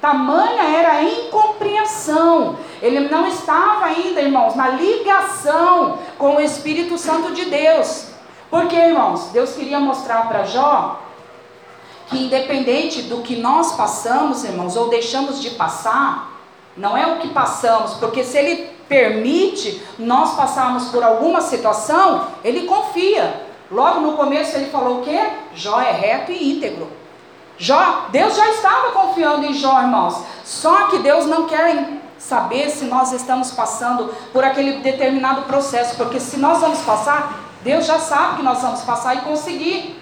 Tamanha 0.00 0.62
era 0.62 0.92
a 0.92 1.02
incompreensão. 1.02 2.56
Ele 2.80 3.00
não 3.08 3.26
estava 3.26 3.86
ainda, 3.86 4.20
irmãos, 4.22 4.54
na 4.54 4.68
ligação 4.70 5.98
com 6.16 6.36
o 6.36 6.40
Espírito 6.40 6.96
Santo 6.96 7.32
de 7.32 7.44
Deus. 7.44 8.06
Porque, 8.50 8.74
irmãos, 8.74 9.26
Deus 9.32 9.52
queria 9.52 9.78
mostrar 9.78 10.26
para 10.28 10.44
Jó 10.44 11.00
que 12.08 12.24
independente 12.24 13.02
do 13.02 13.22
que 13.22 13.36
nós 13.36 13.76
passamos, 13.76 14.42
irmãos, 14.42 14.76
ou 14.76 14.88
deixamos 14.88 15.40
de 15.40 15.50
passar, 15.50 16.40
não 16.76 16.96
é 16.96 17.06
o 17.06 17.18
que 17.18 17.28
passamos, 17.28 17.94
porque 17.94 18.24
se 18.24 18.36
ele 18.36 18.70
permite 18.88 19.80
nós 19.96 20.34
passarmos 20.34 20.88
por 20.88 21.04
alguma 21.04 21.40
situação, 21.40 22.26
ele 22.42 22.66
confia. 22.66 23.46
Logo 23.70 24.00
no 24.00 24.16
começo 24.16 24.56
ele 24.56 24.70
falou 24.70 24.98
o 24.98 25.02
quê? 25.02 25.20
Jó 25.54 25.80
é 25.80 25.92
reto 25.92 26.32
e 26.32 26.56
íntegro. 26.56 26.88
Jó, 27.62 28.06
Deus 28.10 28.34
já 28.34 28.48
estava 28.52 28.90
confiando 28.92 29.44
em 29.44 29.52
Jó, 29.52 29.82
irmãos. 29.82 30.24
Só 30.42 30.86
que 30.86 30.98
Deus 31.00 31.26
não 31.26 31.46
quer 31.46 32.00
saber 32.18 32.70
se 32.70 32.86
nós 32.86 33.12
estamos 33.12 33.50
passando 33.50 34.14
por 34.32 34.42
aquele 34.42 34.80
determinado 34.80 35.42
processo, 35.42 35.94
porque 35.96 36.18
se 36.18 36.38
nós 36.38 36.60
vamos 36.60 36.78
passar, 36.80 37.38
Deus 37.62 37.84
já 37.84 37.98
sabe 37.98 38.36
que 38.36 38.42
nós 38.42 38.62
vamos 38.62 38.80
passar 38.80 39.14
e 39.16 39.20
conseguir. 39.20 39.99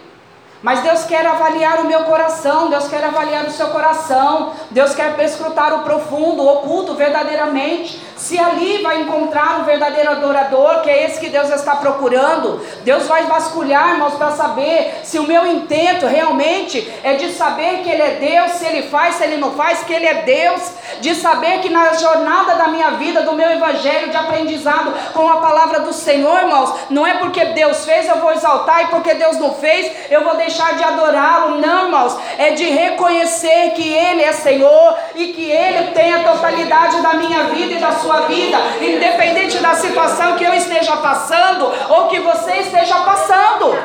Mas 0.61 0.81
Deus 0.81 1.05
quer 1.05 1.25
avaliar 1.25 1.79
o 1.81 1.87
meu 1.87 2.01
coração, 2.01 2.69
Deus 2.69 2.89
quer 2.89 3.05
avaliar 3.05 3.45
o 3.45 3.51
seu 3.51 3.69
coração, 3.69 4.53
Deus 4.73 4.93
quer 4.93 5.15
perscrutar 5.15 5.73
o 5.73 5.85
profundo, 5.85 6.43
o 6.43 6.49
oculto 6.49 6.95
verdadeiramente. 6.95 8.03
Se 8.17 8.37
ali 8.37 8.83
vai 8.83 9.03
encontrar 9.03 9.61
um 9.61 9.65
verdadeiro 9.65 10.11
adorador, 10.11 10.81
que 10.81 10.91
é 10.91 11.05
esse 11.05 11.21
que 11.21 11.29
Deus 11.29 11.49
está 11.51 11.77
procurando, 11.77 12.61
Deus 12.83 13.07
vai 13.07 13.27
vasculhar, 13.27 13.91
irmãos, 13.91 14.15
para 14.15 14.33
saber 14.33 15.03
se 15.05 15.21
o 15.21 15.23
meu 15.23 15.47
intento 15.47 16.07
realmente 16.07 16.93
é 17.05 17.15
de 17.15 17.31
saber 17.31 17.85
que 17.85 17.91
Ele 17.91 18.03
é 18.03 18.11
Deus, 18.17 18.53
se 18.53 18.67
Ele 18.67 18.83
faz, 18.89 19.15
se 19.15 19.23
Ele 19.23 19.37
não 19.37 19.53
faz, 19.53 19.85
que 19.85 19.93
Ele 19.93 20.07
é 20.07 20.23
Deus, 20.23 20.73
de 21.01 21.15
saber 21.15 21.61
que 21.61 21.69
na 21.69 21.93
jornada 21.93 22.57
da 22.57 22.67
minha 22.67 22.91
vida, 22.93 23.23
do 23.23 23.35
meu 23.35 23.49
evangelho 23.49 24.11
de 24.11 24.17
aprendizado 24.17 24.93
com 25.13 25.29
a 25.29 25.37
palavra 25.37 25.81
do 25.81 25.93
Senhor, 25.93 26.41
irmãos, 26.41 26.75
não 26.91 27.07
é 27.07 27.15
porque 27.19 27.45
Deus 27.45 27.85
fez, 27.85 28.09
eu 28.09 28.17
vou 28.17 28.33
exaltar, 28.33 28.83
e 28.83 28.87
porque 28.89 29.15
Deus 29.15 29.39
não 29.39 29.55
fez, 29.55 29.93
eu 30.11 30.25
vou 30.25 30.35
deixar 30.35 30.48
de 30.49 30.85
adorá-lo, 30.85 31.59
não, 31.59 31.85
irmãos, 31.85 32.19
é 32.37 32.51
de 32.51 32.65
reconhecer 32.65 33.73
que 33.77 33.89
Ele 33.89 34.23
é 34.23 34.33
Senhor 34.33 34.97
e 35.15 35.29
que 35.29 35.51
Ele 35.51 35.93
tem 35.93 36.15
a 36.15 36.25
totalidade 36.25 37.01
da 37.01 37.15
minha 37.15 37.45
vida 37.45 37.75
e 37.75 37.79
da 37.79 37.93
sua 37.93 38.09
sua 38.09 38.23
vida, 38.23 38.59
independente 38.81 39.59
da 39.59 39.75
situação 39.75 40.37
que 40.37 40.45
eu 40.45 40.55
esteja 40.55 40.97
passando 40.97 41.71
ou 41.91 42.07
que 42.09 42.19
você 42.21 42.53
esteja 42.57 43.01
passando. 43.01 43.77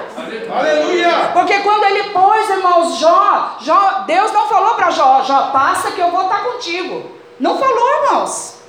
Aleluia! 0.50 1.32
Porque 1.34 1.60
quando 1.60 1.84
ele 1.84 2.04
pôs, 2.12 2.50
irmãos, 2.50 2.98
Jó, 3.00 3.58
Jó 3.60 4.04
Deus 4.08 4.32
não 4.32 4.48
falou 4.48 4.76
para 4.76 4.90
Jó, 4.92 5.22
Jó, 5.24 5.50
passa 5.52 5.92
que 5.92 6.00
eu 6.00 6.10
vou 6.10 6.24
estar 6.24 6.44
contigo. 6.44 7.12
Não 7.38 7.58
falou, 7.58 8.04
irmãos. 8.04 8.63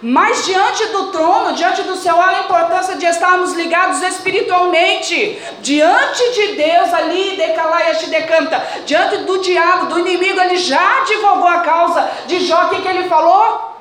Mas 0.00 0.44
diante 0.44 0.86
do 0.86 1.10
trono, 1.10 1.54
diante 1.54 1.82
do 1.82 1.96
céu, 1.96 2.20
há 2.20 2.28
a 2.28 2.40
importância 2.40 2.96
de 2.96 3.06
estarmos 3.06 3.54
ligados 3.54 4.00
espiritualmente. 4.02 5.38
Diante 5.60 6.32
de 6.34 6.54
Deus, 6.54 6.92
ali, 6.94 7.36
decalaia 7.36 7.94
te 7.94 8.08
decanta. 8.08 8.62
Diante 8.86 9.18
do 9.18 9.38
diabo, 9.38 9.86
do 9.86 9.98
inimigo, 9.98 10.40
ele 10.40 10.56
já 10.56 11.02
advogou 11.02 11.48
a 11.48 11.60
causa 11.60 12.10
de 12.26 12.40
Jó. 12.40 12.66
O 12.66 12.68
que, 12.70 12.82
que 12.82 12.88
ele 12.88 13.08
falou? 13.08 13.76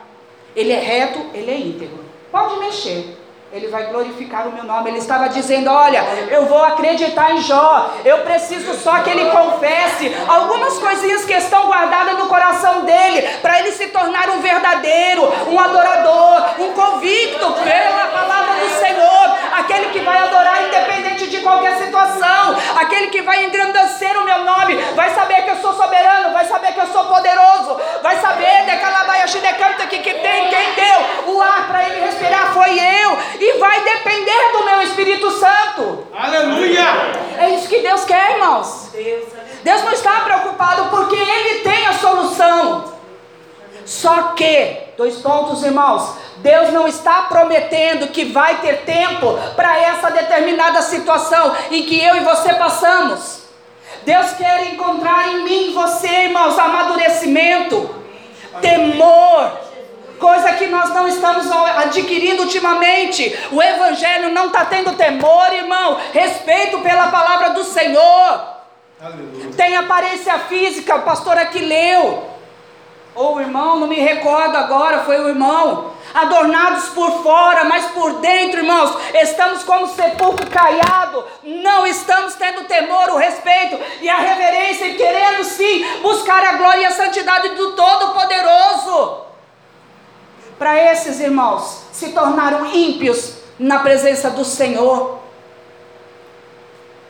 Ele 0.56 0.72
é 0.72 0.80
reto, 0.80 1.26
ele 1.34 1.52
é 1.52 1.58
íntegro. 1.58 2.04
Pode 2.32 2.60
mexer. 2.60 3.17
Ele 3.52 3.68
vai 3.70 3.86
glorificar 3.86 4.46
o 4.48 4.52
meu 4.52 4.66
nome. 4.66 4.90
Ele 4.90 4.98
estava 4.98 5.30
dizendo: 5.30 5.70
Olha, 5.70 6.04
eu 6.30 6.46
vou 6.46 6.64
acreditar 6.64 7.32
em 7.32 7.42
Jó. 7.42 7.94
Eu 8.04 8.20
preciso 8.20 8.74
só 8.74 9.00
que 9.00 9.10
ele 9.10 9.32
confesse 9.32 10.14
algumas 10.28 10.78
coisinhas 10.80 11.24
que 11.24 11.34
estão 11.34 11.68
guardadas 11.68 12.18
no 12.18 12.28
coração 12.28 12.82
dele, 12.84 13.28
para 13.42 13.60
ele 13.60 13.72
se 13.72 13.88
tornar 13.88 14.30
um 14.30 14.42
verdadeiro, 14.42 15.32
um 15.50 15.60
adorador, 15.60 16.44
um 16.60 16.74
convicto 16.74 17.54
pela 17.54 18.08
palavra 18.08 18.54
do 18.56 18.70
Senhor. 18.80 19.07
Aquele 19.60 19.90
que 19.90 20.00
vai 20.00 20.18
adorar 20.18 20.68
independente 20.68 21.28
de 21.28 21.40
qualquer 21.40 21.78
situação. 21.78 22.58
Aquele 22.78 23.08
que 23.08 23.22
vai 23.22 23.46
engrandecer 23.46 24.18
o 24.18 24.24
meu 24.24 24.44
nome. 24.44 24.76
Vai 24.96 25.14
saber 25.14 25.44
que 25.44 25.52
eu 25.52 25.58
sou 25.58 25.74
soberano. 25.74 26.34
Vai 26.34 26.46
saber 26.46 26.74
que 26.74 26.80
eu 26.80 26.88
sou 26.88 27.06
poderoso. 27.06 27.80
Vai 28.02 28.20
saber 28.20 28.58
que, 29.88 30.00
que 30.00 30.14
tem 30.14 30.50
quem 30.50 30.74
deu 30.74 31.34
o 31.34 31.42
ar 31.42 31.68
para 31.68 31.88
ele 31.88 32.06
respirar 32.06 32.54
foi 32.54 32.80
eu 32.80 33.18
e 33.40 33.58
vai 33.60 33.84
depender 33.84 34.52
do 34.52 34.66
meu 34.66 34.82
Espírito 34.82 35.32
Santo. 35.32 36.08
Aleluia! 36.14 36.84
É 37.38 37.50
isso 37.52 37.68
que 37.68 37.80
Deus 37.80 38.04
quer, 38.06 38.34
irmãos. 38.34 38.92
Deus 39.64 39.84
não 39.84 39.92
está 39.92 40.22
preocupado 40.22 40.90
porque 40.90 41.16
Ele 41.16 41.60
tem 41.62 41.88
a 41.88 41.94
solução. 41.94 42.98
Só 43.86 44.34
que, 44.34 44.78
dois 44.98 45.18
pontos, 45.18 45.64
irmãos, 45.64 46.16
Deus 46.48 46.72
não 46.72 46.88
está 46.88 47.24
prometendo 47.24 48.08
que 48.08 48.24
vai 48.24 48.62
ter 48.62 48.84
tempo 48.84 49.38
para 49.58 49.78
essa 49.82 50.10
determinada 50.10 50.82
situação 50.82 51.54
em 51.70 51.84
que 51.84 52.02
eu 52.02 52.16
e 52.16 52.22
você 52.22 52.54
passamos. 52.54 53.42
Deus 54.06 54.32
quer 54.32 54.72
encontrar 54.72 55.28
em 55.28 55.44
mim 55.44 55.70
e 55.70 55.74
você, 55.74 56.08
irmãos, 56.08 56.58
amadurecimento, 56.58 57.94
temor, 58.62 59.60
coisa 60.18 60.54
que 60.54 60.68
nós 60.68 60.90
não 60.92 61.06
estamos 61.06 61.52
adquirindo 61.52 62.44
ultimamente. 62.44 63.38
O 63.52 63.62
Evangelho 63.62 64.30
não 64.30 64.48
está 64.48 64.64
tendo 64.64 64.94
temor, 64.94 65.52
irmão. 65.52 66.00
Respeito 66.14 66.80
pela 66.80 67.08
palavra 67.08 67.50
do 67.50 67.66
Senhor. 67.66 68.56
Aleluia. 69.02 69.52
Tem 69.58 69.76
aparência 69.76 70.40
física, 70.40 70.96
o 70.96 71.02
pastor 71.02 71.38
aqui 71.38 71.60
leu. 71.60 72.37
Ou 73.18 73.36
o 73.36 73.42
irmão, 73.42 73.80
não 73.80 73.88
me 73.88 74.00
recordo 74.00 74.56
agora, 74.56 75.04
foi 75.04 75.20
o 75.20 75.28
irmão. 75.28 75.92
Adornados 76.14 76.90
por 76.90 77.24
fora, 77.24 77.64
mas 77.64 77.86
por 77.88 78.20
dentro, 78.20 78.60
irmãos, 78.60 78.96
estamos 79.16 79.64
como 79.64 79.88
sepulcro 79.88 80.48
caiado. 80.52 81.26
Não 81.44 81.86
estamos 81.88 82.36
tendo 82.36 82.66
temor, 82.66 83.10
o 83.10 83.18
respeito 83.18 83.80
e 84.02 84.08
a 84.08 84.18
reverência, 84.18 84.86
e 84.86 84.96
querendo 84.96 85.44
sim 85.44 85.84
buscar 86.02 86.44
a 86.44 86.54
glória 86.58 86.82
e 86.82 86.86
a 86.86 86.92
santidade 86.92 87.50
do 87.50 87.72
Todo-Poderoso 87.72 89.26
para 90.60 90.92
esses 90.92 91.20
irmãos 91.20 91.86
se 91.92 92.10
tornaram 92.10 92.68
ímpios 92.68 93.34
na 93.58 93.80
presença 93.80 94.30
do 94.30 94.46
Senhor. 94.46 95.17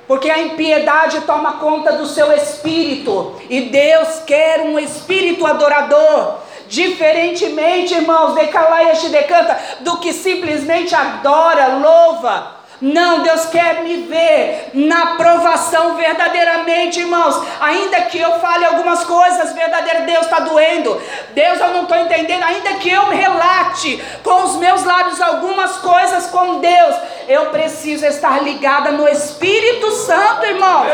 Porque 0.08 0.30
a 0.30 0.39
impiedade 0.39 1.22
toma 1.22 1.53
conta 1.53 1.93
do 1.93 2.05
seu 2.05 2.32
espírito, 2.32 3.36
e 3.49 3.62
Deus 3.70 4.20
quer 4.26 4.62
um 4.62 4.80
espírito 4.80 5.45
adorador. 5.45 6.38
Diferentemente, 6.68 7.93
irmãos, 7.93 8.34
de 8.34 8.47
Calaia 8.47 8.93
decanta, 9.10 9.58
do 9.82 9.97
que 9.97 10.14
simplesmente 10.14 10.95
adora, 10.95 11.76
louva, 11.78 12.57
não, 12.80 13.23
Deus 13.23 13.47
quer 13.47 13.82
me 13.82 14.03
ver 14.03 14.69
na 14.73 15.15
provação 15.15 15.95
verdadeiramente, 15.95 16.99
irmãos. 16.99 17.41
Ainda 17.59 18.01
que 18.01 18.19
eu 18.19 18.39
fale 18.39 18.65
algumas 18.65 19.03
coisas 19.03 19.51
verdadeiras, 19.53 20.05
Deus 20.05 20.25
está 20.25 20.39
doendo. 20.39 21.01
Deus, 21.32 21.59
eu 21.59 21.69
não 21.69 21.84
estou 21.84 21.97
entendendo. 21.97 22.43
Ainda 22.43 22.73
que 22.75 22.89
eu 22.89 23.09
relate 23.09 24.03
com 24.23 24.43
os 24.43 24.57
meus 24.57 24.84
lábios 24.84 25.19
algumas 25.19 25.78
coisas 25.78 26.28
com 26.28 26.59
Deus, 26.59 26.95
eu 27.28 27.47
preciso 27.47 28.05
estar 28.05 28.43
ligada 28.43 28.91
no 28.91 29.07
Espírito 29.07 29.91
Santo, 29.93 30.45
irmãos. 30.45 30.88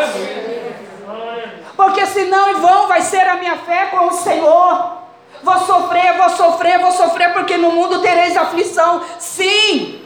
Porque 1.76 2.06
senão 2.06 2.52
em 2.52 2.62
vão 2.62 2.88
vai 2.88 3.02
ser 3.02 3.28
a 3.28 3.36
minha 3.36 3.58
fé 3.58 3.88
com 3.88 4.08
o 4.08 4.14
Senhor. 4.14 5.04
Vou 5.42 5.60
sofrer, 5.60 6.16
vou 6.16 6.30
sofrer, 6.30 6.80
vou 6.80 6.92
sofrer, 6.94 7.34
porque 7.34 7.58
no 7.58 7.72
mundo 7.74 8.02
tereis 8.02 8.38
aflição. 8.38 9.02
Sim 9.20 10.03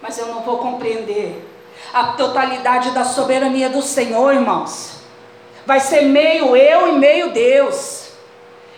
mas 0.00 0.18
eu 0.18 0.26
não 0.26 0.42
vou 0.42 0.58
compreender 0.58 1.44
a 1.92 2.08
totalidade 2.12 2.90
da 2.90 3.04
soberania 3.04 3.68
do 3.68 3.82
Senhor, 3.82 4.34
irmãos. 4.34 5.00
Vai 5.64 5.80
ser 5.80 6.02
meio 6.02 6.56
eu 6.56 6.88
e 6.88 6.92
meio 6.92 7.30
Deus. 7.30 8.10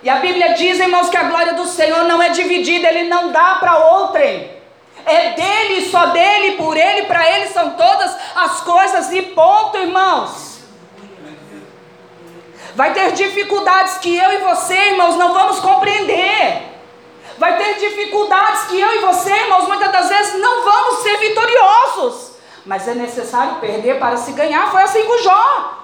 E 0.02 0.08
a 0.08 0.16
Bíblia 0.16 0.54
diz, 0.54 0.78
irmãos, 0.78 1.08
que 1.10 1.16
a 1.16 1.24
glória 1.24 1.54
do 1.54 1.66
Senhor 1.66 2.04
não 2.04 2.22
é 2.22 2.28
dividida, 2.30 2.88
Ele 2.88 3.08
não 3.08 3.32
dá 3.32 3.56
para 3.56 3.78
outrem. 3.78 4.58
É 5.04 5.30
dele, 5.32 5.90
só 5.90 6.06
dele, 6.06 6.56
por 6.56 6.76
ele, 6.76 7.06
para 7.06 7.28
ele 7.30 7.48
são 7.48 7.70
todas 7.70 8.14
as 8.34 8.60
coisas, 8.60 9.10
e 9.12 9.22
ponto, 9.22 9.78
irmãos. 9.78 10.58
Vai 12.74 12.92
ter 12.92 13.12
dificuldades 13.12 13.98
que 13.98 14.14
eu 14.14 14.32
e 14.34 14.38
você, 14.38 14.74
irmãos, 14.74 15.16
não 15.16 15.32
vamos 15.32 15.60
compreender. 15.60 16.77
Vai 17.38 17.56
ter 17.56 17.74
dificuldades 17.78 18.64
que 18.64 18.80
eu 18.80 18.96
e 18.96 18.98
você, 18.98 19.30
irmãos, 19.30 19.68
muitas 19.68 19.92
das 19.92 20.08
vezes 20.08 20.40
não 20.40 20.64
vamos 20.64 21.02
ser 21.02 21.16
vitoriosos. 21.18 22.32
Mas 22.66 22.88
é 22.88 22.94
necessário 22.94 23.56
perder 23.56 23.98
para 23.98 24.16
se 24.16 24.32
ganhar. 24.32 24.70
Foi 24.70 24.82
assim 24.82 25.04
com 25.04 25.18
Jó. 25.18 25.78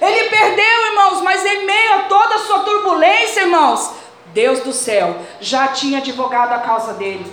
Ele 0.00 0.28
perdeu, 0.28 0.86
irmãos, 0.88 1.22
mas 1.22 1.44
em 1.44 1.64
meio 1.64 1.94
a 1.94 2.02
toda 2.02 2.34
a 2.34 2.38
sua 2.38 2.58
turbulência, 2.60 3.42
irmãos, 3.42 3.92
Deus 4.26 4.60
do 4.60 4.72
céu 4.72 5.16
já 5.40 5.68
tinha 5.68 5.98
advogado 5.98 6.52
a 6.52 6.58
causa 6.58 6.92
dele. 6.92 7.24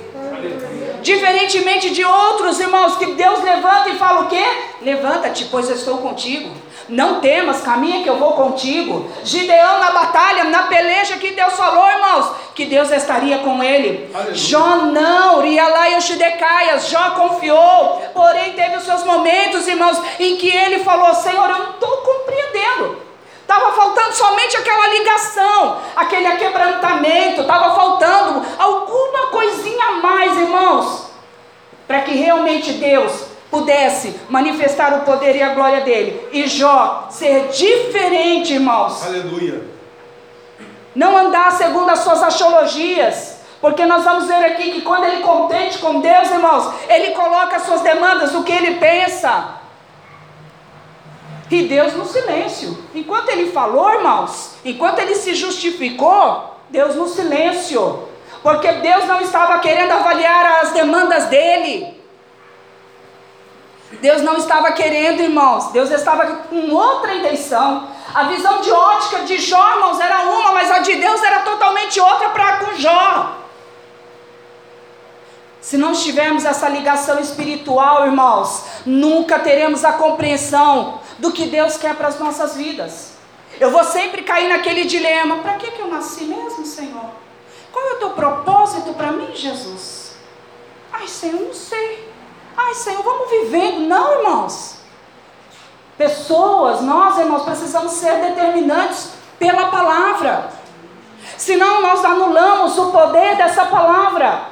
Diferentemente 1.01 1.89
de 1.89 2.05
outros 2.05 2.59
irmãos, 2.61 2.95
que 2.95 3.07
Deus 3.07 3.43
levanta 3.43 3.89
e 3.89 3.97
fala 3.97 4.21
o 4.21 4.27
quê? 4.29 4.45
Levanta-te, 4.81 5.45
pois 5.45 5.69
eu 5.69 5.75
estou 5.75 5.97
contigo. 5.97 6.55
Não 6.89 7.21
temas, 7.21 7.61
caminha 7.61 8.03
que 8.03 8.09
eu 8.09 8.17
vou 8.17 8.33
contigo. 8.33 9.09
Gideão 9.23 9.79
na 9.79 9.91
batalha, 9.91 10.43
na 10.45 10.63
peleja 10.63 11.17
que 11.17 11.31
Deus 11.31 11.53
falou, 11.53 11.89
irmãos, 11.89 12.31
que 12.53 12.65
Deus 12.65 12.91
estaria 12.91 13.39
com 13.39 13.63
ele. 13.63 14.09
Aleluia. 14.13 14.35
Jó 14.35 14.75
não, 14.77 15.41
Rialá 15.41 15.89
e 15.89 15.95
Oshidecaias, 15.95 16.89
Jó 16.89 17.11
confiou, 17.11 18.01
porém 18.13 18.53
teve 18.53 18.77
os 18.77 18.83
seus 18.83 19.03
momentos, 19.03 19.67
irmãos, 19.67 19.97
em 20.19 20.35
que 20.35 20.49
ele 20.49 20.83
falou: 20.83 21.13
Senhor, 21.15 21.49
eu 21.49 21.59
não 21.59 21.71
estou 21.71 21.97
compreendendo. 21.97 23.01
Estava 23.41 23.73
faltando 23.73 24.13
somente 24.13 24.55
aquela 24.55 24.87
ligação, 24.87 25.77
aquele 25.95 26.27
aquebrantamento, 26.27 27.41
estava 27.41 27.75
faltando 27.75 28.45
alguma 28.57 29.27
coisinha 29.27 29.85
a 29.85 29.91
mais, 29.91 30.37
irmãos, 30.37 31.07
para 31.85 32.01
que 32.01 32.15
realmente 32.15 32.73
Deus 32.73 33.32
pudesse 33.53 34.19
manifestar 34.29 34.95
o 34.95 35.01
poder 35.01 35.35
e 35.35 35.43
a 35.43 35.53
glória 35.53 35.81
dele. 35.81 36.27
E 36.31 36.47
Jó 36.47 37.05
ser 37.11 37.49
diferente, 37.49 38.53
irmãos. 38.53 39.05
Aleluia. 39.05 39.61
Não 40.95 41.15
andar 41.15 41.51
segundo 41.51 41.91
as 41.91 41.99
suas 41.99 42.23
astrologias. 42.23 43.43
Porque 43.61 43.85
nós 43.85 44.03
vamos 44.03 44.25
ver 44.27 44.43
aqui 44.43 44.71
que 44.71 44.81
quando 44.81 45.05
ele 45.05 45.21
contente 45.21 45.77
com 45.77 46.01
Deus, 46.01 46.31
irmãos, 46.31 46.73
ele 46.89 47.11
coloca 47.11 47.55
as 47.55 47.61
suas 47.61 47.81
demandas, 47.81 48.33
o 48.33 48.43
que 48.43 48.51
ele 48.51 48.75
pensa. 48.75 49.61
E 51.49 51.63
Deus 51.63 51.93
no 51.93 52.05
silêncio. 52.05 52.77
Enquanto 52.95 53.29
ele 53.29 53.51
falou, 53.51 53.89
irmãos, 53.93 54.55
enquanto 54.65 54.99
ele 54.99 55.13
se 55.13 55.35
justificou, 55.35 56.57
Deus 56.69 56.95
no 56.95 57.07
silêncio. 57.07 58.09
Porque 58.41 58.69
Deus 58.71 59.05
não 59.05 59.21
estava 59.21 59.59
querendo 59.59 59.91
avaliar 59.91 60.63
as 60.63 60.71
demandas 60.71 61.27
dele. 61.27 62.02
Deus 64.01 64.21
não 64.21 64.37
estava 64.37 64.71
querendo, 64.71 65.21
irmãos. 65.21 65.71
Deus 65.71 65.91
estava 65.91 66.25
com 66.25 66.71
outra 66.71 67.15
intenção. 67.15 67.87
A 68.13 68.23
visão 68.23 68.61
de 68.61 68.71
ótica 68.71 69.19
de 69.19 69.37
Jó, 69.37 69.75
irmãos, 69.75 69.99
era 69.99 70.21
uma, 70.21 70.51
mas 70.51 70.69
a 70.71 70.79
de 70.79 70.95
Deus 70.95 71.21
era 71.23 71.39
totalmente 71.39 71.99
outra 71.99 72.29
para 72.29 72.57
com 72.57 72.75
Jó. 72.75 73.37
Se 75.61 75.77
não 75.77 75.93
tivermos 75.93 76.43
essa 76.43 76.67
ligação 76.67 77.19
espiritual, 77.19 78.05
irmãos, 78.05 78.65
nunca 78.85 79.39
teremos 79.39 79.85
a 79.85 79.93
compreensão 79.93 80.99
do 81.17 81.31
que 81.31 81.45
Deus 81.45 81.77
quer 81.77 81.95
para 81.95 82.09
as 82.09 82.19
nossas 82.19 82.57
vidas. 82.57 83.13
Eu 83.59 83.71
vou 83.71 83.83
sempre 83.83 84.23
cair 84.23 84.49
naquele 84.49 84.83
dilema: 84.83 85.37
para 85.37 85.53
que, 85.53 85.71
que 85.71 85.81
eu 85.81 85.87
nasci 85.87 86.25
mesmo, 86.25 86.65
Senhor? 86.65 87.11
Qual 87.71 87.87
é 87.87 87.93
o 87.93 87.99
teu 87.99 88.09
propósito 88.11 88.93
para 88.93 89.11
mim, 89.11 89.33
Jesus? 89.33 90.15
Ai, 90.91 91.07
Senhor, 91.07 91.41
não 91.41 91.53
sei. 91.53 92.12
Ai, 92.55 92.73
Senhor, 92.75 93.03
vamos 93.03 93.29
vivendo. 93.29 93.81
Não, 93.81 94.19
irmãos. 94.19 94.77
Pessoas, 95.97 96.81
nós, 96.81 97.17
irmãos, 97.17 97.43
precisamos 97.43 97.93
ser 97.93 98.19
determinantes 98.21 99.11
pela 99.37 99.67
palavra. 99.67 100.49
Senão 101.37 101.81
nós 101.81 102.03
anulamos 102.03 102.77
o 102.77 102.91
poder 102.91 103.35
dessa 103.35 103.65
palavra. 103.65 104.47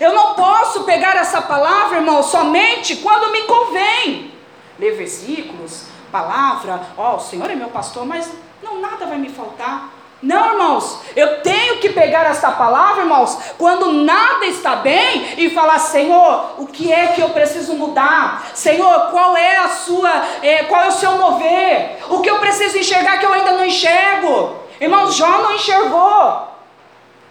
Eu 0.00 0.14
não 0.14 0.34
posso 0.34 0.84
pegar 0.84 1.16
essa 1.16 1.42
palavra, 1.42 1.98
irmão, 1.98 2.22
somente 2.22 2.96
quando 2.96 3.32
me 3.32 3.42
convém. 3.42 4.32
Ler 4.78 4.96
versículos, 4.96 5.86
palavra, 6.12 6.80
ó, 6.96 7.12
oh, 7.12 7.16
o 7.16 7.20
Senhor 7.20 7.50
é 7.50 7.56
meu 7.56 7.68
pastor, 7.68 8.06
mas 8.06 8.30
não 8.62 8.80
nada 8.80 9.06
vai 9.06 9.18
me 9.18 9.28
faltar. 9.28 9.90
Não, 10.20 10.52
irmãos, 10.52 10.98
eu 11.14 11.42
tenho 11.42 11.78
que 11.78 11.90
pegar 11.90 12.26
essa 12.26 12.50
palavra, 12.50 13.02
irmãos, 13.02 13.38
quando 13.56 13.92
nada 13.92 14.46
está 14.46 14.74
bem 14.74 15.34
e 15.36 15.50
falar, 15.50 15.78
Senhor, 15.78 16.54
o 16.58 16.66
que 16.66 16.92
é 16.92 17.08
que 17.08 17.20
eu 17.20 17.30
preciso 17.30 17.74
mudar? 17.74 18.50
Senhor, 18.52 19.10
qual 19.12 19.36
é 19.36 19.58
a 19.58 19.68
sua, 19.68 20.10
é, 20.42 20.64
qual 20.64 20.82
é 20.82 20.88
o 20.88 20.92
seu 20.92 21.12
mover? 21.12 21.98
O 22.10 22.20
que 22.20 22.28
eu 22.28 22.40
preciso 22.40 22.78
enxergar 22.78 23.18
que 23.18 23.26
eu 23.26 23.32
ainda 23.32 23.52
não 23.52 23.64
enxergo? 23.64 24.56
Irmãos, 24.80 25.14
Jó 25.14 25.38
não 25.38 25.54
enxergou. 25.54 26.48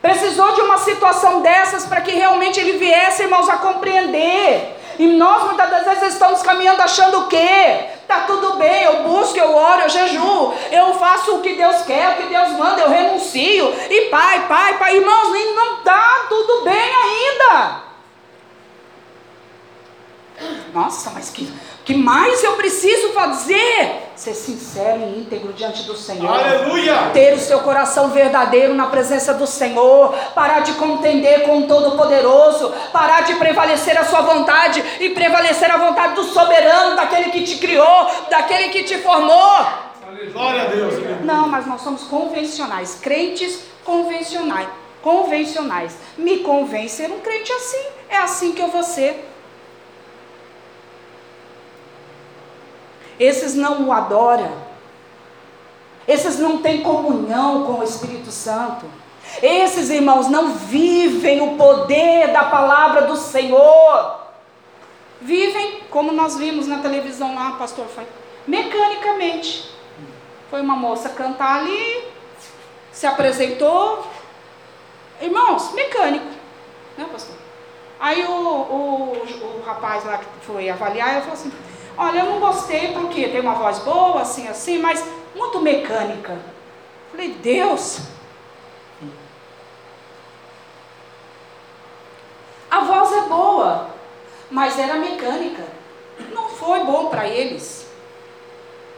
Precisou 0.01 0.53
de 0.53 0.61
uma 0.61 0.77
situação 0.77 1.41
dessas 1.41 1.85
para 1.85 1.99
que 1.99 2.11
realmente 2.11 2.57
ele 2.57 2.77
viesse, 2.77 3.23
irmãos, 3.23 3.49
a 3.49 3.57
compreender. 3.57 4.76
E 4.99 5.07
nós 5.07 5.43
muitas 5.43 5.69
das 5.69 5.83
vezes 5.83 6.13
estamos 6.13 6.41
caminhando 6.41 6.81
achando 6.81 7.21
o 7.21 7.27
quê? 7.27 7.85
Tá 8.07 8.21
tudo 8.21 8.53
bem, 8.53 8.83
eu 8.83 9.03
busco, 9.03 9.37
eu 9.37 9.55
oro, 9.55 9.81
eu 9.81 9.89
jejuo, 9.89 10.53
eu 10.71 10.93
faço 10.95 11.35
o 11.35 11.41
que 11.41 11.53
Deus 11.53 11.81
quer, 11.83 12.11
o 12.11 12.15
que 12.15 12.27
Deus 12.27 12.49
manda, 12.53 12.81
eu 12.81 12.89
renuncio. 12.89 13.73
E 13.89 14.09
pai, 14.09 14.47
pai, 14.47 14.77
pai, 14.77 14.97
irmãos, 14.97 15.29
não 15.55 15.77
tá 15.83 16.25
tudo 16.29 16.63
bem 16.63 16.91
ainda. 16.95 17.81
Nossa, 20.73 21.09
mas 21.11 21.29
que 21.29 21.51
que 21.87 21.95
mais 21.95 22.43
eu 22.43 22.57
preciso 22.57 23.13
fazer? 23.13 24.06
Ser 24.17 24.33
sincero 24.33 24.99
e 24.99 25.19
íntegro 25.19 25.53
diante 25.53 25.83
do 25.83 25.95
Senhor. 25.95 26.27
Aleluia! 26.27 27.11
Ter 27.13 27.35
o 27.35 27.39
seu 27.39 27.59
coração 27.59 28.09
verdadeiro 28.09 28.73
na 28.73 28.87
presença 28.87 29.31
do 29.31 29.45
Senhor. 29.45 30.11
Parar 30.33 30.61
de 30.61 30.73
contender 30.73 31.43
com 31.43 31.59
o 31.59 31.67
Todo-Poderoso. 31.67 32.73
Parar 32.91 33.21
de 33.21 33.35
prevalecer 33.35 33.95
a 33.95 34.03
sua 34.03 34.21
vontade 34.21 34.83
e 34.99 35.11
prevalecer 35.11 35.69
a 35.69 35.77
vontade 35.77 36.15
do 36.15 36.23
soberano, 36.23 36.95
daquele 36.95 37.29
que 37.29 37.43
te 37.43 37.59
criou, 37.59 38.09
daquele 38.27 38.69
que 38.69 38.83
te 38.85 38.97
formou. 38.97 39.67
Glória 40.33 40.63
a 40.63 40.65
Deus. 40.65 40.95
Não, 41.23 41.47
mas 41.47 41.67
nós 41.67 41.81
somos 41.81 42.01
convencionais, 42.03 42.97
crentes 42.99 43.59
convencionais. 43.85 44.67
Convencionais. 45.03 45.95
Me 46.17 46.39
convém 46.39 46.87
ser 46.87 47.11
um 47.11 47.19
crente 47.19 47.51
assim. 47.53 47.85
É 48.09 48.17
assim 48.17 48.51
que 48.51 48.61
eu 48.63 48.69
vou 48.69 48.81
ser. 48.81 49.36
Esses 53.19 53.55
não 53.55 53.87
o 53.87 53.91
adoram. 53.91 54.51
Esses 56.07 56.39
não 56.39 56.59
têm 56.61 56.81
comunhão 56.81 57.65
com 57.65 57.79
o 57.79 57.83
Espírito 57.83 58.31
Santo. 58.31 58.85
Esses 59.41 59.89
irmãos 59.89 60.27
não 60.29 60.53
vivem 60.53 61.41
o 61.41 61.57
poder 61.57 62.31
da 62.31 62.45
palavra 62.45 63.01
do 63.03 63.15
Senhor. 63.15 64.21
Vivem 65.19 65.81
como 65.89 66.11
nós 66.11 66.37
vimos 66.37 66.67
na 66.67 66.77
televisão 66.79 67.35
lá, 67.35 67.51
pastor, 67.57 67.85
foi 67.87 68.05
mecanicamente. 68.47 69.69
Foi 70.49 70.61
uma 70.61 70.75
moça 70.75 71.09
cantar 71.09 71.59
ali, 71.59 72.07
se 72.91 73.05
apresentou. 73.05 74.07
Irmãos, 75.21 75.73
mecânico, 75.73 76.27
né, 76.97 77.07
pastor? 77.11 77.35
Aí 77.99 78.23
o, 78.23 78.31
o, 78.31 79.57
o 79.57 79.63
rapaz 79.65 80.05
lá 80.05 80.19
que 80.19 80.45
foi 80.45 80.69
avaliar, 80.69 81.13
ele 81.13 81.21
falou 81.21 81.33
assim: 81.33 81.51
Olha, 81.97 82.19
eu 82.19 82.25
não 82.25 82.39
gostei 82.39 82.93
porque 82.93 83.27
tem 83.27 83.39
uma 83.39 83.55
voz 83.55 83.79
boa, 83.79 84.21
assim, 84.21 84.47
assim, 84.47 84.77
mas 84.77 85.03
muito 85.35 85.59
mecânica. 85.59 86.37
Falei, 87.11 87.29
Deus. 87.29 88.01
A 92.69 92.81
voz 92.81 93.11
é 93.13 93.21
boa, 93.21 93.87
mas 94.51 94.77
era 94.77 94.95
mecânica. 94.95 95.63
Não 96.33 96.49
foi 96.49 96.83
bom 96.83 97.07
para 97.07 97.27
eles. 97.27 97.87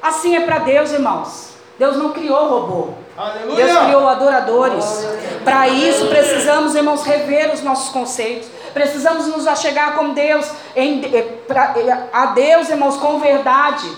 Assim 0.01 0.35
é 0.35 0.41
para 0.41 0.59
Deus, 0.59 0.91
irmãos. 0.91 1.53
Deus 1.77 1.95
não 1.95 2.11
criou 2.11 2.49
robô. 2.49 2.93
Aleluia. 3.15 3.65
Deus 3.65 3.79
criou 3.79 4.07
adoradores. 4.07 5.05
Para 5.43 5.67
isso 5.69 6.07
precisamos, 6.07 6.75
irmãos, 6.75 7.03
rever 7.03 7.53
os 7.53 7.61
nossos 7.61 7.89
conceitos. 7.89 8.49
Precisamos 8.73 9.27
nos 9.27 9.47
achegar 9.47 9.95
com 9.95 10.13
Deus, 10.13 10.49
em, 10.75 11.03
eh, 11.05 11.21
pra, 11.47 11.73
eh, 11.77 12.09
a 12.13 12.27
Deus, 12.27 12.69
irmãos, 12.69 12.97
com 12.97 13.19
verdade. 13.19 13.89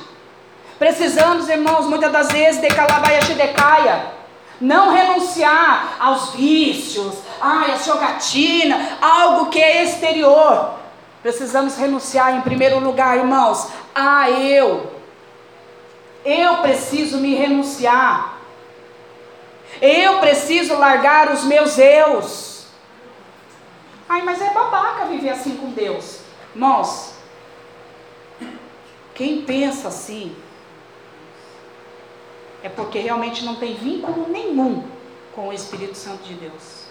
Precisamos, 0.80 1.48
irmãos, 1.48 1.86
muitas 1.86 2.12
das 2.12 2.30
vezes, 2.30 2.60
de 2.60 2.68
calabaia 2.70 3.20
decaia, 3.22 4.06
não 4.60 4.92
renunciar 4.92 5.96
aos 6.00 6.32
vícios, 6.32 7.16
ai, 7.40 7.72
a 7.72 7.78
jogatina, 7.78 8.98
algo 9.02 9.50
que 9.50 9.62
é 9.62 9.84
exterior. 9.84 10.72
Precisamos 11.22 11.76
renunciar, 11.78 12.36
em 12.36 12.42
primeiro 12.42 12.80
lugar, 12.80 13.18
irmãos, 13.18 13.68
a 13.94 14.30
eu. 14.32 14.92
Eu 16.26 16.58
preciso 16.58 17.18
me 17.18 17.36
renunciar. 17.36 18.38
Eu 19.82 20.20
preciso 20.20 20.76
largar 20.76 21.32
os 21.32 21.44
meus 21.44 21.78
eus. 21.78 22.51
Ai, 24.12 24.24
mas 24.24 24.42
é 24.42 24.50
babaca 24.50 25.06
viver 25.06 25.30
assim 25.30 25.56
com 25.56 25.72
Deus. 25.72 26.20
Irmãos, 26.54 27.14
quem 29.16 29.44
pensa 29.44 29.88
assim, 29.88 30.36
é 32.62 32.68
porque 32.68 33.00
realmente 33.00 33.46
não 33.46 33.56
tem 33.56 33.74
vínculo 33.74 34.28
nenhum 34.28 34.84
com 35.34 35.48
o 35.48 35.54
Espírito 35.54 35.98
Santo 35.98 36.24
de 36.24 36.34
Deus. 36.34 36.88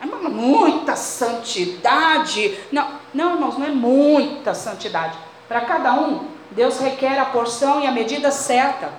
É 0.00 0.06
muita 0.06 0.96
santidade. 0.96 2.58
Não, 2.72 2.98
não, 3.12 3.34
irmãos, 3.34 3.58
não 3.58 3.66
é 3.66 3.70
muita 3.70 4.54
santidade. 4.54 5.18
Para 5.46 5.60
cada 5.60 5.92
um, 5.92 6.28
Deus 6.50 6.78
requer 6.78 7.18
a 7.18 7.26
porção 7.26 7.82
e 7.82 7.86
a 7.86 7.92
medida 7.92 8.30
certa. 8.30 8.90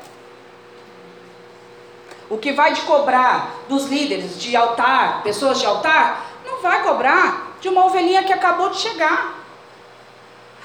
O 2.30 2.38
que 2.38 2.52
vai 2.52 2.74
de 2.74 2.82
cobrar 2.82 3.56
dos 3.68 3.86
líderes 3.86 4.40
de 4.40 4.56
altar, 4.56 5.24
pessoas 5.24 5.60
de 5.60 5.66
altar, 5.66 6.33
vai 6.64 6.82
cobrar 6.82 7.58
de 7.62 7.70
uma 7.70 7.86
ovelhinha 7.86 8.24
que 8.24 8.34
acabou 8.34 8.70
de 8.70 8.78
chegar. 8.78 9.36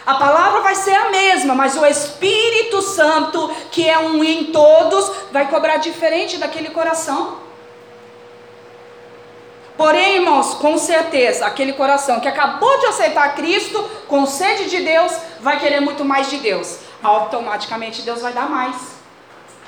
A 0.07 0.15
palavra 0.15 0.61
vai 0.61 0.75
ser 0.75 0.95
a 0.95 1.11
mesma, 1.11 1.55
mas 1.55 1.77
o 1.77 1.85
Espírito 1.85 2.81
Santo, 2.81 3.55
que 3.71 3.87
é 3.87 3.99
um 3.99 4.25
em 4.25 4.45
todos, 4.45 5.11
vai 5.31 5.49
cobrar 5.49 5.77
diferente 5.77 6.39
daquele 6.39 6.71
coração. 6.71 7.41
Porém, 9.77 10.17
irmãos, 10.17 10.55
com 10.55 10.79
certeza, 10.79 11.47
aquele 11.47 11.73
coração 11.75 12.21
que 12.21 12.27
acabou 12.27 12.81
de 12.81 12.87
aceitar 12.87 13.35
Cristo, 13.35 13.83
com 14.09 14.25
sede 14.25 14.71
de 14.71 14.81
Deus, 14.83 15.13
vai 15.41 15.61
querer 15.61 15.81
muito 15.81 16.05
mais 16.05 16.31
de 16.31 16.39
Deus. 16.39 16.79
Automaticamente 17.03 18.03
Deus 18.03 18.23
vai 18.23 18.33
dar 18.33 18.49
mais, 18.49 18.77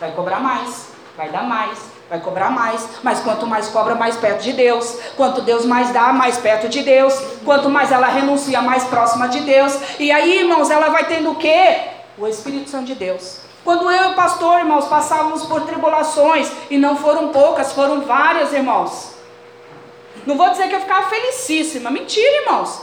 vai 0.01 0.11
cobrar 0.13 0.41
mais, 0.41 0.89
vai 1.17 1.29
dar 1.29 1.45
mais, 1.45 1.79
vai 2.11 2.19
cobrar 2.21 2.51
mais. 2.51 2.87
Mas 3.03 3.21
quanto 3.21 3.47
mais 3.47 3.69
cobra, 3.69 3.95
mais 3.95 4.17
perto 4.17 4.43
de 4.43 4.53
Deus. 4.53 4.99
Quanto 5.17 5.41
Deus 5.41 5.65
mais 5.65 5.91
dá, 5.91 6.13
mais 6.13 6.37
perto 6.37 6.69
de 6.69 6.83
Deus. 6.83 7.15
Quanto 7.45 7.71
mais 7.71 7.93
ela 7.93 8.09
renuncia, 8.09 8.61
mais 8.61 8.85
próxima 8.85 9.29
de 9.29 9.41
Deus. 9.41 9.79
E 9.99 10.11
aí, 10.11 10.41
irmãos, 10.41 10.69
ela 10.69 10.89
vai 10.91 11.07
tendo 11.07 11.31
o 11.31 11.37
quê? 11.37 11.79
O 12.19 12.27
Espírito 12.27 12.69
Santo 12.69 12.87
de 12.87 12.97
Deus. 12.97 13.39
Quando 13.65 13.91
eu 13.91 14.05
e 14.05 14.13
o 14.13 14.15
pastor, 14.15 14.59
irmãos, 14.59 14.87
passávamos 14.87 15.45
por 15.45 15.63
tribulações, 15.63 16.51
e 16.71 16.79
não 16.79 16.97
foram 16.97 17.29
poucas, 17.29 17.73
foram 17.73 18.01
várias, 18.01 18.53
irmãos. 18.53 19.15
Não 20.27 20.37
vou 20.37 20.51
dizer 20.51 20.69
que 20.69 20.75
eu 20.75 20.81
ficava 20.81 21.09
felicíssima. 21.09 21.91
Mentira, 21.91 22.43
irmãos. 22.43 22.83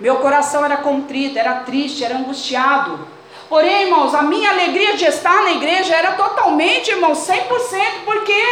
Meu 0.00 0.16
coração 0.16 0.64
era 0.64 0.78
contrito, 0.78 1.38
era 1.38 1.60
triste, 1.60 2.04
era 2.04 2.16
angustiado. 2.16 3.06
Porém, 3.54 3.82
irmãos, 3.82 4.12
a 4.12 4.22
minha 4.22 4.50
alegria 4.50 4.96
de 4.96 5.04
estar 5.04 5.44
na 5.44 5.52
igreja 5.52 5.94
era 5.94 6.14
totalmente, 6.14 6.90
irmãos, 6.90 7.18
100%. 7.18 8.04
Por 8.04 8.24
quê? 8.24 8.42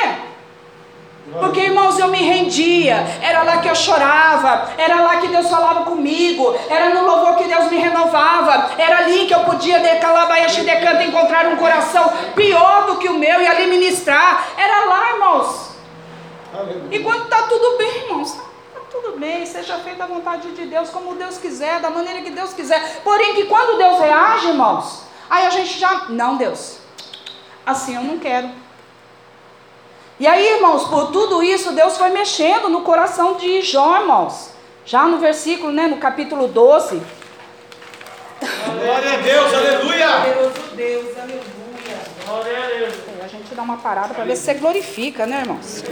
Porque, 1.41 1.59
irmãos, 1.59 1.99
eu 1.99 2.07
me 2.07 2.19
rendia, 2.19 3.05
era 3.21 3.43
lá 3.43 3.57
que 3.57 3.69
eu 3.69 3.75
chorava, 3.75 4.71
era 4.79 5.01
lá 5.01 5.17
que 5.17 5.27
Deus 5.27 5.51
falava 5.51 5.83
comigo, 5.87 6.57
era 6.71 6.91
no 6.91 7.05
louvor 7.05 7.35
que 7.35 7.49
Deus 7.49 7.69
me 7.69 7.79
renovava, 7.79 8.71
era 8.79 8.99
ali 8.99 9.27
que 9.27 9.35
eu 9.35 9.41
podia 9.41 9.81
de 9.81 9.97
calabaiaxi 9.97 10.61
de 10.61 10.77
canto 10.77 11.03
encontrar 11.03 11.47
um 11.47 11.57
coração 11.57 12.09
pior 12.37 12.87
do 12.87 12.99
que 12.99 13.09
o 13.09 13.19
meu 13.19 13.43
e 13.43 13.47
ali 13.49 13.67
ministrar. 13.67 14.51
Era 14.57 14.85
lá, 14.85 15.13
irmãos. 15.15 15.71
E 16.93 17.01
quando 17.01 17.25
está 17.25 17.43
tudo 17.49 17.77
bem, 17.77 18.05
irmãos, 18.05 18.35
está 18.35 18.52
tudo 18.93 19.19
bem, 19.19 19.47
seja 19.47 19.79
feita 19.79 20.05
a 20.05 20.07
vontade 20.07 20.53
de 20.53 20.67
Deus, 20.67 20.91
como 20.91 21.15
Deus 21.15 21.39
quiser, 21.39 21.81
da 21.81 21.89
maneira 21.89 22.21
que 22.21 22.31
Deus 22.31 22.53
quiser. 22.53 23.01
Porém, 23.03 23.35
que 23.35 23.47
quando 23.47 23.79
Deus 23.79 23.99
reage, 23.99 24.49
irmãos, 24.49 25.05
aí 25.31 25.47
a 25.47 25.51
gente 25.51 25.79
já, 25.79 26.07
não, 26.11 26.37
Deus, 26.37 26.77
assim 27.65 27.97
eu 27.97 28.03
não 28.03 28.19
quero. 28.19 28.51
E 30.21 30.27
aí, 30.27 30.57
irmãos, 30.57 30.85
por 30.85 31.11
tudo 31.11 31.43
isso, 31.43 31.73
Deus 31.73 31.97
foi 31.97 32.11
mexendo 32.11 32.69
no 32.69 32.83
coração 32.83 33.39
de 33.39 33.63
Jó, 33.63 33.99
irmãos. 33.99 34.51
Já 34.85 35.07
no 35.07 35.19
versículo, 35.19 35.73
né, 35.73 35.87
no 35.87 35.97
capítulo 35.97 36.47
12. 36.47 37.01
Glória 38.41 39.15
a 39.15 39.17
Deus, 39.17 39.55
aleluia! 39.55 40.09
Poderoso 40.19 40.77
Deus, 40.77 41.19
aleluia. 41.19 41.43
Glória 42.27 42.59
a 42.59 42.67
Deus. 42.67 42.95
A 43.25 43.29
gente 43.29 43.55
dá 43.55 43.63
uma 43.63 43.79
parada 43.79 44.13
para 44.13 44.25
ver 44.25 44.37
se 44.37 44.43
você 44.43 44.55
glorifica, 44.55 45.27
né, 45.27 45.41
irmãos? 45.41 45.83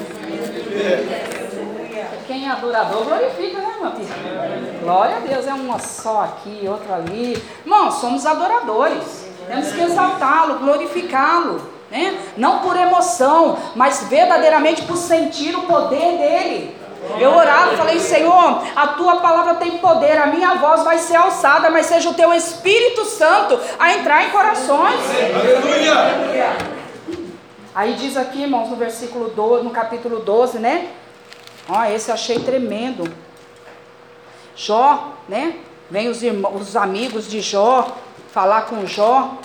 Quem 2.26 2.46
é 2.46 2.50
adorador 2.50 3.04
glorifica, 3.04 3.58
né, 3.58 3.92
filho? 3.96 4.80
Glória 4.82 5.16
a 5.16 5.20
Deus, 5.20 5.46
é 5.46 5.52
uma 5.52 5.78
só 5.78 6.22
aqui, 6.22 6.66
outra 6.68 6.96
ali. 6.96 7.42
Irmãos, 7.64 7.94
somos 7.94 8.26
adoradores. 8.26 9.28
Temos 9.46 9.72
que 9.72 9.80
exaltá-lo, 9.80 10.58
glorificá-lo. 10.60 11.60
Né? 11.90 12.16
Não 12.36 12.60
por 12.60 12.76
emoção, 12.76 13.58
mas 13.74 14.04
verdadeiramente 14.04 14.82
por 14.82 14.96
sentir 14.96 15.56
o 15.56 15.62
poder 15.62 16.18
dele. 16.18 16.80
Eu 17.18 17.34
orava, 17.34 17.76
falei, 17.76 17.98
Senhor, 17.98 18.62
a 18.76 18.88
tua 18.88 19.16
palavra 19.16 19.54
tem 19.54 19.78
poder, 19.78 20.18
a 20.18 20.26
minha 20.26 20.54
voz 20.54 20.84
vai 20.84 20.98
ser 20.98 21.16
alçada, 21.16 21.70
mas 21.70 21.86
seja 21.86 22.10
o 22.10 22.14
teu 22.14 22.32
Espírito 22.32 23.04
Santo 23.06 23.58
a 23.78 23.94
entrar 23.94 24.26
em 24.26 24.30
corações. 24.30 25.00
Aleluia! 25.34 26.56
Aí 27.74 27.94
diz 27.94 28.16
aqui, 28.16 28.42
irmãos, 28.42 28.68
no 28.68 28.76
versículo 28.76 29.30
12, 29.30 29.64
no 29.64 29.70
capítulo 29.70 30.20
12, 30.20 30.58
né? 30.58 30.88
Ó, 31.72 31.84
esse 31.84 32.10
eu 32.10 32.14
achei 32.14 32.40
tremendo. 32.40 33.04
Jó, 34.56 35.12
né? 35.28 35.56
Vem 35.88 36.08
os, 36.08 36.20
irmãos, 36.20 36.60
os 36.60 36.76
amigos 36.76 37.30
de 37.30 37.40
Jó 37.40 37.96
falar 38.32 38.62
com 38.62 38.84
Jó. 38.86 39.36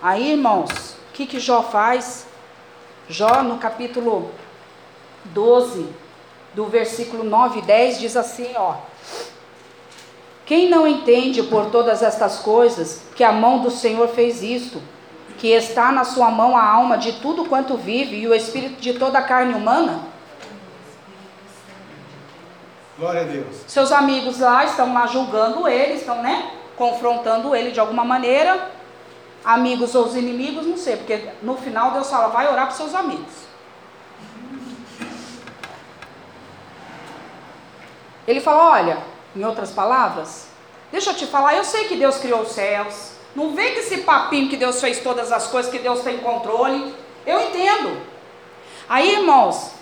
Aí, 0.00 0.30
irmãos, 0.30 0.70
o 0.70 1.12
que, 1.12 1.26
que 1.26 1.38
Jó 1.38 1.62
faz? 1.62 2.26
Jó, 3.06 3.42
no 3.42 3.58
capítulo 3.58 4.30
12, 5.26 5.86
do 6.54 6.64
versículo 6.66 7.22
9 7.22 7.58
e 7.58 7.62
10, 7.62 8.00
diz 8.00 8.16
assim: 8.16 8.54
ó. 8.56 8.76
Quem 10.46 10.70
não 10.70 10.86
entende 10.86 11.42
por 11.42 11.66
todas 11.66 12.02
estas 12.02 12.38
coisas 12.38 13.02
que 13.14 13.22
a 13.22 13.30
mão 13.30 13.60
do 13.60 13.70
Senhor 13.70 14.08
fez 14.08 14.42
isto, 14.42 14.82
que 15.36 15.48
está 15.48 15.92
na 15.92 16.04
sua 16.04 16.30
mão 16.30 16.56
a 16.56 16.64
alma 16.64 16.96
de 16.96 17.12
tudo 17.12 17.44
quanto 17.44 17.76
vive 17.76 18.16
e 18.16 18.26
o 18.26 18.34
espírito 18.34 18.80
de 18.80 18.94
toda 18.94 19.18
a 19.18 19.22
carne 19.22 19.54
humana? 19.54 20.11
Glória 23.02 23.22
a 23.22 23.24
Deus. 23.24 23.56
Seus 23.66 23.90
amigos 23.90 24.38
lá 24.38 24.64
estão 24.64 24.94
lá 24.94 25.08
julgando 25.08 25.66
ele, 25.66 25.94
estão, 25.94 26.22
né? 26.22 26.52
Confrontando 26.76 27.52
ele 27.52 27.72
de 27.72 27.80
alguma 27.80 28.04
maneira. 28.04 28.70
Amigos 29.44 29.92
ou 29.96 30.04
os 30.04 30.14
inimigos, 30.14 30.64
não 30.64 30.76
sei, 30.76 30.98
porque 30.98 31.30
no 31.42 31.56
final 31.56 31.90
Deus 31.90 32.08
fala, 32.08 32.28
vai 32.28 32.46
orar 32.46 32.66
para 32.66 32.76
seus 32.76 32.94
amigos. 32.94 33.32
Ele 38.24 38.40
fala, 38.40 38.70
olha, 38.70 38.98
em 39.34 39.42
outras 39.42 39.72
palavras, 39.72 40.46
deixa 40.92 41.10
eu 41.10 41.14
te 41.14 41.26
falar, 41.26 41.56
eu 41.56 41.64
sei 41.64 41.88
que 41.88 41.96
Deus 41.96 42.18
criou 42.18 42.42
os 42.42 42.52
céus. 42.52 43.14
Não 43.34 43.52
vem 43.52 43.74
com 43.74 43.80
esse 43.80 44.02
papinho 44.02 44.48
que 44.48 44.56
Deus 44.56 44.80
fez 44.80 45.00
todas 45.00 45.32
as 45.32 45.48
coisas, 45.48 45.72
que 45.72 45.80
Deus 45.80 46.02
tem 46.02 46.18
controle. 46.18 46.94
Eu 47.26 47.48
entendo. 47.48 48.00
Aí, 48.88 49.16
irmãos, 49.16 49.72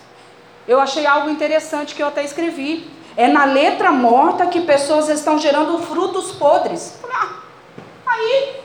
eu 0.66 0.80
achei 0.80 1.04
algo 1.04 1.28
interessante 1.28 1.94
que 1.94 2.02
eu 2.02 2.08
até 2.08 2.24
escrevi. 2.24 2.98
É 3.16 3.28
na 3.28 3.44
letra 3.44 3.90
morta 3.90 4.46
que 4.46 4.60
pessoas 4.60 5.08
estão 5.08 5.38
gerando 5.38 5.78
frutos 5.78 6.32
podres. 6.32 6.98
Ah, 7.12 7.28
aí. 8.06 8.60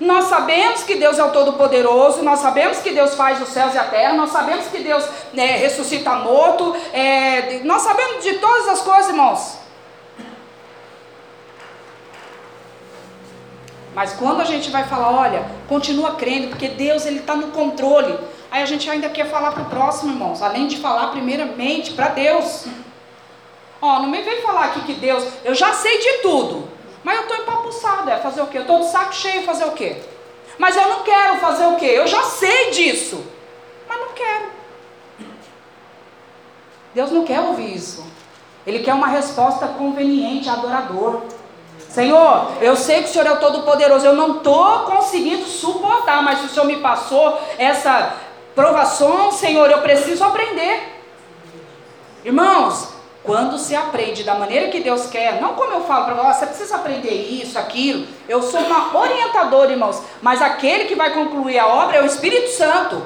Nós 0.00 0.24
sabemos 0.24 0.82
que 0.82 0.96
Deus 0.96 1.18
é 1.18 1.24
o 1.24 1.30
Todo-Poderoso, 1.30 2.22
nós 2.22 2.40
sabemos 2.40 2.78
que 2.78 2.90
Deus 2.90 3.14
faz 3.14 3.40
os 3.40 3.48
céus 3.48 3.74
e 3.74 3.78
a 3.78 3.84
terra, 3.84 4.12
nós 4.14 4.30
sabemos 4.30 4.66
que 4.66 4.80
Deus 4.80 5.08
né, 5.32 5.56
ressuscita 5.56 6.10
morto, 6.16 6.74
é, 6.92 7.60
nós 7.64 7.82
sabemos 7.82 8.22
de 8.22 8.34
todas 8.34 8.68
as 8.68 8.82
coisas, 8.82 9.08
irmãos. 9.08 9.58
Mas 13.94 14.12
quando 14.14 14.40
a 14.40 14.44
gente 14.44 14.70
vai 14.70 14.84
falar, 14.84 15.12
olha, 15.12 15.44
continua 15.68 16.16
crendo, 16.16 16.48
porque 16.48 16.66
Deus 16.68 17.06
ele 17.06 17.20
está 17.20 17.36
no 17.36 17.52
controle. 17.52 18.18
Aí 18.50 18.62
a 18.62 18.66
gente 18.66 18.90
ainda 18.90 19.08
quer 19.08 19.30
falar 19.30 19.52
para 19.52 19.62
o 19.62 19.66
próximo, 19.66 20.12
irmãos, 20.12 20.42
além 20.42 20.66
de 20.66 20.78
falar 20.78 21.08
primeiramente 21.08 21.92
para 21.92 22.08
Deus. 22.08 22.66
Ó, 23.84 24.00
não 24.00 24.08
me 24.08 24.22
vem 24.22 24.40
falar 24.40 24.64
aqui 24.64 24.80
que 24.80 24.94
Deus, 24.94 25.22
eu 25.44 25.54
já 25.54 25.74
sei 25.74 25.98
de 25.98 26.22
tudo, 26.22 26.66
mas 27.02 27.16
eu 27.16 27.22
estou 27.24 27.36
empapuçado, 27.36 28.08
é 28.08 28.16
fazer 28.16 28.40
o 28.40 28.46
quê? 28.46 28.56
Eu 28.56 28.62
estou 28.62 28.80
de 28.80 28.86
saco 28.86 29.14
cheio, 29.14 29.44
fazer 29.44 29.66
o 29.66 29.72
quê? 29.72 29.98
Mas 30.56 30.74
eu 30.74 30.88
não 30.88 31.02
quero 31.02 31.36
fazer 31.36 31.66
o 31.66 31.76
quê? 31.76 31.84
Eu 31.84 32.06
já 32.06 32.22
sei 32.22 32.70
disso, 32.70 33.22
mas 33.86 34.00
não 34.00 34.08
quero. 34.14 34.46
Deus 36.94 37.10
não 37.10 37.24
quer 37.24 37.40
ouvir 37.40 37.74
isso. 37.74 38.06
Ele 38.66 38.78
quer 38.78 38.94
uma 38.94 39.08
resposta 39.08 39.66
conveniente, 39.66 40.48
adorador. 40.48 41.20
Senhor, 41.90 42.52
eu 42.62 42.76
sei 42.76 43.02
que 43.02 43.10
o 43.10 43.12
Senhor 43.12 43.26
é 43.26 43.32
o 43.32 43.38
Todo-Poderoso, 43.38 44.06
eu 44.06 44.14
não 44.14 44.38
estou 44.38 44.78
conseguindo 44.84 45.44
suportar, 45.44 46.22
mas 46.22 46.38
se 46.38 46.46
o 46.46 46.48
Senhor 46.48 46.64
me 46.64 46.78
passou 46.78 47.38
essa 47.58 48.14
provação, 48.54 49.30
Senhor, 49.30 49.70
eu 49.70 49.82
preciso 49.82 50.24
aprender. 50.24 50.90
Irmãos, 52.24 52.93
quando 53.24 53.58
se 53.58 53.74
aprende 53.74 54.22
da 54.22 54.34
maneira 54.34 54.68
que 54.68 54.80
Deus 54.80 55.06
quer, 55.06 55.40
não 55.40 55.54
como 55.54 55.72
eu 55.72 55.84
falo 55.84 56.04
para 56.04 56.14
você, 56.14 56.40
você 56.40 56.46
precisa 56.46 56.76
aprender 56.76 57.10
isso, 57.10 57.58
aquilo. 57.58 58.06
Eu 58.28 58.42
sou 58.42 58.60
uma 58.60 58.94
orientadora, 58.96 59.72
irmãos, 59.72 60.02
mas 60.20 60.42
aquele 60.42 60.84
que 60.84 60.94
vai 60.94 61.10
concluir 61.14 61.58
a 61.58 61.66
obra 61.66 61.96
é 61.96 62.02
o 62.02 62.06
Espírito 62.06 62.50
Santo. 62.50 63.02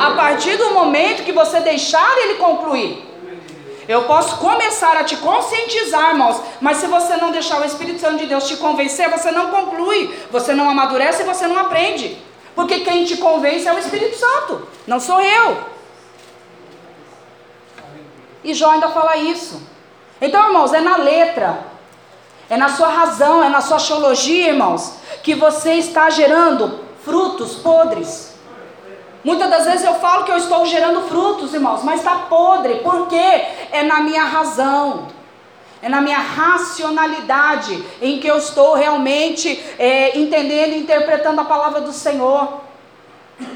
A 0.00 0.10
partir 0.10 0.56
do 0.56 0.70
momento 0.72 1.22
que 1.22 1.30
você 1.30 1.60
deixar 1.60 2.18
ele 2.18 2.34
concluir, 2.34 3.06
eu 3.88 4.02
posso 4.02 4.38
começar 4.38 4.96
a 4.96 5.04
te 5.04 5.16
conscientizar, 5.16 6.10
irmãos, 6.10 6.40
mas 6.60 6.78
se 6.78 6.88
você 6.88 7.16
não 7.16 7.30
deixar 7.30 7.60
o 7.60 7.64
Espírito 7.64 8.00
Santo 8.00 8.18
de 8.18 8.26
Deus 8.26 8.48
te 8.48 8.56
convencer, 8.56 9.08
você 9.08 9.30
não 9.30 9.50
conclui, 9.50 10.12
você 10.28 10.52
não 10.54 10.68
amadurece 10.68 11.22
e 11.22 11.26
você 11.26 11.46
não 11.46 11.56
aprende. 11.56 12.18
Porque 12.56 12.80
quem 12.80 13.04
te 13.04 13.16
convence 13.18 13.68
é 13.68 13.72
o 13.72 13.78
Espírito 13.78 14.16
Santo, 14.16 14.66
não 14.88 14.98
sou 14.98 15.20
eu. 15.20 15.75
E 18.46 18.54
Jó 18.54 18.70
ainda 18.70 18.88
fala 18.90 19.16
isso. 19.16 19.60
Então, 20.20 20.46
irmãos, 20.46 20.72
é 20.72 20.80
na 20.80 20.96
letra, 20.96 21.58
é 22.48 22.56
na 22.56 22.68
sua 22.68 22.86
razão, 22.86 23.42
é 23.42 23.48
na 23.48 23.60
sua 23.60 23.78
teologia, 23.78 24.50
irmãos, 24.50 24.94
que 25.24 25.34
você 25.34 25.72
está 25.72 26.08
gerando 26.10 26.78
frutos 27.04 27.56
podres. 27.56 28.36
Muitas 29.24 29.50
das 29.50 29.64
vezes 29.64 29.84
eu 29.84 29.94
falo 29.96 30.22
que 30.22 30.30
eu 30.30 30.36
estou 30.36 30.64
gerando 30.64 31.08
frutos, 31.08 31.54
irmãos, 31.54 31.82
mas 31.82 31.98
está 31.98 32.14
podre, 32.30 32.76
porque 32.84 33.16
é 33.16 33.82
na 33.82 34.00
minha 34.00 34.22
razão, 34.22 35.08
é 35.82 35.88
na 35.88 36.00
minha 36.00 36.20
racionalidade 36.20 37.84
em 38.00 38.20
que 38.20 38.28
eu 38.28 38.38
estou 38.38 38.74
realmente 38.74 39.60
é, 39.76 40.16
entendendo 40.16 40.74
e 40.74 40.78
interpretando 40.78 41.40
a 41.40 41.44
palavra 41.44 41.80
do 41.80 41.92
Senhor. 41.92 42.60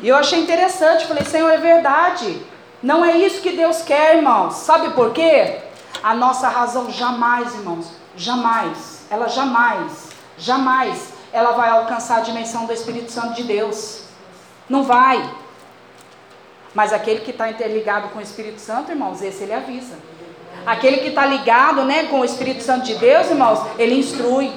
E 0.03 0.09
eu 0.09 0.17
achei 0.17 0.41
interessante, 0.41 1.07
falei, 1.07 1.25
Senhor, 1.25 1.49
é 1.49 1.59
verdade. 1.59 2.43
Não 2.83 3.05
é 3.05 3.17
isso 3.19 3.43
que 3.43 3.53
Deus 3.53 3.83
quer, 3.83 4.17
irmãos. 4.17 4.55
Sabe 4.55 4.91
por 4.91 5.13
quê? 5.13 5.59
A 6.03 6.15
nossa 6.15 6.49
razão 6.49 6.91
jamais, 6.91 7.55
irmãos, 7.55 7.93
jamais, 8.17 9.05
ela 9.11 9.29
jamais, 9.29 10.09
jamais, 10.39 11.13
ela 11.33 11.53
vai 11.53 11.69
alcançar 11.69 12.19
a 12.19 12.21
dimensão 12.21 12.65
do 12.65 12.73
Espírito 12.73 13.13
Santo 13.13 13.35
de 13.35 13.43
Deus. 13.43 14.05
Não 14.69 14.83
vai. 14.83 15.29
Mas 16.75 16.93
aquele 16.93 17.21
que 17.21 17.33
está 17.33 17.51
interligado 17.51 18.09
com 18.09 18.19
o 18.19 18.23
Espírito 18.23 18.61
Santo, 18.61 18.91
irmãos, 18.91 19.21
esse 19.21 19.43
ele 19.43 19.53
avisa. 19.53 19.95
Aquele 20.65 20.99
que 20.99 21.09
está 21.09 21.27
ligado 21.27 21.85
né, 21.85 22.05
com 22.05 22.21
o 22.21 22.25
Espírito 22.25 22.63
Santo 22.63 22.85
de 22.85 22.95
Deus, 22.95 23.29
irmãos, 23.29 23.61
ele 23.79 23.99
instrui, 23.99 24.53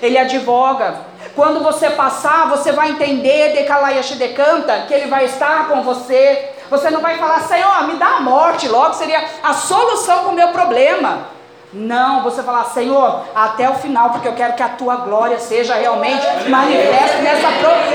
ele 0.00 0.16
advoga. 0.16 1.00
Quando 1.34 1.62
você 1.62 1.90
passar, 1.90 2.48
você 2.48 2.72
vai 2.72 2.90
entender, 2.90 3.52
de 4.16 4.28
canta, 4.28 4.82
que 4.82 4.94
ele 4.94 5.08
vai 5.08 5.24
estar 5.24 5.68
com 5.68 5.82
você. 5.82 6.55
Você 6.70 6.90
não 6.90 7.00
vai 7.00 7.18
falar, 7.18 7.40
Senhor, 7.42 7.86
me 7.86 7.94
dá 7.94 8.16
a 8.16 8.20
morte 8.20 8.68
logo, 8.68 8.94
seria 8.94 9.24
a 9.42 9.52
solução 9.52 10.24
para 10.24 10.32
o 10.32 10.34
meu 10.34 10.48
problema. 10.48 11.28
Não, 11.72 12.22
você 12.22 12.42
falar, 12.42 12.64
Senhor, 12.64 13.24
até 13.34 13.68
o 13.68 13.74
final, 13.74 14.10
porque 14.10 14.28
eu 14.28 14.34
quero 14.34 14.54
que 14.54 14.62
a 14.62 14.68
tua 14.70 14.96
glória 14.96 15.38
seja 15.38 15.74
realmente 15.74 16.24
manifesta 16.48 17.18
nessa, 17.18 17.48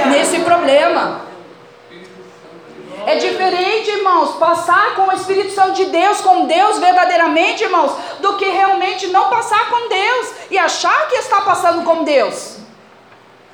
nesse 0.08 0.40
problema. 0.40 1.22
É 3.06 3.16
diferente, 3.16 3.90
irmãos, 3.90 4.36
passar 4.36 4.94
com 4.96 5.08
o 5.08 5.12
Espírito 5.12 5.52
Santo 5.54 5.74
de 5.74 5.86
Deus, 5.86 6.22
com 6.22 6.46
Deus 6.46 6.78
verdadeiramente, 6.78 7.64
irmãos, 7.64 7.92
do 8.20 8.38
que 8.38 8.46
realmente 8.46 9.08
não 9.08 9.30
passar 9.30 9.70
com 9.70 9.90
Deus 9.90 10.34
e 10.52 10.58
achar 10.58 11.08
que 11.08 11.16
está 11.16 11.42
passando 11.42 11.84
com 11.84 12.04
Deus. 12.04 12.58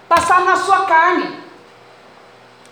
Passar 0.10 0.42
na 0.42 0.58
sua 0.58 0.86
carne. 0.86 1.40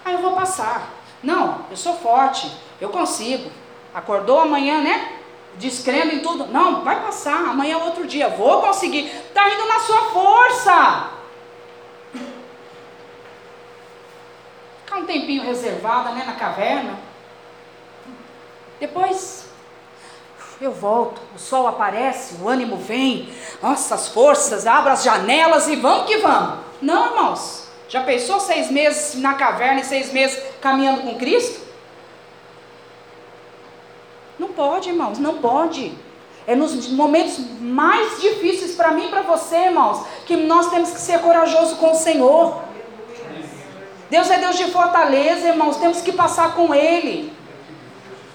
Ah, 0.04 0.12
eu 0.12 0.20
vou 0.20 0.34
passar. 0.34 0.95
Não, 1.26 1.66
eu 1.72 1.76
sou 1.76 1.96
forte, 1.96 2.52
eu 2.80 2.90
consigo. 2.90 3.52
Acordou 3.94 4.40
amanhã, 4.40 4.80
né? 4.82 5.14
Descrendo 5.56 6.14
em 6.14 6.20
tudo. 6.20 6.46
Não, 6.46 6.84
vai 6.84 7.02
passar, 7.02 7.50
amanhã 7.50 7.80
é 7.80 7.84
outro 7.84 8.06
dia, 8.06 8.30
vou 8.30 8.62
conseguir. 8.62 9.08
Está 9.08 9.50
indo 9.50 9.66
na 9.68 9.80
sua 9.80 10.02
força. 10.12 11.10
Ficar 14.86 14.98
um 14.98 15.06
tempinho 15.06 15.44
reservada, 15.44 16.12
né, 16.12 16.24
na 16.26 16.34
caverna. 16.34 17.00
Depois 18.80 19.50
eu 20.62 20.72
volto, 20.72 21.20
o 21.36 21.40
sol 21.40 21.68
aparece, 21.68 22.36
o 22.36 22.48
ânimo 22.48 22.78
vem, 22.78 23.34
nossa, 23.64 23.96
as 23.96 24.10
forças, 24.10 24.68
abra 24.68 24.94
as 24.94 25.04
janelas 25.04 25.68
e 25.68 25.76
vamos 25.76 26.06
que 26.06 26.18
vamos. 26.18 26.60
Não, 26.82 27.08
irmãos. 27.08 27.64
Já 27.88 28.04
pensou 28.04 28.40
seis 28.40 28.72
meses 28.72 29.16
na 29.16 29.36
caverna 29.36 29.82
e 29.82 29.86
seis 29.86 30.12
meses 30.12 30.42
caminhando 30.60 31.02
com 31.02 31.16
Cristo? 31.16 31.62
Não 34.40 34.50
pode, 34.50 34.90
irmãos, 34.90 35.20
não 35.20 35.38
pode. 35.38 35.94
É 36.48 36.56
nos 36.56 36.88
momentos 36.90 37.40
mais 37.60 38.22
difíceis 38.22 38.76
para 38.76 38.92
mim 38.92 39.08
e 39.08 39.10
para 39.10 39.22
você, 39.22 39.56
irmãos, 39.56 40.06
que 40.26 40.36
nós 40.36 40.70
temos 40.70 40.92
que 40.92 41.00
ser 41.00 41.20
corajosos 41.20 41.78
com 41.78 41.92
o 41.92 41.96
Senhor. 41.96 42.62
Deus 44.10 44.30
é 44.30 44.38
Deus 44.38 44.58
de 44.58 44.66
fortaleza, 44.66 45.48
irmãos, 45.48 45.78
temos 45.78 46.02
que 46.02 46.12
passar 46.12 46.54
com 46.54 46.74
Ele. 46.74 47.34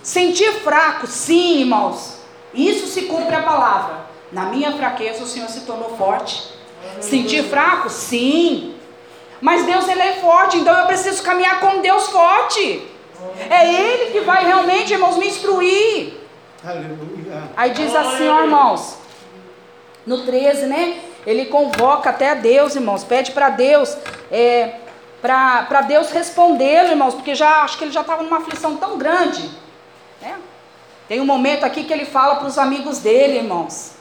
Sentir 0.03 0.53
fraco, 0.61 1.07
sim, 1.07 1.61
irmãos. 1.61 2.18
Isso 2.53 2.86
se 2.86 3.03
cumpre 3.03 3.36
a 3.36 3.42
palavra. 3.42 4.01
Na 4.32 4.46
minha 4.46 4.72
fraqueza 4.72 5.22
o 5.22 5.26
Senhor 5.26 5.48
se 5.48 5.61
tornou 5.61 5.96
forte. 5.96 6.53
Sentir 7.01 7.44
fraco, 7.44 7.88
sim. 7.88 8.74
Mas 9.41 9.64
Deus 9.64 9.88
ele 9.88 10.03
é 10.03 10.12
forte, 10.14 10.59
então 10.59 10.76
eu 10.78 10.86
preciso 10.86 11.22
caminhar 11.22 11.61
com 11.61 11.80
Deus 11.80 12.09
forte. 12.09 12.86
É 13.49 13.72
Ele 13.72 14.12
que 14.12 14.20
vai 14.20 14.45
realmente, 14.45 14.93
irmãos, 14.93 15.16
me 15.16 15.26
instruir. 15.26 16.14
Aleluia. 16.64 17.45
Aí 17.57 17.70
diz 17.70 17.95
assim, 17.95 18.28
ó, 18.28 18.43
irmãos, 18.43 18.99
no 20.07 20.24
13, 20.24 20.66
né? 20.66 21.01
Ele 21.26 21.47
convoca 21.47 22.11
até 22.11 22.30
a 22.30 22.34
Deus, 22.34 22.74
irmãos, 22.74 23.05
pede 23.05 23.32
para 23.32 23.51
Deus, 23.51 23.97
é, 24.30 24.74
para 25.20 25.82
Deus 25.82 26.11
respondê-lo, 26.11 26.91
irmãos, 26.91 27.14
porque 27.14 27.34
já 27.34 27.62
acho 27.62 27.76
que 27.78 27.84
ele 27.84 27.93
já 27.93 28.01
estava 28.01 28.22
numa 28.22 28.38
aflição 28.38 28.76
tão 28.76 28.97
grande. 28.97 29.51
Né? 30.20 30.34
Tem 31.09 31.20
um 31.20 31.26
momento 31.26 31.64
aqui 31.64 31.84
que 31.84 31.93
ele 31.93 32.07
fala 32.07 32.36
para 32.36 32.47
os 32.47 32.59
amigos 32.59 32.99
dele, 32.99 33.38
irmãos: 33.38 33.93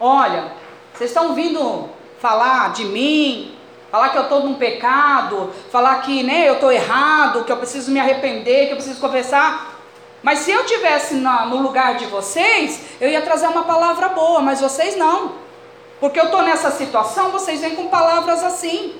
Olha, 0.00 0.52
vocês 0.94 1.10
estão 1.10 1.34
vindo 1.34 1.90
falar 2.18 2.72
de 2.72 2.84
mim, 2.84 3.51
falar 3.92 4.08
que 4.08 4.16
eu 4.16 4.22
estou 4.22 4.42
num 4.42 4.54
pecado, 4.54 5.52
falar 5.70 6.00
que 6.00 6.22
né, 6.22 6.48
eu 6.48 6.54
estou 6.54 6.72
errado, 6.72 7.44
que 7.44 7.52
eu 7.52 7.58
preciso 7.58 7.90
me 7.90 8.00
arrepender, 8.00 8.66
que 8.66 8.72
eu 8.72 8.76
preciso 8.76 8.98
confessar. 8.98 9.80
Mas 10.22 10.38
se 10.38 10.50
eu 10.50 10.64
tivesse 10.64 11.14
no 11.16 11.58
lugar 11.58 11.96
de 11.96 12.06
vocês, 12.06 12.80
eu 12.98 13.10
ia 13.10 13.20
trazer 13.20 13.48
uma 13.48 13.64
palavra 13.64 14.08
boa, 14.08 14.40
mas 14.40 14.62
vocês 14.62 14.96
não. 14.96 15.32
Porque 16.00 16.18
eu 16.18 16.24
estou 16.24 16.40
nessa 16.40 16.70
situação, 16.70 17.30
vocês 17.32 17.60
vêm 17.60 17.76
com 17.76 17.88
palavras 17.88 18.42
assim. 18.42 18.96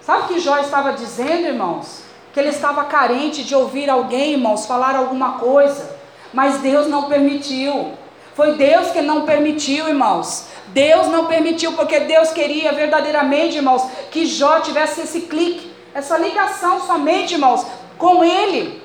Sabe 0.00 0.24
o 0.24 0.26
que 0.26 0.40
Jó 0.40 0.58
estava 0.58 0.94
dizendo, 0.94 1.46
irmãos? 1.46 2.02
Que 2.32 2.40
ele 2.40 2.48
estava 2.48 2.84
carente 2.86 3.44
de 3.44 3.54
ouvir 3.54 3.88
alguém, 3.88 4.32
irmãos, 4.32 4.66
falar 4.66 4.96
alguma 4.96 5.34
coisa. 5.34 5.96
Mas 6.32 6.58
Deus 6.58 6.88
não 6.88 7.04
permitiu. 7.04 7.92
Foi 8.34 8.54
Deus 8.54 8.90
que 8.90 9.00
não 9.00 9.22
permitiu, 9.22 9.88
irmãos. 9.88 10.46
Deus 10.68 11.06
não 11.06 11.26
permitiu, 11.26 11.72
porque 11.74 12.00
Deus 12.00 12.30
queria 12.30 12.72
verdadeiramente, 12.72 13.56
irmãos, 13.56 13.88
que 14.10 14.26
Jó 14.26 14.60
tivesse 14.60 15.02
esse 15.02 15.22
clique, 15.22 15.72
essa 15.94 16.18
ligação 16.18 16.80
somente, 16.80 17.34
irmãos, 17.34 17.64
com 17.96 18.24
Ele. 18.24 18.82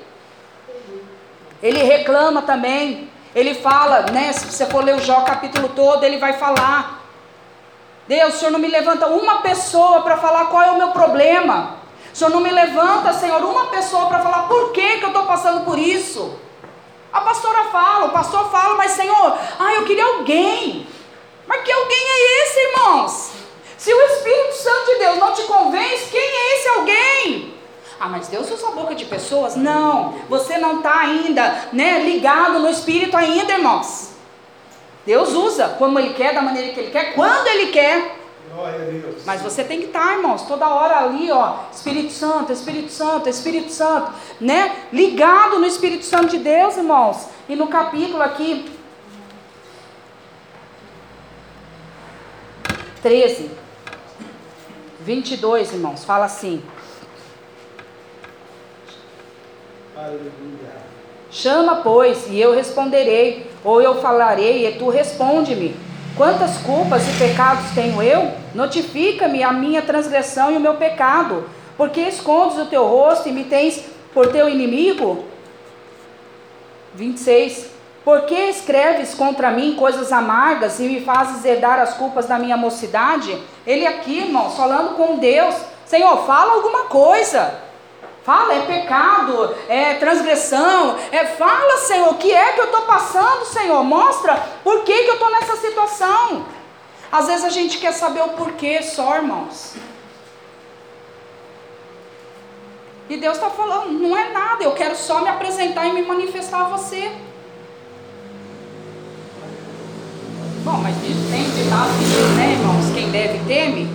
Ele 1.62 1.82
reclama 1.82 2.42
também. 2.42 3.10
Ele 3.34 3.54
fala, 3.54 4.06
né? 4.10 4.32
Se 4.32 4.46
você 4.46 4.66
for 4.66 4.84
ler 4.84 4.96
o 4.96 5.00
Jó 5.00 5.20
capítulo 5.22 5.68
todo, 5.70 6.02
ele 6.04 6.18
vai 6.18 6.32
falar. 6.34 7.00
Deus, 8.08 8.34
o 8.34 8.38
Senhor 8.38 8.50
não 8.50 8.58
me 8.58 8.66
levanta 8.66 9.06
uma 9.06 9.40
pessoa 9.40 10.02
para 10.02 10.16
falar 10.16 10.46
qual 10.46 10.62
é 10.62 10.70
o 10.70 10.78
meu 10.78 10.88
problema. 10.88 11.76
O 12.12 12.16
Senhor 12.16 12.30
não 12.30 12.40
me 12.40 12.50
levanta, 12.50 13.12
Senhor, 13.12 13.40
uma 13.44 13.66
pessoa 13.66 14.06
para 14.06 14.18
falar 14.20 14.48
por 14.48 14.72
que, 14.72 14.98
que 14.98 15.04
eu 15.04 15.10
estou 15.10 15.26
passando 15.26 15.64
por 15.64 15.78
isso. 15.78 16.36
A 17.12 17.20
pastora 17.22 17.64
fala, 17.64 18.06
o 18.06 18.10
pastor 18.10 18.50
fala, 18.50 18.76
mas 18.76 18.92
Senhor, 18.92 19.38
ah, 19.58 19.74
eu 19.74 19.84
queria 19.84 20.04
alguém. 20.04 20.86
Mas 21.46 21.62
que 21.62 21.72
alguém 21.72 21.98
é 21.98 22.42
esse, 22.42 22.60
irmãos? 22.60 23.30
Se 23.76 23.92
o 23.92 24.00
Espírito 24.02 24.54
Santo 24.54 24.86
de 24.92 24.98
Deus 24.98 25.18
não 25.18 25.32
te 25.32 25.42
convence, 25.42 26.10
quem 26.10 26.20
é 26.20 26.56
esse 26.56 26.68
alguém? 26.68 27.54
Ah, 27.98 28.08
mas 28.08 28.28
Deus 28.28 28.50
usa 28.50 28.68
a 28.68 28.72
boca 28.72 28.94
de 28.94 29.04
pessoas? 29.04 29.56
Não, 29.56 30.14
você 30.28 30.58
não 30.58 30.76
está 30.76 31.00
ainda 31.00 31.68
né, 31.72 32.00
ligado 32.00 32.60
no 32.60 32.70
Espírito 32.70 33.16
ainda, 33.16 33.52
irmãos. 33.52 34.10
Deus 35.04 35.32
usa 35.32 35.70
como 35.78 35.98
Ele 35.98 36.14
quer, 36.14 36.32
da 36.32 36.42
maneira 36.42 36.72
que 36.72 36.80
Ele 36.80 36.90
quer, 36.90 37.14
quando 37.14 37.46
Ele 37.48 37.72
quer. 37.72 38.19
Mas 39.24 39.42
você 39.42 39.64
tem 39.64 39.80
que 39.80 39.86
estar, 39.86 40.14
irmãos, 40.14 40.42
toda 40.42 40.68
hora 40.68 40.98
ali, 40.98 41.30
ó, 41.30 41.64
Espírito 41.72 42.12
Santo, 42.12 42.52
Espírito 42.52 42.90
Santo, 42.90 43.28
Espírito 43.28 43.70
Santo, 43.70 44.12
né? 44.40 44.86
Ligado 44.92 45.58
no 45.58 45.66
Espírito 45.66 46.04
Santo 46.04 46.28
de 46.28 46.38
Deus, 46.38 46.76
irmãos. 46.76 47.28
E 47.48 47.56
no 47.56 47.68
capítulo 47.68 48.22
aqui 48.22 48.70
13, 53.02 53.50
22, 55.00 55.72
irmãos, 55.72 56.04
fala 56.04 56.26
assim. 56.26 56.62
Aleluia. 59.96 60.30
Chama, 61.30 61.76
pois, 61.76 62.26
e 62.28 62.40
eu 62.40 62.54
responderei, 62.54 63.50
ou 63.64 63.80
eu 63.80 64.00
falarei, 64.00 64.66
e 64.66 64.78
tu 64.78 64.88
responde-me. 64.88 65.76
Quantas 66.16 66.58
culpas 66.58 67.02
e 67.08 67.18
pecados 67.18 67.70
tenho 67.74 68.02
eu? 68.02 68.39
Notifica-me 68.54 69.42
a 69.42 69.52
minha 69.52 69.82
transgressão 69.82 70.50
e 70.50 70.56
o 70.56 70.60
meu 70.60 70.74
pecado. 70.74 71.48
Porque 71.76 72.00
escondes 72.00 72.58
o 72.58 72.66
teu 72.66 72.86
rosto 72.86 73.28
e 73.28 73.32
me 73.32 73.44
tens 73.44 73.84
por 74.12 74.28
teu 74.28 74.48
inimigo? 74.48 75.24
26. 76.94 77.70
Por 78.04 78.22
que 78.22 78.34
escreves 78.34 79.14
contra 79.14 79.50
mim 79.50 79.76
coisas 79.76 80.12
amargas 80.12 80.80
e 80.80 80.84
me 80.84 81.04
fazes 81.04 81.44
herdar 81.44 81.78
as 81.78 81.94
culpas 81.94 82.26
da 82.26 82.38
minha 82.38 82.56
mocidade? 82.56 83.40
Ele 83.66 83.86
aqui, 83.86 84.18
irmãos, 84.18 84.56
falando 84.56 84.96
com 84.96 85.18
Deus, 85.18 85.54
Senhor, 85.86 86.24
fala 86.26 86.54
alguma 86.54 86.84
coisa. 86.84 87.70
Fala, 88.22 88.54
é 88.54 88.60
pecado, 88.60 89.54
é 89.68 89.94
transgressão, 89.94 90.96
é 91.10 91.24
fala, 91.24 91.78
Senhor, 91.78 92.10
o 92.10 92.14
que 92.16 92.30
é 92.32 92.52
que 92.52 92.60
eu 92.60 92.66
estou 92.66 92.82
passando, 92.82 93.46
Senhor? 93.46 93.82
Mostra 93.82 94.34
por 94.62 94.84
que, 94.84 94.92
que 94.92 95.08
eu 95.08 95.14
estou 95.14 95.30
nessa 95.30 95.56
situação. 95.56 96.44
Às 97.12 97.26
vezes 97.26 97.44
a 97.44 97.48
gente 97.48 97.78
quer 97.78 97.92
saber 97.92 98.22
o 98.22 98.30
porquê 98.30 98.82
só, 98.82 99.16
irmãos. 99.16 99.74
E 103.08 103.16
Deus 103.16 103.36
está 103.36 103.50
falando, 103.50 103.90
não 103.90 104.16
é 104.16 104.32
nada, 104.32 104.62
eu 104.62 104.72
quero 104.72 104.94
só 104.94 105.20
me 105.20 105.28
apresentar 105.28 105.84
e 105.86 105.92
me 105.92 106.02
manifestar 106.02 106.60
a 106.60 106.68
você. 106.68 107.10
Bom, 110.62 110.76
mas 110.76 110.94
tem 110.96 111.10
ditado 111.10 111.88
que 111.98 112.04
diz, 112.04 112.36
né, 112.36 112.52
irmãos, 112.52 112.94
quem 112.94 113.10
deve 113.10 113.44
teme, 113.48 113.90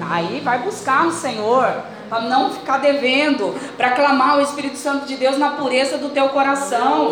aí 0.00 0.40
vai 0.40 0.60
buscar 0.60 1.04
no 1.04 1.12
Senhor, 1.12 1.82
para 2.08 2.22
não 2.22 2.52
ficar 2.52 2.78
devendo, 2.78 3.54
para 3.76 3.90
clamar 3.90 4.38
o 4.38 4.40
Espírito 4.40 4.78
Santo 4.78 5.04
de 5.04 5.16
Deus 5.16 5.36
na 5.36 5.50
pureza 5.50 5.98
do 5.98 6.08
teu 6.08 6.30
coração. 6.30 7.10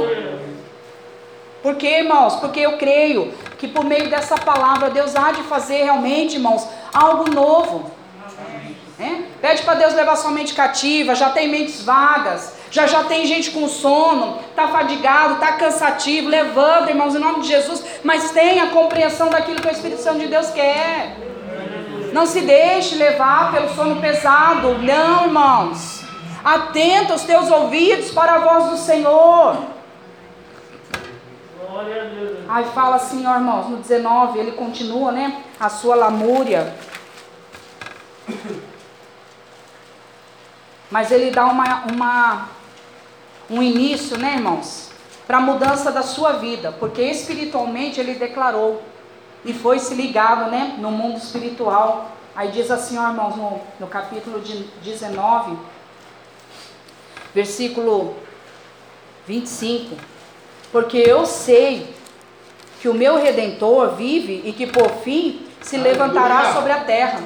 Por 1.63 1.77
quê, 1.77 2.01
irmãos? 2.01 2.37
Porque 2.37 2.61
eu 2.61 2.77
creio 2.77 3.33
que 3.59 3.69
por 3.69 3.85
meio 3.85 4.11
dessa 4.11 4.37
palavra 4.37 4.91
Deus 4.91 5.15
há 5.15 5.31
de 5.31 5.43
fazer 5.45 5.85
realmente, 5.85 6.35
irmãos, 6.35 6.67
algo 6.93 7.31
novo. 7.31 7.91
É? 8.99 9.23
Pede 9.41 9.63
para 9.63 9.75
Deus 9.75 9.95
levar 9.95 10.17
sua 10.17 10.31
mente 10.31 10.55
cativa, 10.55 11.15
já 11.15 11.31
tem 11.31 11.49
mentes 11.49 11.83
vagas, 11.83 12.55
já 12.71 12.87
já 12.87 13.05
tem 13.05 13.27
gente 13.27 13.51
com 13.51 13.69
sono, 13.69 14.39
está 14.51 14.69
fadigado, 14.69 15.35
está 15.35 15.53
cansativo, 15.53 16.29
levanta, 16.29 16.91
irmãos, 16.91 17.15
em 17.15 17.19
nome 17.19 17.41
de 17.41 17.49
Jesus, 17.49 17.85
mas 18.05 18.31
tenha 18.31 18.69
compreensão 18.69 19.29
daquilo 19.29 19.61
que 19.61 19.67
o 19.67 19.71
Espírito 19.71 20.03
Santo 20.03 20.21
de 20.21 20.29
Deus 20.29 20.51
quer. 20.51 21.17
Não 22.13 22.27
se 22.27 22.43
deixe 22.43 22.95
levar 22.95 23.53
pelo 23.53 23.75
sono 23.75 24.01
pesado, 24.01 24.79
não, 24.79 25.25
irmãos. 25.25 26.05
Atenta 26.45 27.15
os 27.15 27.23
teus 27.23 27.51
ouvidos 27.51 28.11
para 28.11 28.35
a 28.35 28.39
voz 28.39 28.71
do 28.71 28.77
Senhor. 28.77 29.82
Aí 32.49 32.65
fala 32.67 32.97
assim, 32.97 33.27
ó, 33.27 33.35
irmãos, 33.35 33.69
no 33.69 33.79
19, 33.79 34.39
ele 34.39 34.53
continua, 34.53 35.11
né? 35.13 35.43
A 35.59 35.69
sua 35.69 35.95
lamúria. 35.95 36.75
Mas 40.91 41.11
ele 41.11 41.31
dá 41.31 41.47
uma, 41.47 41.85
uma, 41.87 42.49
um 43.49 43.63
início, 43.63 44.19
né, 44.19 44.35
irmãos? 44.35 44.91
Para 45.27 45.39
a 45.39 45.41
mudança 45.41 45.91
da 45.91 46.03
sua 46.03 46.33
vida. 46.35 46.73
Porque 46.73 47.03
espiritualmente 47.03 47.99
ele 47.99 48.15
declarou. 48.15 48.83
E 49.45 49.55
foi 49.55 49.79
se 49.79 49.95
ligado, 49.95 50.51
né? 50.51 50.77
No 50.79 50.91
mundo 50.91 51.17
espiritual. 51.17 52.13
Aí 52.35 52.51
diz 52.51 52.71
assim, 52.71 52.99
ó, 52.99 53.09
irmãos, 53.09 53.37
no, 53.37 53.61
no 53.81 53.87
capítulo 53.87 54.41
de 54.41 54.65
19, 54.83 55.57
versículo 57.35 58.17
25. 59.27 60.12
Porque 60.73 60.97
eu 60.97 61.27
sei 61.27 61.95
que 62.81 62.89
o 62.89 62.95
meu 62.95 63.17
redentor 63.17 63.95
vive 63.95 64.43
e 64.45 64.53
que 64.53 64.67
por 64.67 64.91
fim 65.05 65.47
se 65.61 65.77
levantará 65.77 66.55
sobre 66.55 66.73
a 66.73 66.81
terra. 66.81 67.21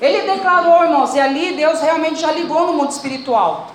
Ele 0.00 0.22
declarou, 0.22 0.82
irmãos, 0.82 1.14
e 1.14 1.20
ali 1.20 1.54
Deus 1.54 1.80
realmente 1.80 2.20
já 2.20 2.32
ligou 2.32 2.66
no 2.66 2.72
mundo 2.74 2.90
espiritual. 2.90 3.70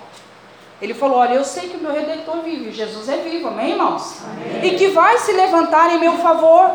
Ele 0.80 0.92
falou: 0.92 1.18
Olha, 1.18 1.34
eu 1.34 1.44
sei 1.44 1.70
que 1.70 1.76
o 1.78 1.80
meu 1.80 1.92
redentor 1.92 2.42
vive, 2.42 2.70
Jesus 2.70 3.08
é 3.08 3.16
vivo, 3.16 3.48
amém, 3.48 3.70
irmãos? 3.70 4.18
Amém. 4.24 4.66
E 4.66 4.76
que 4.76 4.88
vai 4.88 5.18
se 5.18 5.32
levantar 5.32 5.90
em 5.94 5.98
meu 5.98 6.12
favor. 6.18 6.70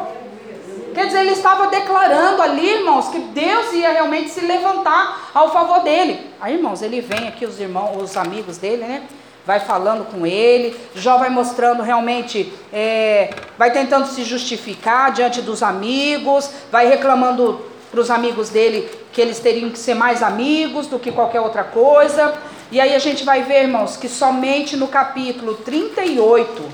Quer 0.93 1.05
dizer, 1.07 1.22
ele 1.22 1.32
estava 1.32 1.68
declarando 1.68 2.41
ali, 2.41 2.68
irmãos, 2.68 3.07
que 3.07 3.20
Deus 3.20 3.74
ia 3.74 3.91
realmente 3.91 4.30
se 4.30 4.41
levantar 4.41 5.32
ao 5.34 5.51
favor 5.51 5.80
dele. 5.80 6.30
Aí, 6.39 6.55
irmãos, 6.55 6.82
ele 6.82 7.01
vem 7.01 7.28
aqui, 7.28 7.45
os 7.45 7.59
irmãos, 7.59 7.99
os 8.01 8.18
amigos 8.18 8.57
dele, 8.57 8.84
né? 8.84 9.03
Vai 9.46 9.60
falando 9.60 10.06
com 10.06 10.26
ele, 10.26 10.76
Jó 10.96 11.18
vai 11.18 11.30
mostrando 11.30 11.84
realmente, 11.84 12.54
é, 12.72 13.30
vai 13.58 13.72
tentando 13.72 14.08
se 14.08 14.24
justificar 14.24 15.12
diante 15.12 15.41
dos 15.41 15.62
amigos, 15.62 16.50
vai 16.72 16.88
reclamando 16.88 17.66
para 17.91 18.00
os 18.00 18.10
amigos 18.10 18.50
dele 18.50 18.89
que 19.12 19.22
eles 19.22 19.39
teriam 19.39 19.70
que 19.70 19.78
ser 19.78 19.94
mais 19.94 20.24
amigos 20.24 20.88
do 20.88 20.98
que 20.98 21.12
qualquer 21.12 21.41
outra 21.41 21.64
coisa. 21.64 22.34
E 22.72 22.82
aí 22.82 22.96
a 22.96 23.00
gente 23.00 23.24
vai 23.24 23.44
ver, 23.44 23.64
irmãos, 23.64 23.98
que 23.98 24.10
somente 24.10 24.76
no 24.76 24.88
capítulo 24.88 25.56
38. 25.56 26.70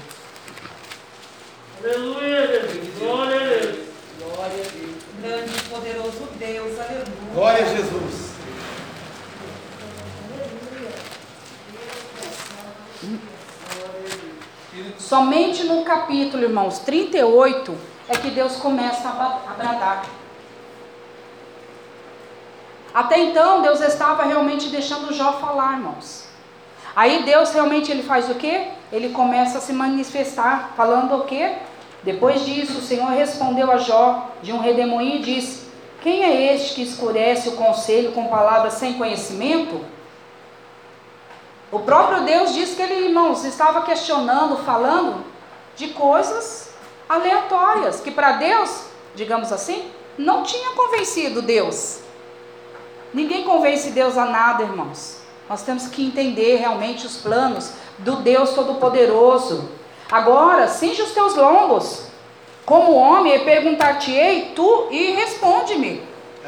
Aleluia, 1.84 2.48
Deus. 2.48 2.72
Glória 3.00 3.36
a 3.36 3.40
Deus. 3.40 3.78
Glória 4.18 4.46
a 4.46 4.48
Deus. 4.48 4.90
Grande 5.22 5.52
e 5.58 5.70
poderoso 5.70 6.30
Deus, 6.38 6.80
aleluia. 6.80 7.06
Glória 7.34 7.64
a 7.64 7.76
Jesus. 7.76 8.29
Somente 14.98 15.64
no 15.64 15.84
capítulo, 15.84 16.44
irmãos, 16.44 16.80
38 16.80 17.76
é 18.08 18.18
que 18.18 18.30
Deus 18.30 18.56
começa 18.58 19.08
a 19.10 19.54
bradar. 19.58 20.06
Até 22.94 23.20
então, 23.20 23.62
Deus 23.62 23.82
estava 23.82 24.24
realmente 24.24 24.70
deixando 24.70 25.14
Jó 25.14 25.34
falar, 25.34 25.74
irmãos. 25.74 26.28
Aí 26.96 27.24
Deus 27.24 27.52
realmente 27.52 27.92
ele 27.92 28.04
faz 28.04 28.30
o 28.30 28.36
quê? 28.36 28.68
Ele 28.92 29.10
começa 29.10 29.60
a 29.60 29.62
se 29.62 29.72
manifestar, 29.72 30.74
falando 30.76 31.16
o 31.16 31.24
quê? 31.26 31.54
Depois 32.04 32.46
disso, 32.46 32.80
o 32.80 32.82
Senhor 32.82 33.10
respondeu 33.10 33.72
a 33.72 33.78
Jó 33.78 34.32
de 34.42 34.52
um 34.52 34.60
redemoinho 34.60 35.18
e 35.18 35.24
disse: 35.24 35.68
Quem 36.02 36.24
é 36.24 36.54
este 36.54 36.76
que 36.76 36.82
escurece 36.82 37.50
o 37.50 37.54
conselho 37.54 38.12
com 38.14 38.28
palavras 38.28 38.74
sem 38.74 38.94
conhecimento? 38.94 39.86
O 41.72 41.80
próprio 41.80 42.22
Deus 42.22 42.54
disse 42.54 42.76
que 42.76 42.82
ele, 42.82 43.06
irmãos, 43.06 43.46
estava 43.46 43.84
questionando, 43.84 44.58
falando 44.64 45.24
de 45.76 45.90
coisas 45.90 46.70
aleatórias, 47.08 48.00
que 48.00 48.12
para 48.12 48.34
Deus, 48.34 48.86
digamos 49.14 49.52
assim, 49.52 49.92
não 50.18 50.44
tinha 50.44 50.72
convencido 50.72 51.42
Deus. 51.42 52.00
Ninguém 53.14 53.44
convence 53.44 53.92
Deus 53.92 54.18
a 54.18 54.26
nada, 54.26 54.64
irmãos. 54.64 55.18
Nós 55.48 55.64
temos 55.64 55.88
que 55.88 56.06
entender 56.06 56.58
realmente 56.58 57.06
os 57.06 57.18
planos 57.18 57.72
do 58.00 58.18
Deus 58.18 58.52
Todo-Poderoso. 58.52 59.70
Agora, 60.12 60.68
cinge 60.68 61.02
os 61.02 61.12
teus 61.12 61.36
lombos. 61.36 62.04
Como 62.66 62.94
homem, 62.94 63.34
e 63.34 63.40
perguntar-te-ei 63.40 64.54
tu 64.56 64.88
e 64.92 65.12
responde-me. 65.12 66.04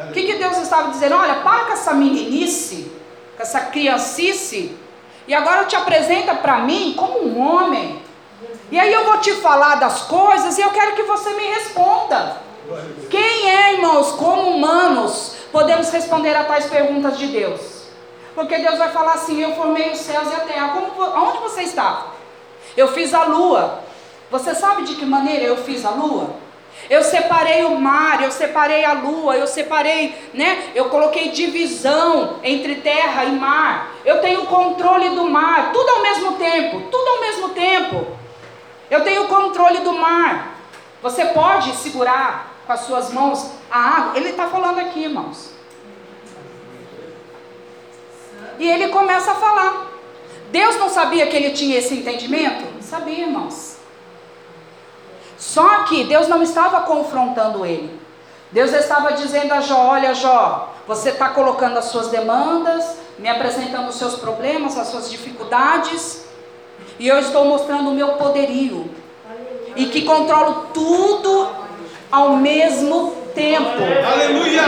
O 0.10 0.12
que, 0.12 0.24
que 0.24 0.36
Deus 0.36 0.58
estava 0.58 0.92
dizendo? 0.92 1.16
Olha, 1.16 1.36
para 1.36 1.66
com 1.66 1.74
essa 1.74 1.94
meninice, 1.94 2.92
com 3.36 3.42
essa 3.42 3.62
criancice, 3.62 4.78
e 5.32 5.34
agora 5.34 5.64
te 5.64 5.78
apresenta 5.78 6.36
para 6.36 6.58
mim 6.58 6.94
como 6.98 7.26
um 7.26 7.40
homem. 7.40 8.02
E 8.70 8.78
aí 8.78 8.92
eu 8.92 9.06
vou 9.06 9.18
te 9.20 9.32
falar 9.36 9.76
das 9.76 10.02
coisas 10.02 10.58
e 10.58 10.62
eu 10.62 10.72
quero 10.72 10.94
que 10.94 11.04
você 11.04 11.30
me 11.30 11.44
responda. 11.54 12.36
Quem 13.10 13.50
é, 13.50 13.76
irmãos, 13.76 14.12
como 14.12 14.52
humanos, 14.52 15.38
podemos 15.50 15.90
responder 15.90 16.36
a 16.36 16.44
tais 16.44 16.66
perguntas 16.66 17.18
de 17.18 17.28
Deus. 17.28 17.84
Porque 18.36 18.58
Deus 18.58 18.78
vai 18.78 18.90
falar 18.90 19.14
assim: 19.14 19.42
Eu 19.42 19.56
formei 19.56 19.92
os 19.92 20.00
céus 20.00 20.30
e 20.30 20.36
a 20.36 20.42
terra. 20.42 20.74
Como, 20.74 21.02
aonde 21.02 21.38
você 21.38 21.62
está? 21.62 22.08
Eu 22.76 22.90
fiz 22.90 23.14
a 23.14 23.24
lua. 23.24 23.80
Você 24.30 24.54
sabe 24.54 24.84
de 24.84 24.96
que 24.96 25.06
maneira 25.06 25.46
eu 25.46 25.56
fiz 25.56 25.86
a 25.86 25.92
lua? 25.92 26.32
Eu 26.90 27.04
separei 27.04 27.64
o 27.64 27.80
mar, 27.80 28.22
eu 28.24 28.32
separei 28.32 28.84
a 28.84 28.94
lua, 28.94 29.38
eu 29.38 29.48
separei, 29.48 30.16
né? 30.34 30.72
Eu 30.76 30.90
coloquei 30.90 31.30
divisão 31.30 32.40
entre 32.44 32.76
terra 32.76 33.26
e 33.26 33.32
mar. 33.32 33.96
Eu 34.04 34.20
tenho 34.20 34.46
controle 34.46 35.10
do 35.10 35.30
mar, 35.30 35.72
tudo 35.72 35.90
ao 35.90 36.02
mesmo 36.02 36.34
tempo, 36.34 36.82
tudo 36.92 37.08
ao 37.08 37.20
mesmo 37.22 37.50
tempo. 37.50 38.08
Eu 38.90 39.04
tenho 39.04 39.28
controle 39.28 39.80
do 39.80 39.94
mar. 39.94 40.58
Você 41.02 41.26
pode 41.26 41.76
segurar 41.78 42.52
com 42.68 42.74
as 42.74 42.82
suas 42.82 43.12
mãos 43.12 43.52
a 43.72 43.80
água. 43.80 44.18
Ele 44.18 44.30
está 44.30 44.48
falando 44.48 44.80
aqui, 44.80 45.04
irmãos. 45.04 45.52
E 48.60 48.70
ele 48.70 48.90
começa 48.90 49.32
a 49.32 49.36
falar. 49.36 49.88
Deus 50.52 50.78
não 50.78 50.90
sabia 50.90 51.26
que 51.28 51.36
ele 51.36 51.52
tinha 51.52 51.78
esse 51.78 51.94
entendimento? 51.96 52.66
Sabia, 52.82 53.22
irmãos. 53.22 53.71
Só 55.42 55.86
que 55.86 56.04
Deus 56.04 56.28
não 56.28 56.44
estava 56.44 56.82
confrontando 56.82 57.66
ele. 57.66 58.00
Deus 58.52 58.72
estava 58.74 59.14
dizendo 59.14 59.52
a 59.56 59.60
Jó: 59.60 59.88
Olha, 59.90 60.14
Jó, 60.14 60.72
você 60.86 61.10
está 61.10 61.30
colocando 61.30 61.80
as 61.80 61.86
suas 61.86 62.10
demandas, 62.10 62.98
me 63.18 63.28
apresentando 63.28 63.90
os 63.90 63.96
seus 63.96 64.16
problemas, 64.18 64.78
as 64.78 64.90
suas 64.90 65.10
dificuldades, 65.10 66.26
e 67.00 67.08
eu 67.08 67.18
estou 67.18 67.44
mostrando 67.46 67.90
o 67.90 67.94
meu 67.96 68.10
poderio, 68.10 68.92
e 69.76 69.88
que 69.88 70.04
controlo 70.04 70.68
tudo 70.76 71.50
ao 72.12 72.36
mesmo 72.36 73.16
tempo. 73.34 73.82
Aleluia! 74.14 74.62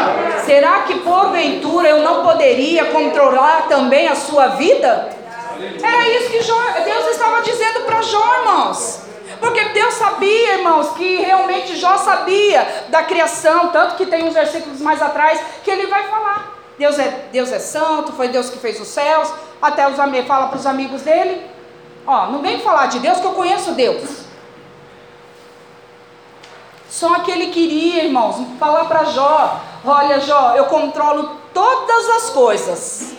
Será 0.43 0.79
que 0.81 1.01
porventura 1.01 1.87
eu 1.87 1.99
não 1.99 2.23
poderia 2.23 2.85
controlar 2.85 3.67
também 3.67 4.07
a 4.07 4.15
sua 4.15 4.47
vida? 4.47 5.09
Era 5.83 6.09
isso 6.09 6.31
que 6.31 6.41
Jó, 6.41 6.59
Deus 6.83 7.09
estava 7.09 7.43
dizendo 7.43 7.81
para 7.81 8.01
Jó, 8.01 8.37
irmãos. 8.39 9.02
Porque 9.43 9.61
Deus 9.65 9.95
sabia, 9.95 10.53
irmãos, 10.53 10.91
que 10.91 11.17
realmente 11.17 11.75
Jó 11.75 11.97
sabia 11.97 12.85
da 12.87 13.03
criação, 13.03 13.73
tanto 13.73 13.95
que 13.95 14.05
tem 14.05 14.23
uns 14.23 14.33
versículos 14.33 14.79
mais 14.79 15.01
atrás 15.01 15.37
que 15.65 15.69
ele 15.69 15.87
vai 15.87 16.07
falar. 16.07 16.53
Deus 16.79 16.97
é, 16.97 17.27
Deus 17.29 17.51
é 17.51 17.59
santo, 17.59 18.13
foi 18.13 18.29
Deus 18.29 18.49
que 18.49 18.57
fez 18.57 18.79
os 18.79 18.87
céus. 18.87 19.29
Até 19.61 19.85
os 19.89 19.99
amigos, 19.99 20.29
fala 20.29 20.47
para 20.47 20.57
os 20.57 20.65
amigos 20.65 21.01
dele. 21.01 21.45
Ó, 22.07 22.27
não 22.27 22.41
vem 22.41 22.61
falar 22.61 22.85
de 22.85 22.99
Deus 22.99 23.19
que 23.19 23.25
eu 23.25 23.33
conheço 23.33 23.73
Deus. 23.73 24.21
Só 26.89 27.19
que 27.19 27.29
ele 27.29 27.47
queria, 27.47 28.05
irmãos, 28.05 28.37
falar 28.57 28.85
para 28.85 29.03
Jó: 29.03 29.59
Olha, 29.83 30.21
Jó, 30.21 30.53
eu 30.55 30.67
controlo 30.67 31.31
todas 31.53 32.09
as 32.11 32.29
coisas. 32.29 33.13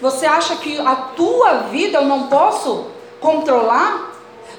Você 0.00 0.24
acha 0.24 0.56
que 0.56 0.80
a 0.80 0.96
tua 0.96 1.58
vida 1.70 1.98
eu 1.98 2.06
não 2.06 2.28
posso 2.28 2.86
controlar? 3.20 4.11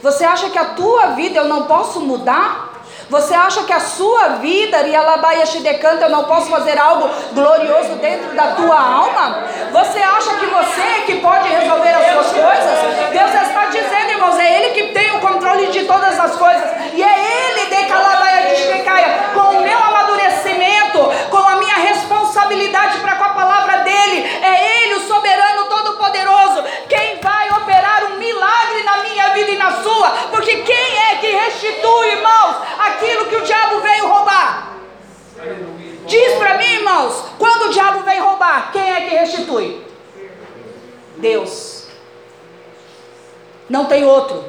Você 0.03 0.25
acha 0.25 0.49
que 0.49 0.59
a 0.59 0.65
tua 0.65 1.07
vida 1.19 1.39
eu 1.39 1.45
não 1.45 1.63
posso 1.63 2.01
mudar? 2.01 2.73
Você 3.09 3.33
acha 3.33 3.63
que 3.63 3.71
a 3.71 3.79
sua 3.79 4.39
vida, 4.47 4.79
Rialabaia 4.79 5.45
Shidecanta, 5.45 6.05
eu 6.05 6.09
não 6.09 6.25
posso 6.25 6.49
fazer 6.49 6.77
algo 6.77 7.09
glorioso 7.31 7.95
dentro 8.01 8.35
da 8.35 8.47
tua 8.47 8.77
alma? 8.77 9.45
Você 9.71 9.99
acha 9.99 10.35
que 10.35 10.45
você 10.45 10.81
é 10.81 11.01
que 11.05 11.21
pode 11.21 11.47
resolver 11.47 11.89
as 11.89 12.11
suas 12.11 12.31
coisas? 12.33 13.09
Deus 13.11 13.33
está 13.33 13.65
dizendo, 13.67 14.09
irmãos, 14.09 14.37
é 14.37 14.59
Ele 14.59 14.73
que 14.73 14.93
tem 14.93 15.15
o 15.15 15.21
controle 15.21 15.67
de 15.67 15.85
todas 15.85 16.19
as 16.19 16.35
coisas. 16.35 16.69
E 16.93 17.01
é 17.01 17.51
Ele, 17.51 17.73
de 17.73 17.85
Calabaia 17.85 18.55
Shidecaia, 18.57 19.29
com 19.33 19.57
o 19.57 19.61
meu 19.61 19.77
amadurecimento, 19.77 20.99
com 21.29 21.47
a 21.47 21.55
minha 21.55 21.75
responsabilidade 21.75 22.99
para 22.99 23.15
com 23.15 23.23
a 23.23 23.29
palavra 23.29 23.77
dEle. 23.83 24.25
É 24.43 24.83
Ele, 24.83 24.95
o 24.95 25.07
soberano 25.07 25.65
todo-poderoso, 25.69 26.63
quem 26.89 27.19
vai 27.21 27.49
operar 27.51 28.03
um 28.11 28.17
milagre 28.17 28.83
na 28.83 28.97
minha 28.97 29.29
vida 29.29 29.51
e 29.51 29.57
na 29.57 29.71
sua. 29.81 30.09
Porque 30.31 30.57
quem 30.57 30.97
é 31.09 31.15
que 31.15 31.27
restitui, 31.27 32.11
irmãos, 32.11 32.55
aquilo 32.79 33.25
que 33.25 33.35
o 33.35 33.41
diabo 33.41 33.79
veio 33.81 34.07
roubar? 34.07 34.73
Diz 36.05 36.33
para 36.33 36.57
mim, 36.57 36.65
irmãos, 36.65 37.25
quando 37.39 37.67
o 37.67 37.69
diabo 37.69 38.03
vem 38.03 38.19
restitui? 39.13 39.83
Deus. 41.17 41.87
Não 43.69 43.85
tem 43.85 44.05
outro. 44.05 44.45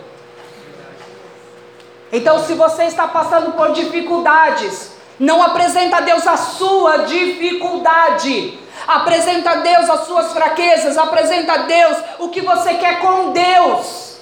Então, 2.12 2.38
se 2.44 2.54
você 2.54 2.84
está 2.84 3.08
passando 3.08 3.52
por 3.52 3.72
dificuldades, 3.72 4.92
não 5.18 5.42
apresenta 5.42 5.96
a 5.98 6.00
Deus 6.00 6.26
a 6.26 6.36
sua 6.36 6.98
dificuldade. 6.98 8.58
Apresenta 8.86 9.50
a 9.50 9.54
Deus 9.56 9.88
as 9.88 10.00
suas 10.00 10.32
fraquezas, 10.32 10.98
apresenta 10.98 11.52
a 11.54 11.56
Deus 11.58 11.96
o 12.18 12.28
que 12.28 12.40
você 12.40 12.74
quer 12.74 13.00
com 13.00 13.30
Deus. 13.32 14.18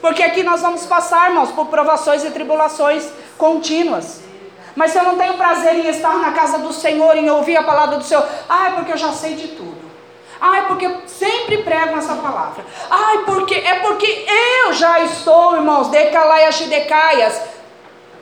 Porque 0.00 0.22
aqui 0.22 0.42
nós 0.42 0.60
vamos 0.60 0.86
passar, 0.86 1.30
irmãos, 1.30 1.50
por 1.50 1.66
provações 1.66 2.24
e 2.24 2.30
tribulações 2.30 3.08
contínuas. 3.36 4.27
Mas 4.78 4.92
se 4.92 4.98
eu 4.98 5.02
não 5.02 5.18
tenho 5.18 5.34
prazer 5.34 5.74
em 5.74 5.88
estar 5.88 6.18
na 6.18 6.30
casa 6.30 6.58
do 6.58 6.72
Senhor, 6.72 7.16
em 7.16 7.28
ouvir 7.28 7.56
a 7.56 7.64
palavra 7.64 7.96
do 7.96 8.04
Senhor, 8.04 8.24
ah, 8.48 8.68
é 8.68 8.70
porque 8.74 8.92
eu 8.92 8.96
já 8.96 9.10
sei 9.10 9.34
de 9.34 9.48
tudo. 9.48 9.90
Ah, 10.40 10.58
é 10.58 10.62
porque 10.62 10.88
sempre 11.08 11.64
prego 11.64 11.98
essa 11.98 12.14
palavra. 12.14 12.64
Ah, 12.88 13.14
é 13.14 13.24
porque, 13.24 13.56
é 13.56 13.80
porque 13.80 14.24
eu 14.64 14.72
já 14.72 15.00
estou, 15.00 15.56
irmãos, 15.56 15.88
decalaias 15.88 16.60
e 16.60 16.66
decaias. 16.66 17.42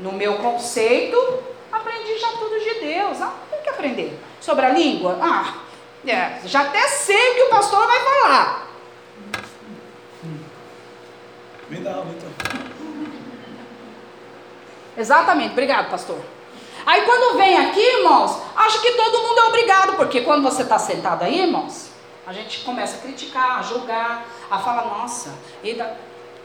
No 0.00 0.12
meu 0.12 0.38
conceito, 0.38 1.18
aprendi 1.70 2.18
já 2.18 2.28
tudo 2.28 2.59
de 2.59 2.80
Deus. 2.80 3.20
Ah, 3.20 3.34
tem 3.50 3.61
que 3.61 3.68
aprender. 3.68 4.18
Sobre 4.40 4.64
a 4.64 4.70
língua? 4.70 5.18
Ah, 5.20 5.57
é, 6.07 6.40
já 6.46 6.62
até 6.62 6.88
sei 6.88 7.32
o 7.32 7.34
que 7.34 7.42
o 7.42 7.50
pastor 7.50 7.86
vai 7.86 8.00
falar. 8.00 8.66
Me 11.68 11.80
dá, 11.80 11.90
então. 11.90 12.30
Exatamente, 14.96 15.52
obrigado, 15.52 15.90
pastor. 15.90 16.36
Aí 16.87 17.03
quando 17.03 17.37
vem 17.37 17.59
aqui, 17.59 17.80
irmãos, 17.80 18.39
acha 18.55 18.78
que 18.78 18.93
todo 18.93 19.22
mundo 19.22 19.41
é 19.41 19.45
obrigado, 19.49 19.97
porque 19.97 20.20
quando 20.20 20.45
você 20.45 20.62
está 20.62 20.78
sentado 20.78 21.24
aí, 21.24 21.41
irmãos, 21.41 21.91
a 22.24 22.32
gente 22.32 22.61
começa 22.61 22.97
a 22.97 23.01
criticar, 23.01 23.59
a 23.59 23.62
julgar, 23.62 24.24
a 24.49 24.59
falar, 24.61 24.84
nossa, 24.84 25.34
eita. 25.64 25.99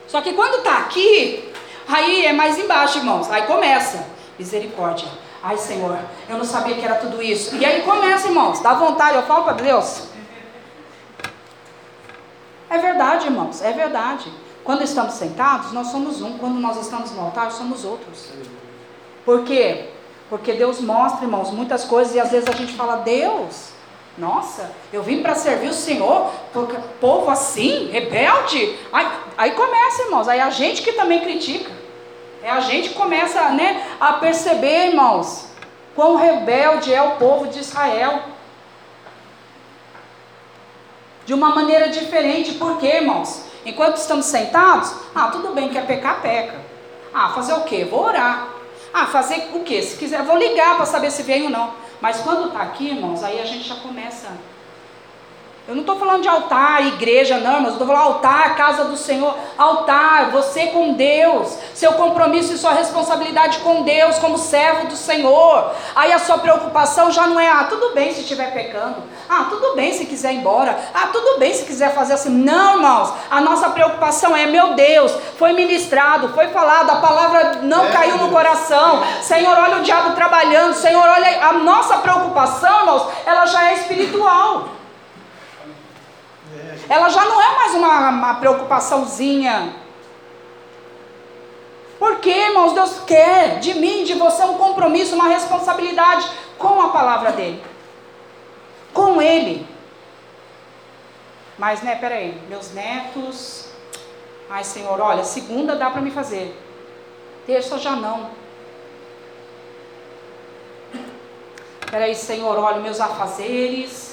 Só 0.08 0.20
que 0.20 0.34
quando 0.34 0.58
está 0.58 0.80
aqui, 0.80 1.54
aí 1.88 2.26
é 2.26 2.34
mais 2.34 2.58
embaixo, 2.58 2.98
irmãos, 2.98 3.30
aí 3.30 3.44
começa, 3.44 4.04
misericórdia. 4.40 5.08
Ai, 5.44 5.58
Senhor, 5.58 6.00
eu 6.28 6.38
não 6.38 6.46
sabia 6.46 6.76
que 6.76 6.84
era 6.84 6.96
tudo 6.96 7.22
isso. 7.22 7.56
E 7.56 7.64
aí 7.64 7.84
começa, 7.84 8.28
irmãos, 8.28 8.60
dá 8.62 8.74
vontade, 8.74 9.18
eu 9.18 9.24
falo 9.24 9.44
para 9.44 9.54
Deus. 9.54 10.08
É 12.68 12.80
verdade, 12.80 13.28
irmãos, 13.28 13.62
é 13.62 13.72
verdade. 13.74 14.32
Quando 14.64 14.84
estamos 14.84 15.14
sentados, 15.14 15.72
nós 15.72 15.88
somos 15.88 16.22
um. 16.22 16.38
Quando 16.40 16.60
nós 16.60 16.78
estamos 16.78 17.12
no 17.12 17.22
altar, 17.22 17.52
somos 17.52 17.86
outros. 17.86 18.30
Por 19.26 19.44
quê? 19.44 19.90
Porque 20.32 20.54
Deus 20.54 20.80
mostra, 20.80 21.26
irmãos, 21.26 21.52
muitas 21.52 21.84
coisas 21.84 22.16
e 22.16 22.20
às 22.22 22.32
vezes 22.32 22.48
a 22.48 22.54
gente 22.54 22.72
fala, 22.72 22.96
Deus, 23.00 23.72
nossa, 24.18 24.72
eu 24.94 25.04
vim 25.04 25.22
para 25.22 25.36
servir 25.36 25.68
o 25.68 25.74
Senhor, 25.74 26.32
porque 26.54 26.78
povo 27.02 27.30
assim, 27.30 27.90
rebelde. 27.92 28.80
Aí, 28.94 29.08
aí 29.38 29.52
começa, 29.52 30.04
irmãos, 30.04 30.30
aí 30.30 30.40
a 30.40 30.50
gente 30.50 30.84
que 30.84 30.94
também 30.94 31.20
critica. 31.20 31.70
É 32.42 32.50
a 32.50 32.62
gente 32.62 32.90
que 32.90 32.96
começa 32.96 33.50
né, 33.50 33.86
a 34.00 34.14
perceber, 34.14 34.92
irmãos, 34.92 35.50
quão 35.94 36.16
rebelde 36.16 36.94
é 36.94 37.02
o 37.02 37.18
povo 37.18 37.48
de 37.50 37.60
Israel. 37.60 38.22
De 41.26 41.34
uma 41.34 41.54
maneira 41.54 41.90
diferente, 41.90 42.54
por 42.54 42.78
quê, 42.78 42.88
irmãos? 42.88 43.48
Enquanto 43.66 43.98
estamos 43.98 44.28
sentados, 44.28 44.96
ah, 45.14 45.28
tudo 45.28 45.54
bem, 45.54 45.68
quer 45.68 45.86
pecar, 45.86 46.22
peca. 46.22 46.58
Ah, 47.14 47.34
fazer 47.36 47.52
o 47.52 47.66
quê? 47.66 47.84
Vou 47.84 48.06
orar. 48.06 48.61
Ah, 48.94 49.08
fazer 49.08 49.52
o 49.54 49.62
quê? 49.62 49.82
Se 49.82 49.98
quiser, 49.98 50.22
vou 50.24 50.38
ligar 50.38 50.76
para 50.76 50.86
saber 50.86 51.12
se 51.12 51.24
vem 51.24 51.44
ou 51.44 51.50
não. 51.50 51.74
Mas 52.02 52.20
quando 52.22 52.48
está 52.48 52.62
aqui, 52.62 52.90
irmãos, 52.90 53.24
aí 53.24 53.40
a 53.40 53.46
gente 53.46 53.68
já 53.68 53.76
começa 53.76 54.30
eu 55.68 55.76
não 55.76 55.82
estou 55.82 55.96
falando 55.96 56.24
de 56.24 56.28
altar, 56.28 56.88
igreja, 56.88 57.38
não, 57.38 57.62
mas 57.62 57.68
eu 57.68 57.72
estou 57.74 57.88
falando 57.88 58.04
altar, 58.04 58.56
casa 58.56 58.86
do 58.86 58.98
Senhor, 58.98 59.36
altar, 59.56 60.32
você 60.32 60.68
com 60.68 60.94
Deus, 60.94 61.56
seu 61.76 61.94
compromisso 61.94 62.52
e 62.52 62.58
sua 62.58 62.74
responsabilidade 62.74 63.60
com 63.60 63.84
Deus, 63.84 64.18
como 64.18 64.40
servo 64.40 64.88
do 64.88 64.96
Senhor. 64.96 65.72
Aí 65.96 66.12
a 66.12 66.18
sua 66.18 66.40
preocupação 66.40 67.12
já 67.12 67.28
não 67.28 67.40
é, 67.40 67.48
ah, 67.48 67.68
tudo 67.70 67.94
bem 67.94 68.12
se 68.12 68.22
estiver 68.22 68.52
pecando, 68.52 69.04
ah, 69.30 69.46
tudo 69.52 69.76
bem 69.76 69.94
se 69.94 70.08
quiser 70.08 70.34
ir 70.34 70.38
embora, 70.38 70.78
ah, 70.96 71.08
tudo 71.14 71.38
bem 71.38 71.54
se 71.54 71.64
quiser 71.64 71.94
fazer 71.94 72.14
assim. 72.14 72.32
Não, 72.32 72.78
irmãos, 72.78 73.14
a 73.30 73.40
nossa 73.40 73.70
preocupação 73.70 74.36
é, 74.36 74.48
meu 74.48 74.74
Deus, 74.74 75.16
foi 75.38 75.54
ministrado, 75.54 76.30
foi 76.30 76.48
falado, 76.48 76.90
a 76.90 76.96
palavra 76.96 77.60
não 77.62 77.86
é, 77.86 77.92
caiu 77.92 78.18
no 78.18 78.32
coração. 78.32 79.04
Senhor, 79.22 79.56
olha 79.56 79.78
o 79.78 79.84
diabo 79.84 80.16
trabalhando, 80.16 80.74
Senhor, 80.74 81.08
olha, 81.08 81.46
a 81.46 81.54
nossa 81.54 82.00
preocupação, 82.00 82.80
irmãos, 82.80 83.08
ela 83.28 83.46
já 83.46 83.70
é 83.70 83.76
espiritual 83.76 84.81
ela 86.90 87.10
já 87.10 87.26
não 87.26 87.42
é 87.42 87.56
mais 87.58 87.76
uma, 87.76 88.10
uma 88.10 88.34
preocupaçãozinha. 88.36 89.76
Porque, 91.98 92.30
irmãos, 92.30 92.74
Deus 92.74 93.00
quer 93.06 93.60
de 93.60 93.76
mim, 93.76 94.04
de 94.04 94.16
você, 94.16 94.44
um 94.44 94.58
compromisso, 94.58 95.14
uma 95.14 95.28
responsabilidade 95.28 96.28
com 96.58 96.82
a 96.82 96.90
palavra 96.90 97.32
dele. 97.32 97.64
Com 98.94 99.22
ele. 99.22 99.68
Mas, 101.58 101.84
né, 101.84 101.96
peraí, 101.96 102.42
meus 102.50 102.72
netos. 102.74 103.68
Ai, 104.50 104.64
Senhor, 104.64 105.00
olha, 105.00 105.24
segunda 105.24 105.76
dá 105.76 105.92
para 105.92 106.02
me 106.02 106.10
fazer. 106.10 106.60
Terça 107.46 107.78
já 107.78 107.92
não. 107.92 108.32
Peraí, 111.90 112.16
Senhor, 112.16 112.58
olha, 112.58 112.80
meus 112.80 113.00
afazeres. 113.00 114.11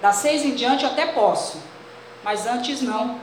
Das 0.00 0.16
seis 0.16 0.44
em 0.44 0.54
diante 0.54 0.86
até 0.86 1.06
posso. 1.06 1.58
Mas 2.22 2.46
antes 2.46 2.82
não. 2.82 3.18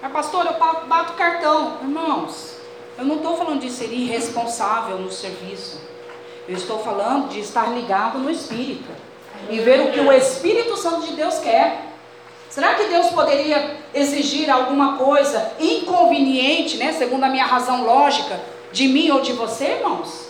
Mas 0.00 0.12
pastor, 0.12 0.46
eu 0.46 0.54
bato 0.86 1.12
cartão. 1.14 1.78
Irmãos, 1.82 2.56
eu 2.96 3.04
não 3.04 3.16
estou 3.16 3.36
falando 3.36 3.60
de 3.60 3.70
ser 3.70 3.92
irresponsável 3.92 4.98
no 4.98 5.10
serviço. 5.10 5.80
Eu 6.48 6.56
estou 6.56 6.78
falando 6.78 7.28
de 7.28 7.40
estar 7.40 7.66
ligado 7.72 8.18
no 8.18 8.30
Espírito. 8.30 8.90
E 9.50 9.60
ver 9.60 9.80
o 9.80 9.92
que 9.92 10.00
o 10.00 10.12
Espírito 10.12 10.76
Santo 10.76 11.06
de 11.06 11.12
Deus 11.12 11.38
quer. 11.38 11.86
Será 12.48 12.74
que 12.74 12.84
Deus 12.84 13.08
poderia 13.10 13.76
exigir 13.94 14.50
alguma 14.50 14.96
coisa 14.96 15.52
inconveniente, 15.60 16.78
né, 16.78 16.92
segundo 16.92 17.24
a 17.24 17.28
minha 17.28 17.44
razão 17.44 17.84
lógica, 17.84 18.40
de 18.72 18.88
mim 18.88 19.10
ou 19.10 19.20
de 19.20 19.32
você, 19.34 19.64
irmãos? 19.74 20.28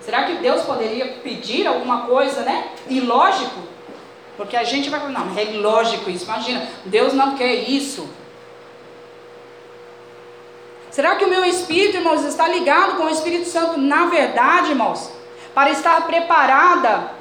Será 0.00 0.24
que 0.24 0.34
Deus 0.34 0.62
poderia 0.62 1.06
pedir 1.22 1.66
alguma 1.66 2.06
coisa, 2.06 2.42
né, 2.42 2.72
ilógico? 2.88 3.60
Porque 4.36 4.56
a 4.56 4.64
gente 4.64 4.88
vai 4.88 5.00
falar, 5.00 5.12
não, 5.12 5.38
é 5.38 5.44
lógico 5.58 6.08
isso, 6.08 6.24
imagina, 6.24 6.66
Deus 6.84 7.12
não 7.12 7.36
quer 7.36 7.54
isso. 7.54 8.08
Será 10.90 11.16
que 11.16 11.24
o 11.24 11.28
meu 11.28 11.42
espírito, 11.42 11.96
irmãos, 11.96 12.22
está 12.22 12.46
ligado 12.46 12.98
com 12.98 13.04
o 13.04 13.08
Espírito 13.08 13.48
Santo 13.48 13.78
na 13.78 14.06
verdade, 14.06 14.70
irmãos? 14.70 15.10
Para 15.54 15.70
estar 15.70 16.06
preparada 16.06 17.12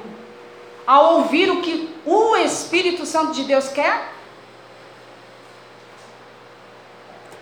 a 0.85 0.99
ouvir 0.99 1.49
o 1.49 1.61
que 1.61 1.89
o 2.05 2.35
Espírito 2.35 3.05
Santo 3.05 3.31
de 3.31 3.45
Deus 3.45 3.69
quer? 3.69 4.11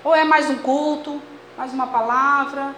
Ou 0.03 0.15
é 0.15 0.23
mais 0.23 0.51
um 0.51 0.59
culto, 0.59 1.19
mais 1.57 1.73
uma 1.73 1.87
palavra? 1.87 2.75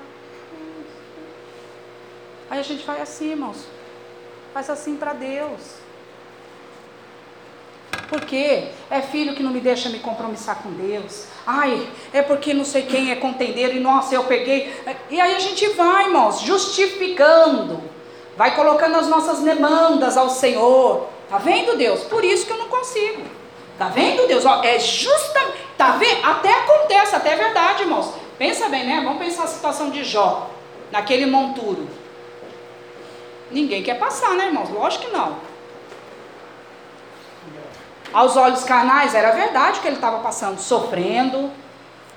Aí 2.50 2.60
a 2.60 2.64
gente 2.64 2.86
vai 2.86 3.02
assim, 3.02 3.32
irmãos. 3.32 3.66
Faz 4.54 4.70
assim 4.70 4.96
para 4.96 5.12
Deus. 5.12 5.81
Porque 8.12 8.66
é 8.90 9.02
filho 9.02 9.34
que 9.34 9.42
não 9.42 9.52
me 9.52 9.62
deixa 9.62 9.88
me 9.88 10.00
compromissar 10.00 10.58
com 10.62 10.70
Deus. 10.70 11.28
Ai, 11.48 11.88
é 12.12 12.22
porque 12.22 12.54
não 12.54 12.66
sei 12.66 12.82
quem 12.82 13.10
é 13.10 13.16
contendeiro 13.16 13.78
e 13.78 13.80
nossa, 13.80 14.14
eu 14.14 14.26
peguei. 14.26 14.70
E 15.10 15.22
aí 15.22 15.34
a 15.34 15.40
gente 15.40 15.66
vai, 15.70 16.08
irmãos, 16.08 16.42
justificando. 16.42 17.82
Vai 18.36 18.54
colocando 18.54 18.98
as 18.98 19.08
nossas 19.08 19.40
demandas 19.40 20.18
ao 20.18 20.30
Senhor. 20.30 21.08
Tá 21.30 21.38
vendo, 21.38 21.78
Deus? 21.78 22.02
Por 22.02 22.26
isso 22.26 22.46
que 22.46 22.52
eu 22.52 22.58
não 22.58 22.68
consigo. 22.68 23.22
Tá 23.78 23.88
vendo, 23.88 24.28
Deus? 24.28 24.46
Ó, 24.46 24.62
é 24.62 24.78
justa. 24.78 25.40
Tá 25.78 25.92
vendo? 25.92 26.26
Até 26.26 26.54
acontece, 26.54 27.16
até 27.16 27.32
é 27.32 27.38
verdade, 27.38 27.84
irmãos. 27.84 28.14
Pensa 28.38 28.68
bem, 28.68 28.86
né? 28.86 29.00
Vamos 29.06 29.24
pensar 29.24 29.46
a 29.46 29.48
situação 29.48 29.90
de 29.90 30.04
Jó, 30.04 30.50
naquele 30.92 31.26
monturo. 31.26 31.88
Ninguém 33.50 33.82
quer 33.82 33.98
passar, 33.98 34.32
né, 34.32 34.48
irmãos? 34.48 34.70
Lógico 34.70 35.06
que 35.06 35.12
não. 35.12 35.51
Aos 38.14 38.36
olhos 38.36 38.64
carnais 38.64 39.16
era 39.16 39.32
verdade 39.32 39.80
que 39.80 39.88
ele 39.88 39.96
estava 39.96 40.20
passando, 40.20 40.60
sofrendo. 40.60 41.50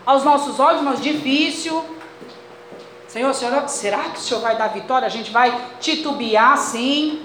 Aos 0.04 0.24
nossos 0.24 0.58
olhos, 0.58 0.82
mas 0.82 1.00
difícil. 1.00 1.84
Senhor, 3.08 3.32
senhor, 3.32 3.68
será 3.68 3.98
que 4.04 4.18
o 4.18 4.20
Senhor 4.20 4.40
vai 4.40 4.56
dar 4.56 4.68
vitória? 4.68 5.06
A 5.06 5.10
gente 5.10 5.30
vai 5.30 5.56
titubear 5.80 6.58
sim. 6.58 7.22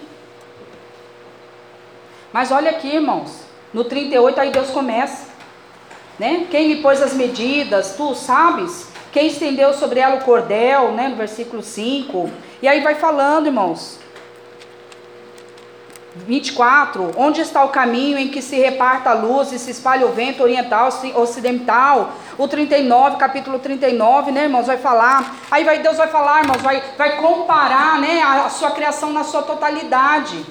Mas 2.32 2.52
olha 2.52 2.70
aqui, 2.70 2.88
irmãos. 2.88 3.42
No 3.74 3.84
38 3.84 4.40
aí 4.40 4.52
Deus 4.52 4.70
começa. 4.70 5.28
Né? 6.20 6.46
Quem 6.52 6.68
lhe 6.68 6.82
pôs 6.82 7.02
as 7.02 7.14
medidas, 7.14 7.96
tu 7.96 8.14
sabes? 8.14 8.90
Quem 9.12 9.28
estendeu 9.28 9.74
sobre 9.74 10.00
ela 10.00 10.18
o 10.18 10.24
cordel, 10.24 10.92
né? 10.92 11.08
No 11.08 11.16
versículo 11.16 11.64
5. 11.64 12.30
E 12.62 12.68
aí 12.68 12.82
vai 12.82 12.96
falando, 12.96 13.48
irmãos. 13.48 14.00
24, 16.26 17.12
onde 17.18 17.42
está 17.42 17.64
o 17.64 17.70
caminho 17.70 18.18
em 18.18 18.30
que 18.30 18.42
se 18.42 18.56
reparta 18.56 19.12
a 19.12 19.14
luz 19.14 19.52
e 19.52 19.60
se 19.60 19.72
espalha 19.72 20.06
o 20.06 20.12
vento 20.12 20.44
oriental, 20.44 20.90
ocidental? 21.16 22.12
O 22.38 22.48
39, 22.48 23.18
capítulo 23.18 23.60
39, 23.60 24.32
né, 24.32 24.44
irmãos, 24.44 24.68
vai 24.68 24.78
falar. 24.78 25.36
Aí 25.50 25.64
vai, 25.64 25.80
Deus 25.80 25.98
vai 25.98 26.08
falar, 26.08 26.42
irmãos, 26.42 26.62
vai, 26.62 26.84
vai 26.98 27.18
comparar, 27.18 28.00
né, 28.00 28.22
a, 28.22 28.50
sua 28.50 28.72
criação 28.72 29.12
na 29.12 29.24
sua 29.24 29.42
totalidade. 29.44 30.46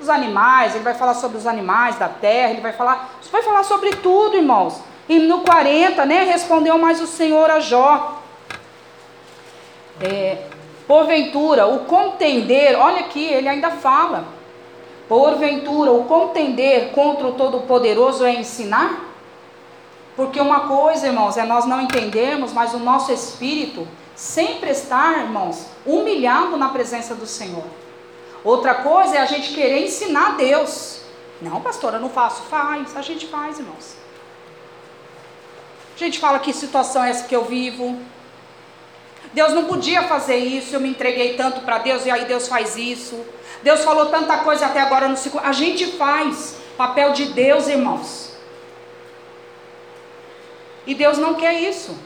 Os 0.00 0.08
animais, 0.08 0.74
ele 0.74 0.84
vai 0.84 0.94
falar 0.94 1.14
sobre 1.14 1.38
os 1.38 1.46
animais 1.46 1.96
da 1.96 2.08
terra, 2.08 2.50
ele 2.50 2.60
vai 2.60 2.72
falar, 2.72 3.18
vai 3.32 3.42
falar 3.42 3.64
sobre 3.64 3.90
tudo, 3.96 4.36
irmãos. 4.36 4.80
E 5.08 5.18
no 5.18 5.40
40, 5.40 6.04
né, 6.06 6.24
respondeu 6.24 6.78
mais 6.78 7.00
o 7.00 7.06
Senhor 7.06 7.50
a 7.50 7.60
Jó. 7.60 8.22
É, 10.00 10.44
porventura, 10.86 11.66
o 11.66 11.80
contender, 11.80 12.78
olha 12.78 13.00
aqui, 13.00 13.24
ele 13.24 13.48
ainda 13.48 13.70
fala 13.70 14.37
Porventura, 15.08 15.90
o 15.90 16.04
contender 16.04 16.90
contra 16.92 17.26
o 17.26 17.32
Todo-Poderoso 17.32 18.24
é 18.24 18.34
ensinar? 18.34 19.06
Porque 20.14 20.40
uma 20.40 20.68
coisa, 20.68 21.06
irmãos, 21.06 21.36
é 21.36 21.44
nós 21.44 21.64
não 21.64 21.80
entendermos, 21.80 22.52
mas 22.52 22.74
o 22.74 22.78
nosso 22.78 23.10
espírito 23.12 23.88
sempre 24.14 24.70
estar, 24.70 25.20
irmãos, 25.20 25.66
humilhado 25.86 26.56
na 26.56 26.68
presença 26.68 27.14
do 27.14 27.24
Senhor. 27.26 27.64
Outra 28.44 28.74
coisa 28.74 29.16
é 29.16 29.18
a 29.20 29.26
gente 29.26 29.54
querer 29.54 29.84
ensinar 29.84 30.30
a 30.30 30.32
Deus. 30.32 31.02
Não, 31.40 31.60
pastora, 31.60 31.96
eu 31.96 32.00
não 32.00 32.10
faço. 32.10 32.42
Faz, 32.42 32.96
a 32.96 33.02
gente 33.02 33.26
faz, 33.28 33.58
irmãos. 33.58 33.96
A 35.94 35.98
gente 35.98 36.18
fala 36.18 36.38
que 36.38 36.52
situação 36.52 37.02
é 37.02 37.10
essa 37.10 37.26
que 37.26 37.34
eu 37.34 37.44
vivo. 37.44 37.98
Deus 39.32 39.52
não 39.52 39.64
podia 39.64 40.02
fazer 40.04 40.36
isso, 40.36 40.74
eu 40.74 40.80
me 40.80 40.88
entreguei 40.88 41.34
tanto 41.36 41.60
para 41.60 41.78
Deus 41.78 42.06
e 42.06 42.10
aí 42.10 42.24
Deus 42.24 42.48
faz 42.48 42.76
isso. 42.76 43.24
Deus 43.62 43.84
falou 43.84 44.06
tanta 44.06 44.38
coisa 44.38 44.66
até 44.66 44.80
agora 44.80 45.08
no 45.08 45.16
ciclo. 45.16 45.40
A 45.42 45.52
gente 45.52 45.86
faz 45.92 46.56
papel 46.76 47.12
de 47.12 47.26
Deus, 47.26 47.68
irmãos. 47.68 48.36
E 50.86 50.94
Deus 50.94 51.18
não 51.18 51.34
quer 51.34 51.54
isso. 51.60 51.96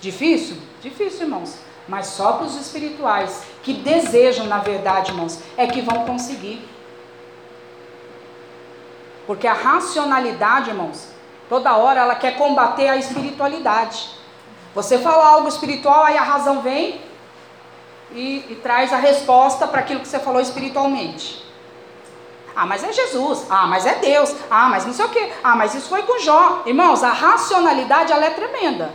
Difícil? 0.00 0.56
Difícil, 0.80 1.22
irmãos. 1.22 1.56
Mas 1.88 2.06
só 2.06 2.32
para 2.32 2.46
os 2.46 2.56
espirituais 2.56 3.42
que 3.62 3.72
desejam, 3.72 4.46
na 4.46 4.58
verdade, 4.58 5.10
irmãos, 5.10 5.38
é 5.56 5.66
que 5.66 5.80
vão 5.80 6.04
conseguir. 6.04 6.66
Porque 9.26 9.46
a 9.46 9.54
racionalidade, 9.54 10.70
irmãos, 10.70 11.08
toda 11.48 11.76
hora 11.76 12.00
ela 12.00 12.14
quer 12.14 12.36
combater 12.36 12.88
a 12.88 12.96
espiritualidade. 12.96 14.10
Você 14.74 14.98
fala 14.98 15.26
algo 15.26 15.48
espiritual, 15.48 16.04
aí 16.04 16.16
a 16.16 16.22
razão 16.22 16.60
vem 16.60 17.00
e, 18.12 18.44
e 18.50 18.60
traz 18.62 18.92
a 18.92 18.96
resposta 18.96 19.66
para 19.66 19.80
aquilo 19.80 20.00
que 20.00 20.08
você 20.08 20.18
falou 20.18 20.40
espiritualmente. 20.40 21.44
Ah, 22.56 22.66
mas 22.66 22.84
é 22.84 22.92
Jesus. 22.92 23.46
Ah, 23.50 23.66
mas 23.66 23.84
é 23.84 23.96
Deus. 23.96 24.34
Ah, 24.50 24.68
mas 24.68 24.86
não 24.86 24.92
sei 24.92 25.04
o 25.04 25.08
quê. 25.08 25.32
Ah, 25.42 25.56
mas 25.56 25.74
isso 25.74 25.88
foi 25.88 26.02
com 26.02 26.20
Jó. 26.20 26.62
Irmãos, 26.66 27.02
a 27.02 27.10
racionalidade 27.10 28.12
ela 28.12 28.24
é 28.24 28.30
tremenda. 28.30 28.92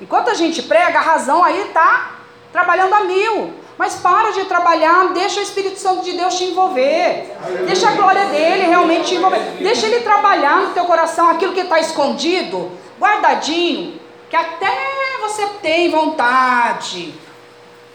Enquanto 0.00 0.30
a 0.30 0.34
gente 0.34 0.62
prega, 0.62 0.98
a 0.98 1.02
razão 1.02 1.42
aí 1.42 1.60
está 1.62 2.12
trabalhando 2.52 2.94
a 2.94 3.00
mil. 3.00 3.52
Mas 3.76 3.96
para 3.96 4.30
de 4.32 4.44
trabalhar, 4.44 5.08
deixa 5.12 5.40
o 5.40 5.42
Espírito 5.42 5.78
Santo 5.78 6.02
de 6.02 6.12
Deus 6.12 6.34
te 6.36 6.44
envolver. 6.44 7.36
Deixa 7.66 7.88
a 7.88 7.92
glória 7.92 8.26
dele 8.26 8.66
realmente 8.66 9.08
te 9.08 9.14
envolver. 9.14 9.40
Deixa 9.58 9.86
ele 9.86 10.00
trabalhar 10.00 10.60
no 10.60 10.74
teu 10.74 10.84
coração 10.84 11.30
aquilo 11.30 11.52
que 11.52 11.60
está 11.60 11.80
escondido, 11.80 12.70
guardadinho, 13.00 13.98
que 14.28 14.36
até 14.36 14.99
você 15.30 15.46
tem 15.62 15.90
vontade, 15.90 17.14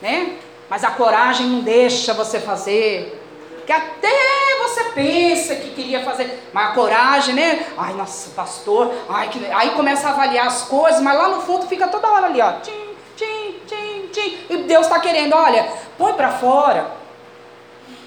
né? 0.01 0.37
mas 0.69 0.83
a 0.83 0.91
coragem 0.91 1.47
não 1.47 1.61
deixa 1.61 2.13
você 2.13 2.39
fazer. 2.39 3.21
Que 3.65 3.71
até 3.71 4.09
você 4.61 4.83
pensa 4.85 5.55
que 5.55 5.71
queria 5.71 6.03
fazer, 6.03 6.49
mas 6.53 6.69
a 6.69 6.73
coragem, 6.73 7.33
né? 7.33 7.65
Ai, 7.77 7.93
nossa, 7.93 8.29
pastor, 8.35 8.93
ai, 9.09 9.29
que... 9.29 9.43
aí 9.51 9.71
começa 9.71 10.07
a 10.07 10.11
avaliar 10.11 10.45
as 10.45 10.63
coisas, 10.63 11.01
mas 11.01 11.17
lá 11.17 11.29
no 11.29 11.41
fundo 11.41 11.65
fica 11.65 11.87
toda 11.87 12.07
hora 12.07 12.27
ali, 12.27 12.41
ó. 12.41 12.59
Tchim, 12.59 12.95
tchim, 13.15 13.59
tchim, 13.65 14.09
tchim. 14.11 14.37
E 14.49 14.57
Deus 14.57 14.85
está 14.85 14.99
querendo, 14.99 15.33
olha, 15.35 15.67
põe 15.97 16.13
para 16.13 16.29
fora. 16.29 16.91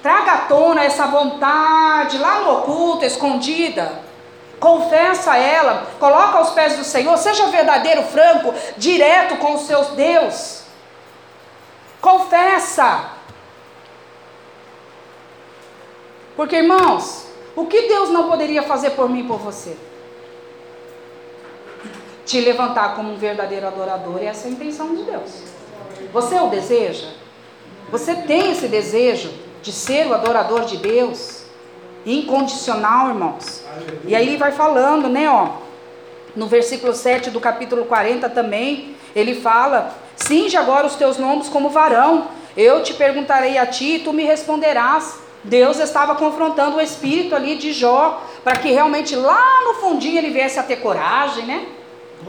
Traga 0.00 0.32
à 0.32 0.38
tona 0.42 0.84
essa 0.84 1.06
vontade 1.06 2.18
lá 2.18 2.40
no 2.40 2.58
oculto, 2.58 3.04
escondida. 3.04 4.07
Confessa 4.58 5.36
ela, 5.36 5.86
coloca 6.00 6.38
aos 6.38 6.50
pés 6.50 6.76
do 6.76 6.84
Senhor, 6.84 7.16
seja 7.16 7.46
verdadeiro, 7.46 8.02
franco, 8.02 8.52
direto 8.76 9.36
com 9.36 9.54
os 9.54 9.62
seus 9.62 9.88
Deus. 9.88 10.62
Confessa. 12.00 13.12
Porque, 16.34 16.56
irmãos, 16.56 17.26
o 17.54 17.66
que 17.66 17.82
Deus 17.88 18.10
não 18.10 18.28
poderia 18.28 18.62
fazer 18.62 18.90
por 18.90 19.08
mim 19.08 19.20
e 19.20 19.28
por 19.28 19.38
você? 19.38 19.76
Te 22.24 22.40
levantar 22.40 22.94
como 22.94 23.12
um 23.12 23.16
verdadeiro 23.16 23.66
adorador, 23.66 24.22
essa 24.22 24.46
é 24.46 24.50
a 24.50 24.52
intenção 24.52 24.94
de 24.94 25.02
Deus. 25.02 25.42
Você 26.12 26.34
o 26.36 26.48
deseja? 26.48 27.08
Você 27.90 28.14
tem 28.14 28.52
esse 28.52 28.68
desejo 28.68 29.32
de 29.62 29.72
ser 29.72 30.06
o 30.06 30.14
adorador 30.14 30.64
de 30.64 30.76
Deus? 30.76 31.47
Incondicional, 32.08 33.08
irmãos. 33.08 33.62
E 34.06 34.14
aí 34.14 34.26
ele 34.26 34.38
vai 34.38 34.50
falando, 34.52 35.08
né, 35.08 35.28
ó. 35.28 35.48
No 36.34 36.46
versículo 36.46 36.94
7 36.94 37.30
do 37.30 37.38
capítulo 37.38 37.84
40 37.84 38.30
também, 38.30 38.96
ele 39.14 39.34
fala 39.34 39.94
Cinge 40.16 40.56
agora 40.56 40.86
os 40.86 40.94
teus 40.94 41.18
lombos 41.18 41.48
como 41.48 41.68
varão. 41.68 42.28
Eu 42.56 42.82
te 42.82 42.94
perguntarei 42.94 43.58
a 43.58 43.66
ti 43.66 43.96
e 43.96 43.98
tu 43.98 44.12
me 44.12 44.24
responderás. 44.24 45.18
Deus 45.44 45.78
estava 45.78 46.14
confrontando 46.14 46.78
o 46.78 46.80
espírito 46.80 47.34
ali 47.34 47.56
de 47.56 47.72
Jó, 47.72 48.22
para 48.42 48.56
que 48.56 48.70
realmente 48.70 49.14
lá 49.14 49.64
no 49.64 49.74
fundinho 49.74 50.18
ele 50.18 50.30
viesse 50.30 50.58
a 50.58 50.62
ter 50.62 50.76
coragem, 50.76 51.44
né? 51.44 51.66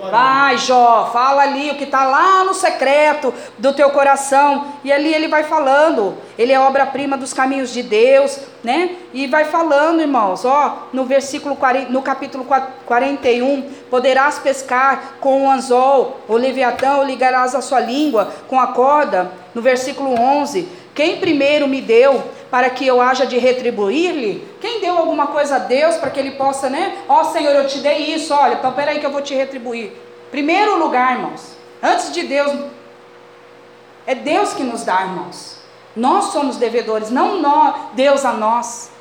Vai, 0.08 0.58
Jó, 0.58 1.10
fala 1.12 1.42
ali 1.44 1.72
o 1.72 1.76
que 1.76 1.84
está 1.84 2.06
lá 2.06 2.44
no 2.44 2.54
secreto 2.54 3.34
do 3.58 3.74
teu 3.74 3.90
coração. 3.90 4.66
E 4.84 4.92
ali 4.92 5.14
ele 5.14 5.28
vai 5.28 5.44
falando. 5.44 6.16
Ele 6.38 6.54
é 6.54 6.60
obra-prima 6.60 7.18
dos 7.18 7.34
caminhos 7.34 7.74
de 7.74 7.84
Deus, 7.84 8.40
né? 8.64 8.96
E 9.14 9.28
vai 9.28 9.46
falando, 9.46 10.02
irmãos, 10.02 10.46
ó, 10.46 10.88
no 10.94 11.06
versículo 11.06 11.56
40, 11.56 11.92
no 11.92 12.02
capítulo 12.02 12.46
41, 12.86 13.62
poderás 13.90 14.40
pescar 14.40 15.16
com 15.20 15.46
o 15.46 15.50
anzol, 15.50 16.22
o 16.28 16.36
leviatão, 16.36 17.00
ou 17.00 17.04
ligarás 17.04 17.54
a 17.54 17.62
sua 17.62 17.80
língua 17.80 18.32
com 18.48 18.60
a 18.60 18.68
corda. 18.68 19.32
No 19.54 19.62
versículo 19.62 20.14
11, 20.14 20.70
quem 20.94 21.20
primeiro 21.20 21.68
me 21.68 21.82
deu 21.82 22.24
para 22.52 22.70
que 22.70 22.86
eu 22.86 23.02
haja 23.02 23.26
de 23.26 23.38
retribuir-lhe? 23.38 24.48
Quem 24.60 24.82
deu 24.82 24.98
alguma 24.98 25.28
coisa 25.28 25.56
a 25.56 25.60
Deus 25.60 25.96
para 25.96 26.10
que 26.10 26.20
ele 26.20 26.32
possa, 26.32 26.70
né? 26.70 27.04
Ó 27.08 27.22
oh, 27.22 27.26
Senhor, 27.26 27.54
eu 27.54 27.68
te 27.68 27.80
dei 27.80 28.14
isso, 28.14 28.34
olha, 28.34 28.56
então 28.56 28.74
peraí 28.74 29.00
que 29.00 29.06
eu 29.06 29.12
vou 29.12 29.22
te 29.22 29.34
retribuir. 29.34 29.92
Primeiro 30.32 30.78
lugar, 30.78 31.14
irmãos, 31.14 31.56
antes 31.82 32.12
de 32.12 32.24
Deus, 32.24 32.52
é 34.06 34.16
Deus 34.16 34.54
que 34.54 34.64
nos 34.64 34.84
dá, 34.84 35.02
irmãos. 35.02 35.60
Nós 35.96 36.26
somos 36.26 36.58
devedores, 36.58 37.10
não 37.10 37.42
nós, 37.42 37.76
Deus 37.94 38.26
a 38.26 38.34
nós. 38.34 38.92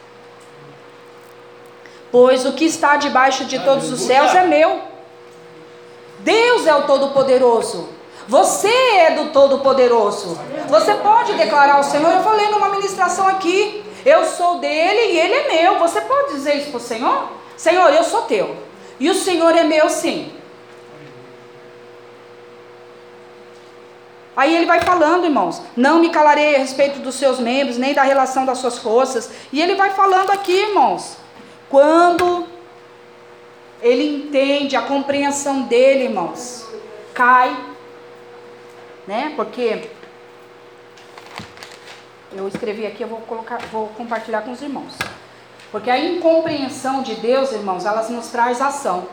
Pois 2.10 2.47
o 2.47 2.52
que 2.52 2.65
está 2.65 2.97
debaixo 2.97 3.44
de 3.44 3.59
todos 3.60 3.90
os 3.93 4.01
céus 4.01 4.35
é 4.35 4.44
meu. 4.44 4.81
Deus 6.20 6.66
é 6.66 6.74
o 6.74 6.85
Todo-Poderoso. 6.85 7.98
Você 8.29 8.69
é 8.69 9.13
do 9.13 9.31
Todo-Poderoso. 9.31 10.39
Você 10.69 10.93
pode 10.97 11.33
declarar 11.33 11.77
ao 11.77 11.83
Senhor. 11.83 12.13
Eu 12.13 12.23
falei 12.23 12.49
numa 12.51 12.69
ministração 12.69 13.27
aqui. 13.27 13.83
Eu 14.05 14.27
sou 14.27 14.59
dele 14.59 15.13
e 15.13 15.19
ele 15.19 15.35
é 15.35 15.63
meu. 15.63 15.79
Você 15.79 16.03
pode 16.03 16.35
dizer 16.35 16.57
isso 16.57 16.69
para 16.69 16.77
o 16.77 16.81
Senhor? 16.81 17.29
Senhor, 17.57 17.91
eu 17.91 18.05
sou 18.05 18.23
teu. 18.23 18.55
E 19.01 19.09
o 19.09 19.15
Senhor 19.15 19.57
é 19.57 19.65
meu 19.65 19.89
sim. 19.89 20.31
Aí 24.37 24.55
ele 24.55 24.67
vai 24.67 24.83
falando, 24.83 25.25
irmãos, 25.25 25.63
não 25.75 25.99
me 25.99 26.11
calarei 26.11 26.55
a 26.55 26.59
respeito 26.59 27.01
dos 27.01 27.15
seus 27.15 27.41
membros, 27.41 27.79
nem 27.79 27.95
da 27.95 28.03
relação 28.03 28.45
das 28.45 28.59
suas 28.59 28.79
forças. 28.79 29.31
E 29.51 29.61
ele 29.61 29.75
vai 29.75 29.91
falando 29.91 30.31
aqui, 30.31 30.53
irmãos, 30.53 31.17
quando 31.71 32.47
ele 33.81 34.17
entende 34.17 34.77
a 34.77 34.83
compreensão 34.83 35.63
dele, 35.63 36.05
irmãos, 36.05 36.69
cai, 37.15 37.57
né? 39.09 39.32
Porque 39.35 39.89
eu 42.30 42.47
escrevi 42.47 42.86
aqui, 42.86 43.02
eu 43.02 43.09
vou 43.09 43.20
colocar, 43.22 43.59
vou 43.72 43.89
compartilhar 43.97 44.43
com 44.43 44.52
os 44.52 44.60
irmãos. 44.60 44.93
Porque 45.72 45.90
a 45.90 45.98
incompreensão 45.98 47.02
de 47.02 47.14
Deus, 47.14 47.51
irmãos, 47.52 47.86
ela 47.86 48.02
nos 48.02 48.28
traz 48.28 48.60
ação. 48.60 49.09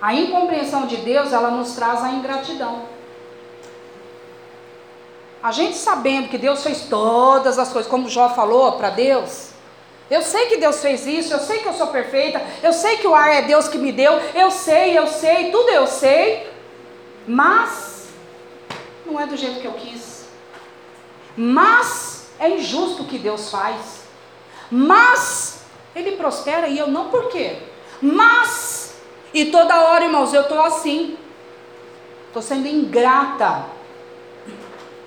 A 0.00 0.14
incompreensão 0.14 0.86
de 0.86 0.96
Deus, 0.98 1.32
ela 1.32 1.50
nos 1.50 1.74
traz 1.74 2.04
a 2.04 2.10
ingratidão. 2.12 2.84
A 5.42 5.50
gente 5.50 5.76
sabendo 5.76 6.28
que 6.28 6.38
Deus 6.38 6.62
fez 6.62 6.82
todas 6.82 7.58
as 7.58 7.72
coisas, 7.72 7.90
como 7.90 8.08
Jó 8.08 8.28
falou 8.28 8.72
para 8.72 8.90
Deus. 8.90 9.50
Eu 10.08 10.22
sei 10.22 10.46
que 10.46 10.56
Deus 10.56 10.80
fez 10.80 11.04
isso, 11.04 11.32
eu 11.32 11.40
sei 11.40 11.58
que 11.58 11.66
eu 11.66 11.72
sou 11.72 11.88
perfeita, 11.88 12.40
eu 12.62 12.72
sei 12.72 12.98
que 12.98 13.08
o 13.08 13.14
ar 13.14 13.34
é 13.34 13.42
Deus 13.42 13.66
que 13.66 13.78
me 13.78 13.90
deu, 13.90 14.12
eu 14.34 14.52
sei, 14.52 14.96
eu 14.96 15.08
sei, 15.08 15.50
tudo 15.50 15.68
eu 15.70 15.86
sei, 15.86 16.51
mas 17.26 18.08
não 19.06 19.18
é 19.18 19.26
do 19.26 19.36
jeito 19.36 19.60
que 19.60 19.66
eu 19.66 19.74
quis. 19.74 20.26
Mas 21.36 22.30
é 22.38 22.50
injusto 22.50 23.02
o 23.02 23.06
que 23.06 23.18
Deus 23.18 23.50
faz. 23.50 24.02
Mas 24.70 25.64
ele 25.94 26.12
prospera 26.12 26.68
e 26.68 26.78
eu 26.78 26.86
não 26.86 27.08
por 27.08 27.28
quê? 27.28 27.58
Mas 28.00 28.94
e 29.32 29.46
toda 29.46 29.88
hora, 29.88 30.04
irmãos, 30.04 30.34
eu 30.34 30.42
estou 30.42 30.60
assim. 30.60 31.16
Estou 32.28 32.42
sendo 32.42 32.66
ingrata 32.66 33.66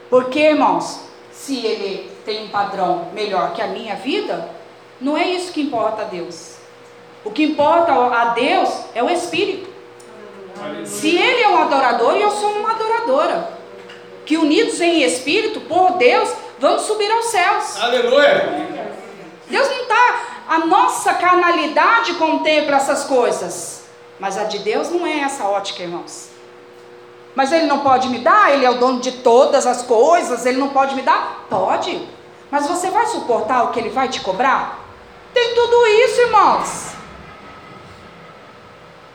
porque, 0.09 0.39
irmãos, 0.39 1.01
se 1.31 1.65
ele 1.65 2.09
tem 2.23 2.45
um 2.45 2.47
padrão 2.47 3.09
melhor 3.13 3.53
que 3.53 3.61
a 3.61 3.67
minha 3.67 3.95
vida, 3.95 4.49
não 5.01 5.17
é 5.17 5.27
isso 5.27 5.51
que 5.51 5.61
importa 5.61 6.03
a 6.03 6.05
Deus. 6.05 6.55
O 7.23 7.31
que 7.31 7.43
importa 7.43 7.91
a 7.91 8.25
Deus 8.25 8.69
é 8.93 9.03
o 9.03 9.09
Espírito. 9.09 9.69
Se 10.85 11.15
ele 11.15 11.41
é 11.41 11.49
um 11.49 11.57
adorador 11.57 12.15
e 12.15 12.21
eu 12.21 12.31
sou 12.31 12.51
uma 12.51 12.71
adoradora, 12.71 13.49
que 14.25 14.37
unidos 14.37 14.79
em 14.81 15.03
espírito, 15.03 15.61
por 15.61 15.97
Deus, 15.97 16.29
vamos 16.59 16.83
subir 16.83 17.11
aos 17.11 17.25
céus. 17.25 17.77
Aleluia! 17.81 18.85
Deus 19.47 19.69
não 19.69 19.81
está. 19.81 20.19
A 20.47 20.59
nossa 20.59 21.13
carnalidade 21.15 22.13
contempla 22.15 22.77
essas 22.77 23.03
coisas, 23.05 23.85
mas 24.19 24.37
a 24.37 24.43
de 24.43 24.59
Deus 24.59 24.89
não 24.89 25.05
é 25.05 25.19
essa 25.19 25.45
ótica, 25.45 25.83
irmãos. 25.83 26.29
Mas 27.35 27.51
ele 27.51 27.65
não 27.65 27.79
pode 27.79 28.07
me 28.09 28.19
dar? 28.19 28.53
Ele 28.53 28.65
é 28.65 28.69
o 28.69 28.77
dono 28.77 29.01
de 29.01 29.11
todas 29.11 29.67
as 29.67 29.81
coisas, 29.81 30.45
ele 30.45 30.57
não 30.57 30.69
pode 30.69 30.95
me 30.95 31.01
dar? 31.01 31.45
Pode. 31.49 32.07
Mas 32.49 32.67
você 32.67 32.89
vai 32.89 33.05
suportar 33.07 33.63
o 33.63 33.71
que 33.71 33.79
ele 33.79 33.89
vai 33.89 34.07
te 34.07 34.21
cobrar? 34.21 34.79
Tem 35.33 35.53
tudo 35.53 35.87
isso, 35.87 36.21
irmãos. 36.21 36.91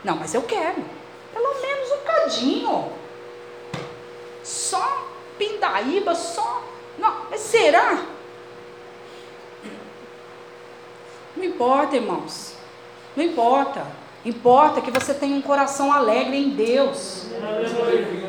Não, 0.05 0.17
mas 0.17 0.35
eu 0.35 0.43
quero. 0.43 1.00
Pelo 1.33 1.61
menos 1.61 1.93
um 1.93 2.05
cadinho. 2.05 2.93
Só 4.43 5.07
pindaíba, 5.39 6.15
só. 6.15 6.63
Não, 6.99 7.27
mas 7.31 7.41
será? 7.41 8.05
Não 11.37 11.45
importa, 11.45 11.97
irmãos. 11.97 12.55
Não 13.17 13.25
importa. 13.25 13.87
Importa 14.25 14.81
que 14.81 14.91
você 14.91 15.15
tenha 15.15 15.35
um 15.35 15.41
coração 15.41 15.93
alegre 15.93 16.37
em 16.37 16.51
Deus. 16.51 17.27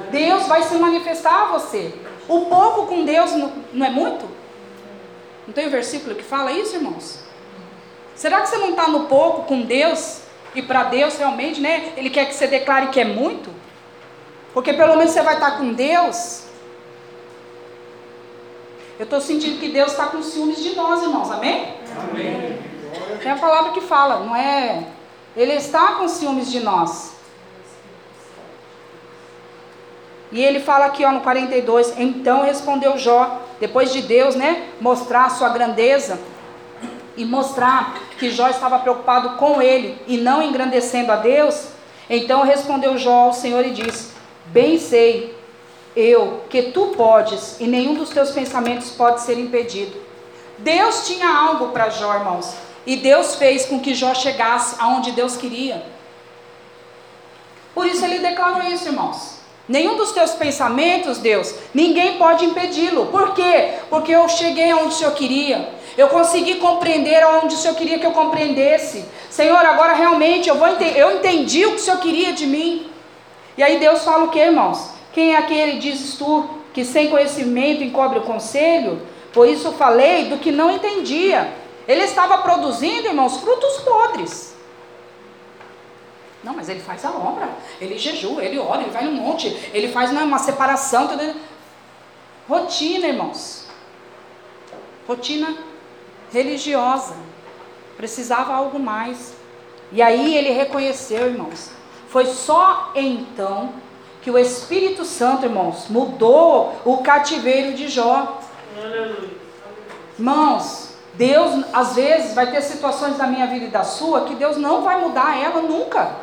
Deus 0.09 0.47
vai 0.47 0.63
se 0.63 0.75
manifestar 0.75 1.43
a 1.43 1.45
você. 1.57 1.93
O 2.27 2.45
pouco 2.45 2.87
com 2.87 3.03
Deus 3.03 3.31
não 3.73 3.85
é 3.85 3.89
muito? 3.89 4.25
Não 5.45 5.53
tem 5.53 5.67
um 5.67 5.71
versículo 5.71 6.15
que 6.15 6.23
fala 6.23 6.51
isso, 6.53 6.75
irmãos? 6.75 7.19
Será 8.15 8.41
que 8.41 8.47
você 8.47 8.57
não 8.57 8.69
está 8.69 8.87
no 8.87 9.07
pouco 9.07 9.43
com 9.43 9.63
Deus? 9.63 10.20
E 10.53 10.61
para 10.61 10.83
Deus 10.83 11.17
realmente, 11.17 11.61
né? 11.61 11.93
Ele 11.95 12.09
quer 12.09 12.25
que 12.25 12.33
você 12.33 12.47
declare 12.47 12.87
que 12.87 12.99
é 12.99 13.05
muito? 13.05 13.49
Porque 14.53 14.73
pelo 14.73 14.97
menos 14.97 15.13
você 15.13 15.21
vai 15.21 15.35
estar 15.35 15.57
com 15.57 15.73
Deus. 15.73 16.43
Eu 18.99 19.05
estou 19.05 19.21
sentindo 19.21 19.59
que 19.59 19.69
Deus 19.69 19.91
está 19.91 20.07
com 20.07 20.21
ciúmes 20.21 20.61
de 20.61 20.75
nós, 20.75 21.01
irmãos. 21.01 21.31
Amém? 21.31 21.75
Amém. 21.97 22.59
Tem 23.21 23.31
a 23.31 23.37
palavra 23.37 23.71
que 23.71 23.81
fala, 23.81 24.19
não 24.19 24.35
é 24.35 24.87
ele 25.35 25.53
está 25.53 25.93
com 25.93 26.07
ciúmes 26.07 26.51
de 26.51 26.59
nós. 26.59 27.13
E 30.31 30.43
ele 30.43 30.59
fala 30.59 30.85
aqui 30.85 31.03
ó, 31.03 31.11
no 31.11 31.21
42, 31.21 31.97
então 31.97 32.43
respondeu 32.43 32.97
Jó, 32.97 33.41
depois 33.59 33.91
de 33.91 34.01
Deus 34.01 34.35
né, 34.35 34.69
mostrar 34.79 35.25
a 35.25 35.29
sua 35.29 35.49
grandeza 35.49 36.19
e 37.21 37.25
mostrar 37.25 37.99
que 38.17 38.31
Jó 38.31 38.49
estava 38.49 38.79
preocupado 38.79 39.37
com 39.37 39.61
ele 39.61 39.95
e 40.07 40.17
não 40.17 40.41
engrandecendo 40.41 41.11
a 41.11 41.17
Deus, 41.17 41.67
então 42.09 42.43
respondeu 42.43 42.97
Jó 42.97 43.25
ao 43.25 43.33
Senhor 43.33 43.63
e 43.63 43.69
disse: 43.69 44.09
Bem 44.47 44.79
sei 44.79 45.37
eu 45.95 46.41
que 46.49 46.63
tu 46.63 46.87
podes 46.97 47.59
e 47.59 47.67
nenhum 47.67 47.93
dos 47.93 48.09
teus 48.09 48.31
pensamentos 48.31 48.89
pode 48.89 49.21
ser 49.21 49.37
impedido. 49.37 50.01
Deus 50.57 51.05
tinha 51.05 51.29
algo 51.29 51.67
para 51.67 51.89
Jó, 51.89 52.13
irmãos. 52.15 52.55
E 52.87 52.97
Deus 52.97 53.35
fez 53.35 53.65
com 53.65 53.79
que 53.79 53.93
Jó 53.93 54.15
chegasse 54.15 54.75
aonde 54.79 55.11
Deus 55.11 55.37
queria. 55.37 55.85
Por 57.75 57.85
isso 57.85 58.03
ele 58.03 58.17
declarou 58.17 58.63
isso, 58.63 58.87
irmãos. 58.87 59.41
Nenhum 59.67 59.95
dos 59.95 60.11
teus 60.11 60.31
pensamentos, 60.31 61.19
Deus, 61.19 61.53
ninguém 61.71 62.17
pode 62.17 62.45
impedi-lo. 62.45 63.05
Por 63.07 63.35
quê? 63.35 63.75
Porque 63.89 64.11
eu 64.11 64.27
cheguei 64.27 64.71
aonde 64.71 64.95
o 64.95 64.97
Senhor 64.97 65.13
queria. 65.13 65.80
Eu 65.97 66.07
consegui 66.07 66.55
compreender 66.55 67.21
aonde 67.21 67.55
o 67.55 67.57
Senhor 67.57 67.75
queria 67.75 67.99
que 67.99 68.05
eu 68.05 68.11
compreendesse. 68.11 69.05
Senhor, 69.29 69.65
agora 69.65 69.93
realmente 69.93 70.49
eu, 70.49 70.55
vou 70.55 70.67
ente 70.67 70.97
eu 70.97 71.17
entendi 71.17 71.65
o 71.65 71.71
que 71.71 71.77
o 71.77 71.79
Senhor 71.79 71.99
queria 71.99 72.33
de 72.33 72.47
mim. 72.47 72.89
E 73.57 73.63
aí 73.63 73.79
Deus 73.79 74.03
fala 74.03 74.25
o 74.25 74.29
que, 74.29 74.39
irmãos? 74.39 74.91
Quem 75.13 75.33
é 75.33 75.37
aquele, 75.37 75.79
dizes 75.79 76.17
tu, 76.17 76.49
que 76.73 76.85
sem 76.85 77.09
conhecimento 77.09 77.83
encobre 77.83 78.19
o 78.19 78.23
conselho? 78.23 79.01
Por 79.33 79.47
isso 79.47 79.71
falei 79.73 80.25
do 80.25 80.37
que 80.37 80.51
não 80.51 80.71
entendia 80.71 81.61
ele 81.87 82.03
estava 82.03 82.37
produzindo, 82.39 83.07
irmãos, 83.07 83.37
frutos 83.37 83.77
podres. 83.81 84.55
Não, 86.43 86.55
mas 86.55 86.69
ele 86.69 86.79
faz 86.79 87.03
a 87.05 87.11
obra. 87.11 87.49
Ele 87.79 87.97
jejua, 87.97 88.43
ele 88.43 88.57
ora, 88.57 88.81
ele 88.81 88.91
vai 88.91 89.03
no 89.03 89.11
monte, 89.11 89.47
ele 89.73 89.89
faz 89.89 90.11
uma 90.11 90.39
separação. 90.39 91.07
Tudo. 91.07 91.35
Rotina, 92.47 93.07
irmãos. 93.07 93.67
Rotina 95.07 95.55
religiosa. 96.31 97.15
Precisava 97.97 98.53
algo 98.53 98.79
mais. 98.79 99.33
E 99.91 100.01
aí 100.01 100.35
ele 100.35 100.51
reconheceu, 100.51 101.27
irmãos. 101.27 101.71
Foi 102.09 102.25
só 102.25 102.91
então 102.95 103.73
que 104.21 104.31
o 104.31 104.37
Espírito 104.37 105.03
Santo, 105.03 105.45
irmãos, 105.45 105.87
mudou 105.89 106.79
o 106.85 106.97
cativeiro 106.97 107.73
de 107.73 107.87
Jó. 107.87 108.39
Irmãos, 110.17 110.95
Deus, 111.15 111.65
às 111.73 111.95
vezes, 111.95 112.33
vai 112.33 112.49
ter 112.51 112.61
situações 112.61 113.17
da 113.17 113.27
minha 113.27 113.47
vida 113.47 113.65
e 113.65 113.69
da 113.69 113.83
sua 113.83 114.25
que 114.25 114.35
Deus 114.35 114.57
não 114.57 114.81
vai 114.83 114.99
mudar 115.01 115.37
ela 115.37 115.61
nunca. 115.61 116.15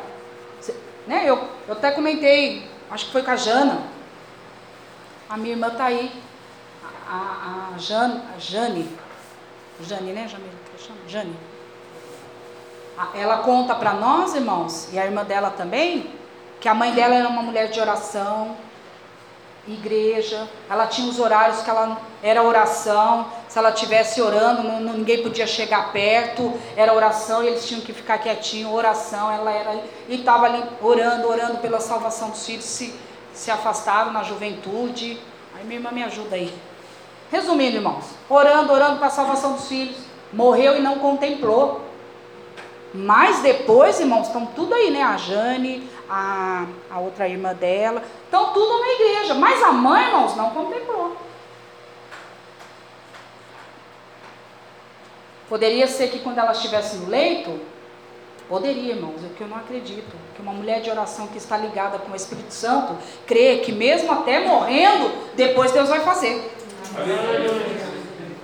Né? 1.05 1.23
Eu, 1.25 1.43
eu 1.67 1.73
até 1.73 1.91
comentei, 1.91 2.69
acho 2.89 3.07
que 3.07 3.11
foi 3.11 3.23
com 3.23 3.31
a 3.31 3.35
Jana. 3.35 3.81
A 5.29 5.37
minha 5.37 5.53
irmã 5.53 5.67
está 5.67 5.85
aí. 5.85 6.11
A, 7.07 7.13
a, 7.13 7.69
a, 7.73 7.75
a 7.75 8.39
Jane. 8.39 8.89
Jane, 9.83 10.11
né, 10.11 10.27
Jamila? 10.27 10.51
Jane. 11.07 11.35
Ela 13.13 13.37
conta 13.37 13.75
para 13.75 13.93
nós, 13.93 14.35
irmãos, 14.35 14.89
e 14.91 14.99
a 14.99 15.05
irmã 15.05 15.23
dela 15.23 15.51
também, 15.51 16.13
que 16.59 16.67
a 16.67 16.73
mãe 16.73 16.93
dela 16.93 17.15
era 17.15 17.29
uma 17.29 17.41
mulher 17.41 17.69
de 17.69 17.79
oração, 17.79 18.57
igreja, 19.67 20.47
ela 20.69 20.87
tinha 20.87 21.09
os 21.09 21.19
horários 21.19 21.61
que 21.61 21.69
ela 21.69 21.97
era 22.23 22.43
oração, 22.43 23.27
se 23.47 23.57
ela 23.57 23.69
estivesse 23.69 24.21
orando, 24.21 24.63
não, 24.63 24.79
ninguém 24.93 25.21
podia 25.21 25.47
chegar 25.47 25.91
perto, 25.91 26.53
era 26.75 26.93
oração 26.93 27.43
e 27.43 27.47
eles 27.47 27.67
tinham 27.67 27.81
que 27.81 27.93
ficar 27.93 28.17
quietinho, 28.17 28.73
oração, 28.73 29.31
ela 29.31 29.51
era 29.51 29.81
e 30.07 30.15
estava 30.15 30.45
ali 30.45 30.63
orando, 30.81 31.27
orando 31.27 31.57
pela 31.59 31.79
salvação 31.79 32.29
dos 32.29 32.45
filhos, 32.45 32.65
se, 32.65 32.93
se 33.33 33.51
afastaram 33.51 34.11
na 34.11 34.23
juventude. 34.23 35.19
Aí 35.55 35.63
minha 35.63 35.79
irmã 35.79 35.91
me 35.91 36.03
ajuda 36.03 36.35
aí. 36.35 36.53
Resumindo, 37.31 37.77
irmãos, 37.77 38.05
orando, 38.27 38.73
orando 38.73 38.97
para 38.97 39.07
a 39.07 39.11
salvação 39.11 39.53
dos 39.53 39.67
filhos, 39.67 39.97
morreu 40.33 40.77
e 40.77 40.81
não 40.81 40.99
contemplou. 40.99 41.81
Mas 42.93 43.41
depois, 43.41 43.99
irmãos, 43.99 44.27
estão 44.27 44.47
tudo 44.47 44.73
aí, 44.73 44.89
né? 44.89 45.03
A 45.03 45.15
Jane, 45.15 45.87
a, 46.09 46.65
a 46.89 46.99
outra 46.99 47.29
irmã 47.29 47.53
dela. 47.53 48.03
Então, 48.27 48.51
tudo 48.51 48.79
na 48.79 48.89
igreja. 48.89 49.35
Mas 49.35 49.61
a 49.61 49.71
mãe, 49.71 50.05
irmãos, 50.05 50.35
não 50.35 50.49
contemplou. 50.49 51.15
Poderia 55.47 55.87
ser 55.87 56.09
que 56.09 56.19
quando 56.19 56.39
ela 56.39 56.51
estivesse 56.51 56.97
no 56.97 57.09
leito, 57.09 57.59
poderia, 58.47 58.93
irmãos, 58.93 59.23
é 59.23 59.29
que 59.35 59.41
eu 59.41 59.47
não 59.47 59.57
acredito, 59.57 60.15
que 60.35 60.41
uma 60.41 60.53
mulher 60.53 60.81
de 60.81 60.89
oração 60.89 61.27
que 61.27 61.37
está 61.37 61.57
ligada 61.57 61.99
com 61.99 62.11
o 62.11 62.15
Espírito 62.15 62.53
Santo, 62.53 62.95
crê 63.25 63.57
que 63.57 63.71
mesmo 63.71 64.11
até 64.11 64.45
morrendo, 64.45 65.11
depois 65.35 65.71
Deus 65.71 65.89
vai 65.89 66.01
fazer. 66.01 66.55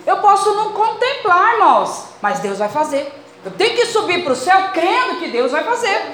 Eu 0.06 0.18
posso 0.18 0.54
não 0.54 0.72
contemplar, 0.72 1.54
irmãos, 1.54 2.06
mas 2.22 2.40
Deus 2.40 2.60
vai 2.60 2.70
fazer. 2.70 3.12
Eu 3.44 3.52
tenho 3.52 3.76
que 3.76 3.86
subir 3.88 4.24
para 4.24 4.34
o 4.34 4.36
céu 4.36 4.70
crendo 4.74 5.20
que 5.20 5.28
Deus 5.28 5.52
vai 5.52 5.64
fazer. 5.64 6.14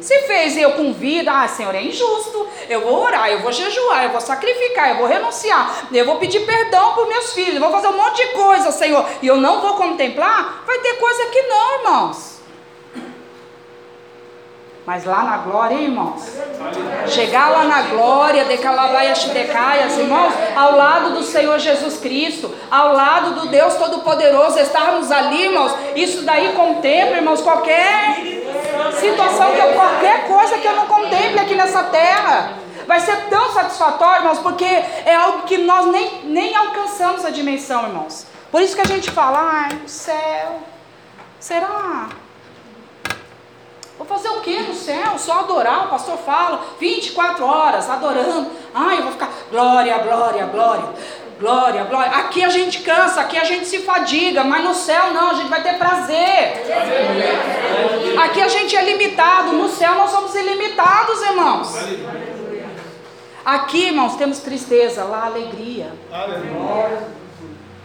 Se 0.00 0.18
fez 0.22 0.56
eu 0.56 0.72
com 0.72 0.92
vida, 0.92 1.32
ah, 1.32 1.48
Senhor, 1.48 1.74
é 1.74 1.82
injusto. 1.82 2.46
Eu 2.68 2.82
vou 2.82 3.02
orar, 3.02 3.30
eu 3.30 3.40
vou 3.40 3.50
jejuar, 3.50 4.04
eu 4.04 4.10
vou 4.10 4.20
sacrificar, 4.20 4.90
eu 4.90 4.96
vou 4.96 5.06
renunciar, 5.06 5.86
eu 5.92 6.04
vou 6.04 6.16
pedir 6.16 6.40
perdão 6.40 6.92
para 6.92 7.06
meus 7.06 7.32
filhos, 7.32 7.58
vou 7.58 7.70
fazer 7.70 7.88
um 7.88 7.96
monte 7.96 8.16
de 8.16 8.32
coisa, 8.32 8.70
Senhor, 8.70 9.06
e 9.22 9.26
eu 9.26 9.36
não 9.36 9.60
vou 9.60 9.74
contemplar. 9.74 10.62
Vai 10.66 10.78
ter 10.80 10.94
coisa 10.94 11.26
que 11.26 11.42
não, 11.42 11.78
irmãos. 11.78 12.33
Mas 14.86 15.04
lá 15.04 15.22
na 15.24 15.38
glória, 15.38 15.74
hein, 15.74 15.84
irmãos? 15.84 16.22
Chegar 17.08 17.50
lá 17.50 17.64
na 17.64 17.82
glória, 17.82 18.44
de 18.44 18.58
Calabaias 18.58 19.24
Decaias, 19.24 19.96
irmãos, 19.96 20.34
ao 20.54 20.76
lado 20.76 21.14
do 21.14 21.22
Senhor 21.22 21.58
Jesus 21.58 21.98
Cristo, 21.98 22.54
ao 22.70 22.92
lado 22.92 23.40
do 23.40 23.48
Deus 23.48 23.74
Todo-Poderoso, 23.76 24.58
estarmos 24.58 25.10
ali, 25.10 25.44
irmãos, 25.44 25.74
isso 25.96 26.22
daí 26.22 26.52
contempla, 26.52 27.16
irmãos, 27.16 27.40
qualquer 27.40 28.16
situação, 29.00 29.52
que 29.52 29.60
eu, 29.60 29.72
qualquer 29.72 30.26
coisa 30.28 30.58
que 30.58 30.66
eu 30.66 30.76
não 30.76 30.86
contemple 30.86 31.40
aqui 31.40 31.54
nessa 31.54 31.84
terra. 31.84 32.52
Vai 32.86 33.00
ser 33.00 33.16
tão 33.30 33.54
satisfatório, 33.54 34.18
irmãos, 34.18 34.40
porque 34.40 34.66
é 34.66 35.14
algo 35.14 35.44
que 35.44 35.56
nós 35.56 35.86
nem, 35.86 36.24
nem 36.24 36.54
alcançamos 36.54 37.24
a 37.24 37.30
dimensão, 37.30 37.84
irmãos. 37.84 38.26
Por 38.50 38.60
isso 38.60 38.74
que 38.74 38.82
a 38.82 38.86
gente 38.86 39.10
fala, 39.10 39.66
ai, 39.70 39.80
o 39.82 39.88
céu, 39.88 40.60
será? 41.40 42.08
Vou 43.96 44.06
fazer 44.06 44.28
o 44.28 44.40
que 44.40 44.58
no 44.60 44.74
céu? 44.74 45.18
Só 45.18 45.40
adorar, 45.40 45.86
o 45.86 45.88
pastor 45.88 46.18
fala, 46.18 46.64
24 46.80 47.44
horas 47.44 47.88
adorando. 47.88 48.50
Ai, 48.74 48.98
eu 48.98 49.02
vou 49.04 49.12
ficar, 49.12 49.30
glória, 49.50 49.96
glória, 49.98 50.46
glória, 50.46 50.84
glória, 51.38 51.84
glória. 51.84 52.10
Aqui 52.10 52.42
a 52.42 52.48
gente 52.48 52.80
cansa, 52.80 53.20
aqui 53.20 53.38
a 53.38 53.44
gente 53.44 53.66
se 53.66 53.80
fadiga, 53.80 54.42
mas 54.42 54.64
no 54.64 54.74
céu 54.74 55.12
não, 55.12 55.30
a 55.30 55.34
gente 55.34 55.48
vai 55.48 55.62
ter 55.62 55.78
prazer. 55.78 56.64
Aqui 58.24 58.40
a 58.40 58.48
gente 58.48 58.74
é 58.74 58.82
limitado, 58.82 59.52
no 59.52 59.68
céu 59.68 59.94
nós 59.94 60.10
somos 60.10 60.34
ilimitados, 60.34 61.22
irmãos. 61.22 61.72
Aqui, 63.44 63.88
irmãos, 63.88 64.16
temos 64.16 64.38
tristeza, 64.40 65.04
lá 65.04 65.26
alegria. 65.26 65.92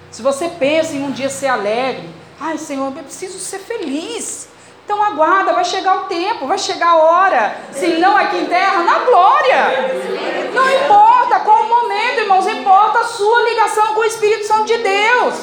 Se 0.09 0.23
você 0.23 0.49
pensa 0.49 0.95
em 0.95 1.03
um 1.03 1.11
dia 1.11 1.29
ser 1.29 1.47
alegre, 1.47 2.09
ai 2.39 2.57
Senhor, 2.57 2.87
eu 2.95 3.03
preciso 3.03 3.37
ser 3.37 3.59
feliz. 3.59 4.49
Então 4.89 5.03
aguarda, 5.03 5.53
vai 5.53 5.63
chegar 5.63 5.97
o 5.97 6.05
tempo, 6.05 6.47
vai 6.47 6.57
chegar 6.57 6.93
a 6.93 6.95
hora. 6.95 7.57
Se 7.71 7.85
não 7.99 8.17
aqui 8.17 8.37
em 8.37 8.47
terra, 8.47 8.81
na 8.81 8.97
glória. 8.97 9.91
Não 10.51 10.67
importa 10.67 11.41
qual 11.41 11.61
o 11.61 11.69
momento, 11.69 12.21
irmãos, 12.21 12.47
importa 12.47 12.97
a 12.97 13.03
sua 13.03 13.41
ligação 13.43 13.93
com 13.93 13.99
o 13.99 14.05
Espírito 14.05 14.47
Santo 14.47 14.65
de 14.65 14.77
Deus. 14.79 15.35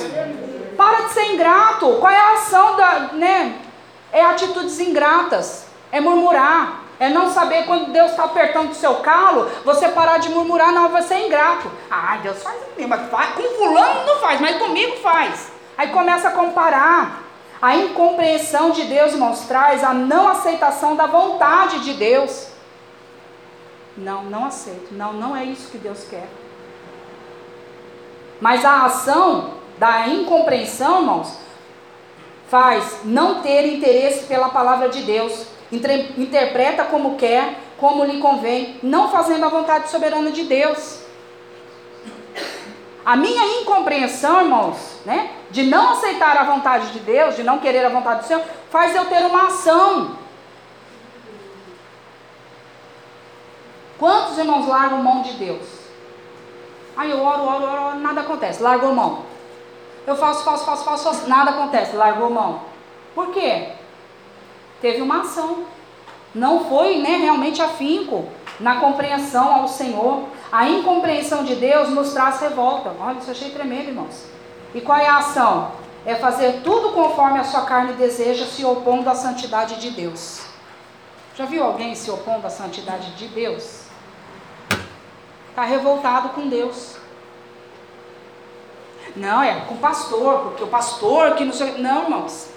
Para 0.76 1.02
de 1.02 1.12
ser 1.12 1.32
ingrato. 1.32 1.86
Qual 2.00 2.12
é 2.12 2.18
a 2.18 2.32
ação 2.32 2.74
da, 2.74 2.98
né? 3.12 3.54
É 4.12 4.20
atitudes 4.24 4.80
ingratas, 4.80 5.66
é 5.92 6.00
murmurar, 6.00 6.80
é 6.98 7.08
não 7.08 7.30
saber 7.30 7.66
quando 7.66 7.92
Deus 7.92 8.10
está 8.10 8.24
apertando 8.24 8.72
o 8.72 8.74
seu 8.74 8.96
calo, 8.96 9.48
você 9.64 9.86
parar 9.90 10.18
de 10.18 10.28
murmurar, 10.28 10.72
não, 10.72 10.88
vai 10.88 11.02
ser 11.02 11.24
ingrato. 11.24 11.70
Ai, 11.88 12.18
Deus 12.18 12.42
faz 12.42 12.56
mas 12.88 13.08
faz, 13.08 13.34
com 13.36 13.42
fulano 13.56 14.06
não 14.06 14.16
faz, 14.18 14.40
mas 14.40 14.56
comigo 14.56 14.96
faz. 14.96 15.52
Aí 15.78 15.90
começa 15.90 16.26
a 16.30 16.32
comparar. 16.32 17.25
A 17.60 17.76
incompreensão 17.76 18.70
de 18.70 18.84
Deus, 18.84 19.12
irmãos, 19.12 19.40
traz 19.46 19.82
a 19.82 19.94
não 19.94 20.28
aceitação 20.28 20.94
da 20.94 21.06
vontade 21.06 21.80
de 21.80 21.94
Deus. 21.94 22.48
Não, 23.96 24.24
não 24.24 24.44
aceito. 24.44 24.92
Não, 24.92 25.12
não 25.12 25.34
é 25.34 25.44
isso 25.44 25.70
que 25.70 25.78
Deus 25.78 26.04
quer. 26.08 26.28
Mas 28.40 28.64
a 28.64 28.84
ação 28.84 29.54
da 29.78 30.08
incompreensão, 30.08 31.00
irmãos, 31.00 31.38
faz 32.48 33.00
não 33.04 33.40
ter 33.40 33.66
interesse 33.66 34.26
pela 34.26 34.50
palavra 34.50 34.88
de 34.88 35.02
Deus. 35.02 35.46
Interpreta 35.72 36.84
como 36.84 37.16
quer, 37.16 37.58
como 37.78 38.04
lhe 38.04 38.20
convém, 38.20 38.78
não 38.82 39.10
fazendo 39.10 39.46
a 39.46 39.48
vontade 39.48 39.90
soberana 39.90 40.30
de 40.30 40.44
Deus. 40.44 41.00
A 43.04 43.16
minha 43.16 43.62
incompreensão, 43.62 44.42
irmãos, 44.42 44.76
né, 45.04 45.30
de 45.50 45.64
não 45.64 45.92
aceitar 45.92 46.36
a 46.36 46.44
vontade 46.44 46.92
de 46.92 47.00
Deus, 47.00 47.36
de 47.36 47.42
não 47.42 47.58
querer 47.58 47.84
a 47.84 47.88
vontade 47.88 48.20
do 48.20 48.26
Senhor, 48.26 48.42
faz 48.70 48.94
eu 48.94 49.04
ter 49.06 49.24
uma 49.24 49.46
ação. 49.46 50.16
Quantos 53.98 54.36
irmãos 54.36 54.66
largam 54.66 55.02
mão 55.02 55.22
de 55.22 55.32
Deus? 55.32 55.66
Aí 56.96 57.10
eu 57.10 57.22
oro, 57.22 57.42
oro, 57.42 57.64
oro, 57.64 57.98
nada 57.98 58.22
acontece, 58.22 58.62
largou 58.62 58.92
mão. 58.92 59.24
Eu 60.06 60.16
faço, 60.16 60.44
faço, 60.44 60.64
faço, 60.64 60.84
faço, 60.84 61.04
faço, 61.04 61.28
nada 61.28 61.50
acontece, 61.50 61.96
largou 61.96 62.30
mão. 62.30 62.62
Por 63.14 63.32
quê? 63.32 63.72
Teve 64.80 65.00
uma 65.02 65.22
ação. 65.22 65.64
Não 66.34 66.66
foi 66.66 66.98
né, 66.98 67.16
realmente 67.16 67.62
afinco 67.62 68.28
na 68.60 68.76
compreensão 68.76 69.54
ao 69.54 69.68
Senhor. 69.68 70.24
A 70.52 70.68
incompreensão 70.68 71.44
de 71.44 71.54
Deus 71.54 71.88
nos 71.90 72.12
traz 72.12 72.40
revolta. 72.40 72.92
Olha, 73.00 73.18
isso 73.18 73.28
eu 73.28 73.32
achei 73.32 73.50
tremendo, 73.50 73.88
irmãos. 73.88 74.35
E 74.76 74.80
qual 74.82 74.98
é 74.98 75.06
a 75.06 75.16
ação? 75.16 75.72
É 76.04 76.16
fazer 76.16 76.60
tudo 76.62 76.90
conforme 76.90 77.38
a 77.38 77.44
sua 77.44 77.62
carne 77.62 77.94
deseja, 77.94 78.44
se 78.44 78.62
opondo 78.62 79.08
à 79.08 79.14
santidade 79.14 79.76
de 79.76 79.90
Deus. 79.90 80.42
Já 81.34 81.46
viu 81.46 81.64
alguém 81.64 81.94
se 81.94 82.10
opondo 82.10 82.46
à 82.46 82.50
santidade 82.50 83.12
de 83.12 83.26
Deus? 83.28 83.84
Está 85.48 85.64
revoltado 85.64 86.28
com 86.28 86.46
Deus. 86.46 86.96
Não, 89.16 89.42
é 89.42 89.60
com 89.60 89.76
o 89.76 89.78
pastor, 89.78 90.40
porque 90.40 90.64
o 90.64 90.66
pastor 90.66 91.36
que 91.36 91.44
não 91.46 91.54
sei. 91.54 91.78
Não, 91.78 92.02
irmãos. 92.02 92.50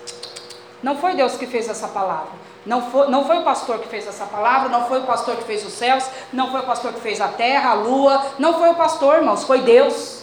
Não 0.84 0.98
foi 0.98 1.16
Deus 1.16 1.38
que 1.38 1.48
fez 1.48 1.70
essa 1.70 1.88
palavra. 1.88 2.32
Não 2.66 2.92
foi, 2.92 3.08
não 3.08 3.26
foi 3.26 3.38
o 3.38 3.44
pastor 3.44 3.80
que 3.80 3.88
fez 3.88 4.06
essa 4.06 4.26
palavra, 4.26 4.68
não 4.68 4.90
foi 4.90 5.00
o 5.00 5.06
pastor 5.06 5.38
que 5.38 5.46
fez 5.46 5.66
os 5.66 5.72
céus, 5.72 6.06
não 6.34 6.52
foi 6.52 6.60
o 6.60 6.66
pastor 6.66 6.92
que 6.92 7.00
fez 7.00 7.22
a 7.22 7.30
terra, 7.30 7.70
a 7.70 7.74
lua, 7.76 8.22
não 8.38 8.60
foi 8.60 8.70
o 8.72 8.76
pastor, 8.76 9.20
irmãos, 9.20 9.46
foi 9.46 9.62
Deus. 9.62 10.19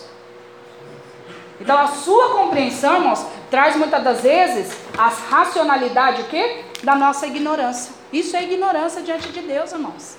Então 1.60 1.78
a 1.78 1.88
sua 1.88 2.30
compreensão, 2.30 2.96
irmãos, 2.96 3.26
traz 3.50 3.76
muitas 3.76 4.02
das 4.02 4.20
vezes 4.20 4.76
a 4.96 5.08
racionalidade 5.08 6.22
o 6.22 6.24
quê? 6.26 6.64
da 6.82 6.94
nossa 6.94 7.26
ignorância. 7.26 7.92
Isso 8.12 8.36
é 8.36 8.44
ignorância 8.44 9.02
diante 9.02 9.28
de 9.30 9.40
Deus, 9.40 9.72
irmãos. 9.72 10.16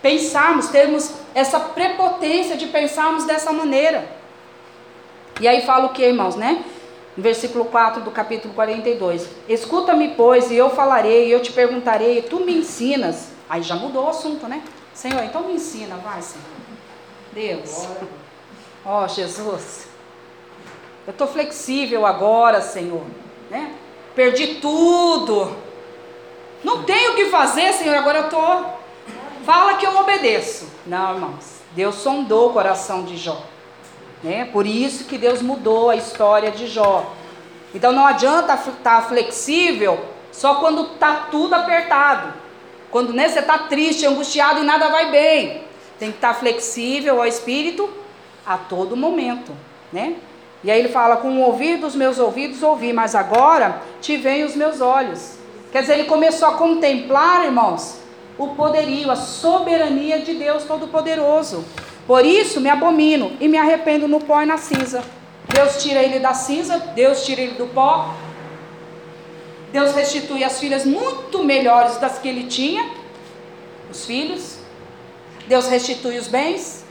Pensarmos, 0.00 0.68
termos 0.68 1.12
essa 1.34 1.58
prepotência 1.60 2.56
de 2.56 2.66
pensarmos 2.66 3.24
dessa 3.24 3.52
maneira. 3.52 4.08
E 5.40 5.48
aí 5.48 5.62
fala 5.62 5.86
o 5.86 5.92
que, 5.92 6.02
irmãos, 6.02 6.36
né? 6.36 6.64
versículo 7.16 7.66
4 7.66 8.02
do 8.02 8.10
capítulo 8.10 8.54
42. 8.54 9.28
Escuta-me, 9.48 10.14
pois, 10.14 10.50
e 10.50 10.56
eu 10.56 10.70
falarei, 10.70 11.28
e 11.28 11.32
eu 11.32 11.42
te 11.42 11.52
perguntarei, 11.52 12.18
e 12.18 12.22
tu 12.22 12.40
me 12.40 12.54
ensinas. 12.54 13.28
Aí 13.48 13.62
já 13.62 13.74
mudou 13.74 14.06
o 14.06 14.08
assunto, 14.08 14.46
né? 14.46 14.62
Senhor, 14.94 15.22
então 15.24 15.42
me 15.42 15.54
ensina, 15.54 15.96
vai, 15.96 16.22
Senhor. 16.22 16.44
Deus. 17.32 17.86
Ó, 18.84 19.04
oh, 19.04 19.08
Jesus. 19.08 19.89
Eu 21.10 21.12
estou 21.12 21.26
flexível 21.26 22.06
agora, 22.06 22.60
Senhor. 22.60 23.02
Né? 23.50 23.72
Perdi 24.14 24.60
tudo. 24.60 25.56
Não 26.62 26.84
tenho 26.84 27.12
o 27.12 27.16
que 27.16 27.24
fazer, 27.24 27.72
Senhor, 27.72 27.96
agora 27.96 28.18
eu 28.18 28.24
estou. 28.26 28.78
Fala 29.44 29.74
que 29.74 29.84
eu 29.84 29.96
obedeço. 29.96 30.68
Não, 30.86 31.14
irmãos. 31.14 31.62
Deus 31.72 31.96
sondou 31.96 32.50
o 32.50 32.52
coração 32.52 33.02
de 33.02 33.16
Jó. 33.16 33.42
Né? 34.22 34.44
Por 34.52 34.64
isso 34.64 35.06
que 35.06 35.18
Deus 35.18 35.42
mudou 35.42 35.90
a 35.90 35.96
história 35.96 36.52
de 36.52 36.68
Jó. 36.68 37.12
Então 37.74 37.90
não 37.90 38.06
adianta 38.06 38.54
estar 38.54 38.72
tá 38.80 39.02
flexível 39.02 39.98
só 40.30 40.60
quando 40.60 40.92
está 40.92 41.26
tudo 41.28 41.54
apertado. 41.54 42.32
Quando 42.88 43.12
né, 43.12 43.28
você 43.28 43.40
está 43.40 43.58
triste, 43.58 44.06
angustiado 44.06 44.60
e 44.60 44.64
nada 44.64 44.88
vai 44.90 45.10
bem. 45.10 45.64
Tem 45.98 46.12
que 46.12 46.18
estar 46.18 46.34
tá 46.34 46.38
flexível 46.38 47.20
ao 47.20 47.26
Espírito 47.26 47.90
a 48.46 48.56
todo 48.56 48.96
momento. 48.96 49.50
Né? 49.92 50.14
E 50.62 50.70
aí 50.70 50.78
ele 50.78 50.88
fala: 50.88 51.16
com 51.16 51.28
o 51.28 51.40
ouvir 51.40 51.78
dos 51.78 51.94
meus 51.94 52.18
ouvidos 52.18 52.62
ouvi, 52.62 52.92
mas 52.92 53.14
agora 53.14 53.82
te 54.00 54.16
veem 54.16 54.44
os 54.44 54.54
meus 54.54 54.80
olhos. 54.80 55.38
Quer 55.72 55.82
dizer, 55.82 55.94
ele 55.94 56.04
começou 56.04 56.48
a 56.48 56.54
contemplar, 56.54 57.44
irmãos, 57.44 58.00
o 58.36 58.48
poderio, 58.48 59.10
a 59.10 59.16
soberania 59.16 60.18
de 60.18 60.34
Deus 60.34 60.64
Todo-Poderoso. 60.64 61.64
Por 62.06 62.24
isso 62.24 62.60
me 62.60 62.68
abomino 62.68 63.36
e 63.40 63.46
me 63.46 63.56
arrependo 63.56 64.08
no 64.08 64.20
pó 64.20 64.42
e 64.42 64.46
na 64.46 64.56
cinza. 64.56 65.02
Deus 65.46 65.82
tira 65.82 66.02
ele 66.02 66.18
da 66.18 66.34
cinza, 66.34 66.78
Deus 66.94 67.24
tira 67.24 67.40
ele 67.40 67.54
do 67.54 67.66
pó. 67.66 68.14
Deus 69.72 69.94
restitui 69.94 70.42
as 70.42 70.58
filhas 70.58 70.84
muito 70.84 71.44
melhores 71.44 71.98
das 71.98 72.18
que 72.18 72.28
ele 72.28 72.44
tinha, 72.44 72.90
os 73.90 74.04
filhos. 74.04 74.58
Deus 75.46 75.68
restitui 75.68 76.18
os 76.18 76.26
bens. 76.26 76.84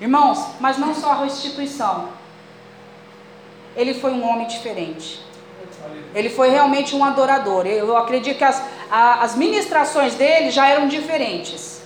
Irmãos, 0.00 0.38
mas 0.58 0.78
não 0.78 0.94
só 0.94 1.10
a 1.10 1.24
restituição. 1.24 2.19
Ele 3.76 3.94
foi 3.94 4.12
um 4.12 4.28
homem 4.28 4.46
diferente. 4.46 5.20
Ele 6.14 6.28
foi 6.28 6.50
realmente 6.50 6.94
um 6.94 7.04
adorador. 7.04 7.66
Eu 7.66 7.96
acredito 7.96 8.38
que 8.38 8.44
as, 8.44 8.62
a, 8.90 9.22
as 9.22 9.34
ministrações 9.36 10.14
dele 10.14 10.50
já 10.50 10.68
eram 10.68 10.88
diferentes. 10.88 11.82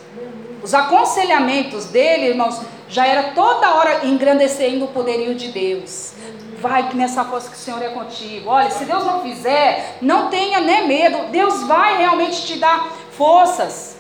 Os 0.63 0.73
aconselhamentos 0.73 1.87
dele, 1.87 2.29
irmãos, 2.29 2.61
já 2.89 3.07
era 3.07 3.35
toda 3.35 3.75
hora 3.75 4.07
engrandecendo 4.07 4.87
o 4.87 4.89
poderio 4.89 5.35
de 5.35 5.49
Deus. 5.49 6.15
Vai 6.59 6.89
que 6.89 6.97
nessa 6.97 7.25
força 7.25 7.51
que 7.51 7.57
o 7.57 7.59
Senhor 7.59 7.83
é 7.83 7.91
contigo. 7.91 8.49
Olha, 8.49 8.71
se 8.71 8.87
Deus 8.87 9.05
não 9.05 9.21
fizer, 9.21 9.99
não 10.01 10.31
tenha 10.31 10.61
nem 10.61 10.89
medo. 10.89 11.31
Deus 11.31 11.65
vai 11.65 11.99
realmente 11.99 12.47
te 12.47 12.59
dar 12.59 12.91
forças. 13.11 13.97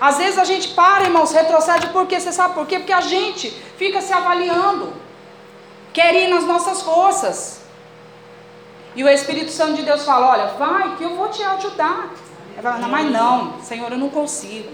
Às 0.00 0.18
vezes 0.18 0.38
a 0.38 0.44
gente 0.44 0.68
para, 0.68 1.04
irmãos, 1.04 1.32
retrocede 1.32 1.88
porque 1.88 2.20
você 2.20 2.30
sabe 2.30 2.54
por 2.54 2.66
quê? 2.66 2.78
Porque 2.78 2.92
a 2.92 3.00
gente 3.00 3.50
fica 3.76 4.00
se 4.00 4.12
avaliando. 4.12 5.03
Quer 5.94 6.14
ir 6.14 6.28
nas 6.28 6.44
nossas 6.44 6.82
forças. 6.82 7.60
E 8.96 9.02
o 9.02 9.08
Espírito 9.08 9.50
Santo 9.50 9.74
de 9.74 9.82
Deus 9.82 10.04
fala: 10.04 10.32
Olha, 10.32 10.46
vai 10.58 10.96
que 10.96 11.04
eu 11.04 11.16
vou 11.16 11.28
te 11.28 11.42
ajudar. 11.42 12.10
Ela 12.56 12.72
fala, 12.74 12.88
mas 12.88 13.10
não, 13.10 13.60
Senhor, 13.62 13.90
eu 13.90 13.98
não 13.98 14.10
consigo. 14.10 14.70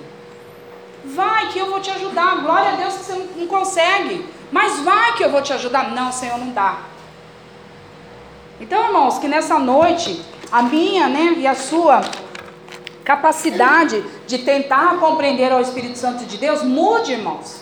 Vai 1.05 1.48
que 1.48 1.59
eu 1.59 1.70
vou 1.70 1.80
te 1.80 1.90
ajudar. 1.90 2.42
Glória 2.42 2.72
a 2.72 2.76
Deus 2.76 2.94
que 2.94 3.05
você 3.05 3.28
não 3.36 3.47
consegue. 3.47 4.26
Mas 4.51 4.80
vai 4.80 5.14
que 5.14 5.24
eu 5.24 5.30
vou 5.30 5.42
te 5.42 5.52
ajudar. 5.52 5.90
Não, 5.92 6.10
Senhor, 6.10 6.38
não 6.38 6.51
dá. 6.51 6.78
Então, 8.60 8.84
irmãos, 8.84 9.18
que 9.18 9.28
nessa 9.28 9.59
noite, 9.59 10.22
a 10.51 10.62
minha 10.62 11.09
né, 11.09 11.34
e 11.38 11.47
a 11.47 11.55
sua 11.55 12.02
capacidade 13.05 14.05
de 14.26 14.38
tentar 14.38 14.98
compreender 14.98 15.51
ao 15.52 15.60
Espírito 15.60 15.98
Santo 15.98 16.24
de 16.24 16.36
Deus 16.36 16.62
mude, 16.62 17.12
irmãos. 17.12 17.59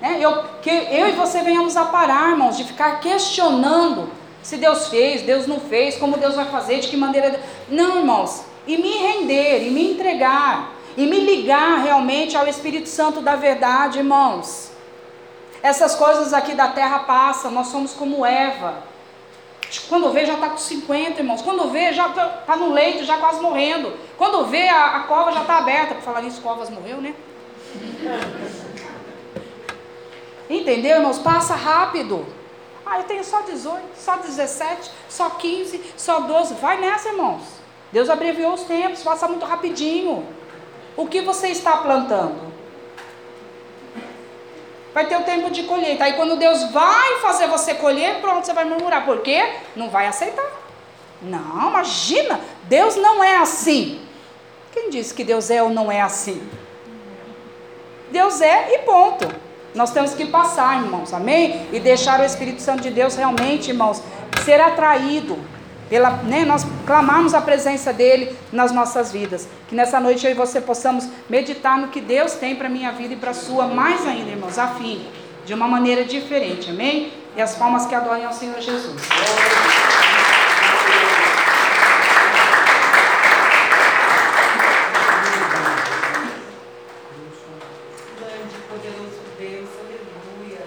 Né? 0.00 0.18
Eu, 0.20 0.44
que 0.62 0.70
eu 0.70 1.08
e 1.08 1.12
você 1.12 1.42
venhamos 1.42 1.76
a 1.76 1.86
parar, 1.86 2.30
irmãos, 2.30 2.56
de 2.56 2.64
ficar 2.64 3.00
questionando 3.00 4.10
se 4.42 4.56
Deus 4.56 4.88
fez, 4.88 5.22
Deus 5.22 5.46
não 5.46 5.58
fez, 5.58 5.96
como 5.96 6.16
Deus 6.16 6.36
vai 6.36 6.44
fazer, 6.46 6.78
de 6.78 6.88
que 6.88 6.96
maneira. 6.96 7.40
Não, 7.68 7.98
irmãos. 7.98 8.44
E 8.66 8.76
me 8.76 8.96
render, 8.96 9.66
e 9.66 9.70
me 9.70 9.92
entregar, 9.92 10.72
e 10.96 11.06
me 11.06 11.18
ligar 11.20 11.82
realmente 11.82 12.36
ao 12.36 12.46
Espírito 12.46 12.88
Santo 12.88 13.20
da 13.20 13.34
verdade, 13.34 13.98
irmãos. 13.98 14.70
Essas 15.62 15.96
coisas 15.96 16.32
aqui 16.32 16.54
da 16.54 16.68
terra 16.68 17.00
passam, 17.00 17.50
nós 17.50 17.68
somos 17.68 17.92
como 17.92 18.24
Eva. 18.24 18.84
Quando 19.88 20.12
vê, 20.12 20.24
já 20.24 20.34
está 20.34 20.50
com 20.50 20.58
50, 20.58 21.20
irmãos. 21.20 21.42
Quando 21.42 21.68
vê, 21.70 21.92
já 21.92 22.08
está 22.08 22.26
tá 22.28 22.56
no 22.56 22.72
leito, 22.72 23.04
já 23.04 23.18
quase 23.18 23.40
morrendo. 23.40 23.92
Quando 24.16 24.46
vê, 24.46 24.68
a, 24.68 24.98
a 24.98 25.00
cova 25.00 25.32
já 25.32 25.40
está 25.40 25.58
aberta. 25.58 25.94
Por 25.94 26.04
falar 26.04 26.22
nisso, 26.22 26.40
Covas 26.40 26.70
morreu, 26.70 27.00
né? 27.00 27.14
Entendeu, 30.48 30.96
irmãos? 30.96 31.18
Passa 31.18 31.54
rápido. 31.54 32.26
Ah, 32.84 32.98
eu 32.98 33.04
tenho 33.04 33.24
só 33.24 33.42
18, 33.42 33.82
só 33.96 34.16
17, 34.16 34.90
só 35.08 35.30
15, 35.30 35.82
só 35.96 36.20
12. 36.20 36.54
Vai 36.54 36.80
nessa, 36.80 37.08
irmãos. 37.08 37.42
Deus 37.90 38.08
abreviou 38.08 38.54
os 38.54 38.62
tempos, 38.62 39.02
passa 39.02 39.26
muito 39.26 39.44
rapidinho. 39.44 40.26
O 40.96 41.06
que 41.06 41.20
você 41.20 41.48
está 41.48 41.78
plantando? 41.78 42.52
Vai 44.94 45.06
ter 45.06 45.16
o 45.16 45.24
tempo 45.24 45.50
de 45.50 45.64
colheita. 45.64 46.04
Aí 46.04 46.14
quando 46.14 46.36
Deus 46.36 46.70
vai 46.70 47.18
fazer 47.20 47.48
você 47.48 47.74
colher, 47.74 48.20
pronto, 48.20 48.46
você 48.46 48.52
vai 48.52 48.64
murmurar. 48.64 49.04
Por 49.04 49.20
quê? 49.20 49.52
Não 49.74 49.90
vai 49.90 50.06
aceitar. 50.06 50.50
Não, 51.20 51.68
imagina. 51.68 52.40
Deus 52.64 52.96
não 52.96 53.22
é 53.22 53.36
assim. 53.36 54.00
Quem 54.72 54.90
disse 54.90 55.12
que 55.12 55.24
Deus 55.24 55.50
é 55.50 55.62
ou 55.62 55.70
não 55.70 55.90
é 55.90 56.00
assim? 56.00 56.46
Deus 58.10 58.40
é 58.40 58.74
e 58.74 58.78
ponto. 58.80 59.45
Nós 59.76 59.90
temos 59.90 60.14
que 60.14 60.24
passar, 60.24 60.82
irmãos, 60.82 61.12
amém? 61.12 61.68
E 61.70 61.78
deixar 61.78 62.18
o 62.18 62.24
Espírito 62.24 62.62
Santo 62.62 62.82
de 62.82 62.90
Deus 62.90 63.14
realmente, 63.14 63.70
irmãos, 63.70 64.02
ser 64.42 64.58
atraído 64.58 65.38
pela, 65.90 66.10
né, 66.22 66.46
nós 66.46 66.66
clamarmos 66.86 67.34
a 67.34 67.42
presença 67.42 67.92
dele 67.92 68.34
nas 68.50 68.72
nossas 68.72 69.12
vidas. 69.12 69.46
Que 69.68 69.74
nessa 69.74 70.00
noite 70.00 70.24
eu 70.24 70.32
e 70.32 70.34
você 70.34 70.62
possamos 70.62 71.06
meditar 71.28 71.78
no 71.78 71.88
que 71.88 72.00
Deus 72.00 72.32
tem 72.32 72.56
para 72.56 72.68
a 72.68 72.70
minha 72.70 72.90
vida 72.92 73.12
e 73.12 73.16
para 73.18 73.32
a 73.32 73.34
sua, 73.34 73.66
mais 73.66 74.06
ainda, 74.06 74.30
irmãos, 74.30 74.58
a 74.58 74.68
fim, 74.68 75.06
de 75.44 75.52
uma 75.52 75.68
maneira 75.68 76.04
diferente, 76.04 76.70
amém? 76.70 77.12
E 77.36 77.42
as 77.42 77.54
palmas 77.54 77.84
que 77.84 77.94
adorem 77.94 78.24
ao 78.24 78.32
Senhor 78.32 78.58
Jesus. 78.58 79.02
Deus, 89.48 89.68
aleluia. 89.78 90.58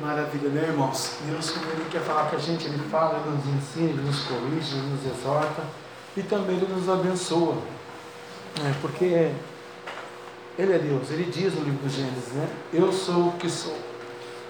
Maravilha, 0.00 0.48
né, 0.48 0.68
irmãos? 0.68 1.16
Deus, 1.26 1.50
quando 1.50 1.72
Ele 1.72 1.84
quer 1.90 2.00
falar 2.00 2.30
com 2.30 2.36
a 2.36 2.38
gente, 2.38 2.66
Ele 2.66 2.78
fala, 2.90 3.20
Ele 3.20 3.36
nos 3.36 3.46
ensina, 3.46 3.90
Ele 3.90 4.00
nos 4.00 4.24
corrige, 4.24 4.76
Ele 4.76 4.86
nos 4.86 5.04
exorta 5.04 5.62
e 6.16 6.22
também 6.22 6.56
Ele 6.56 6.72
nos 6.72 6.88
abençoa. 6.88 7.56
né? 8.62 8.74
porque 8.80 9.30
Ele 10.58 10.72
é 10.72 10.78
Deus, 10.78 11.10
Ele 11.10 11.30
diz 11.30 11.52
no 11.54 11.64
livro 11.64 11.86
do 11.86 11.90
Gênesis, 11.90 12.32
né? 12.32 12.48
Eu 12.72 12.90
sou 12.92 13.28
o 13.28 13.32
que 13.32 13.50
sou. 13.50 13.76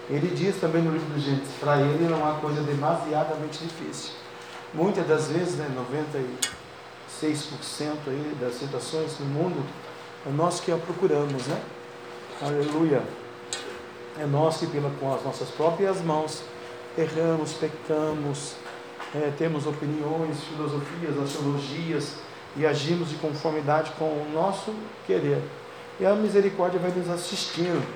Ele 0.09 0.29
diz 0.29 0.55
também 0.61 0.83
no 0.83 0.93
livro 0.93 1.13
do 1.13 1.21
Gênesis, 1.21 1.51
para 1.59 1.81
Ele 1.81 2.09
não 2.09 2.25
há 2.29 2.35
coisa 2.35 2.63
demasiadamente 2.63 3.65
difícil. 3.65 4.13
Muitas 4.73 5.05
das 5.05 5.27
vezes, 5.27 5.57
né, 5.57 5.69
96% 5.77 7.97
aí 8.07 8.37
das 8.41 8.55
situações 8.55 9.19
no 9.19 9.27
mundo, 9.27 9.67
é 10.25 10.31
nós 10.31 10.61
que 10.61 10.71
a 10.71 10.77
procuramos, 10.77 11.49
né? 11.49 11.61
Aleluia. 12.43 13.03
É 14.19 14.25
nós 14.25 14.57
que, 14.57 14.67
pela, 14.67 14.91
com 14.99 15.15
as 15.15 15.23
nossas 15.23 15.51
próprias 15.51 16.01
mãos, 16.01 16.43
erramos, 16.97 17.53
pecamos, 17.53 18.55
é, 19.15 19.31
temos 19.37 19.67
opiniões, 19.67 20.43
filosofias, 20.45 21.19
axiologias 21.23 22.15
e 22.57 22.65
agimos 22.65 23.11
de 23.11 23.17
conformidade 23.17 23.93
com 23.99 24.07
o 24.07 24.31
nosso 24.33 24.75
querer. 25.07 25.43
E 26.01 26.07
a 26.07 26.15
misericórdia 26.15 26.81
vai 26.81 26.91
nos 26.91 27.11
assistindo. 27.11 27.87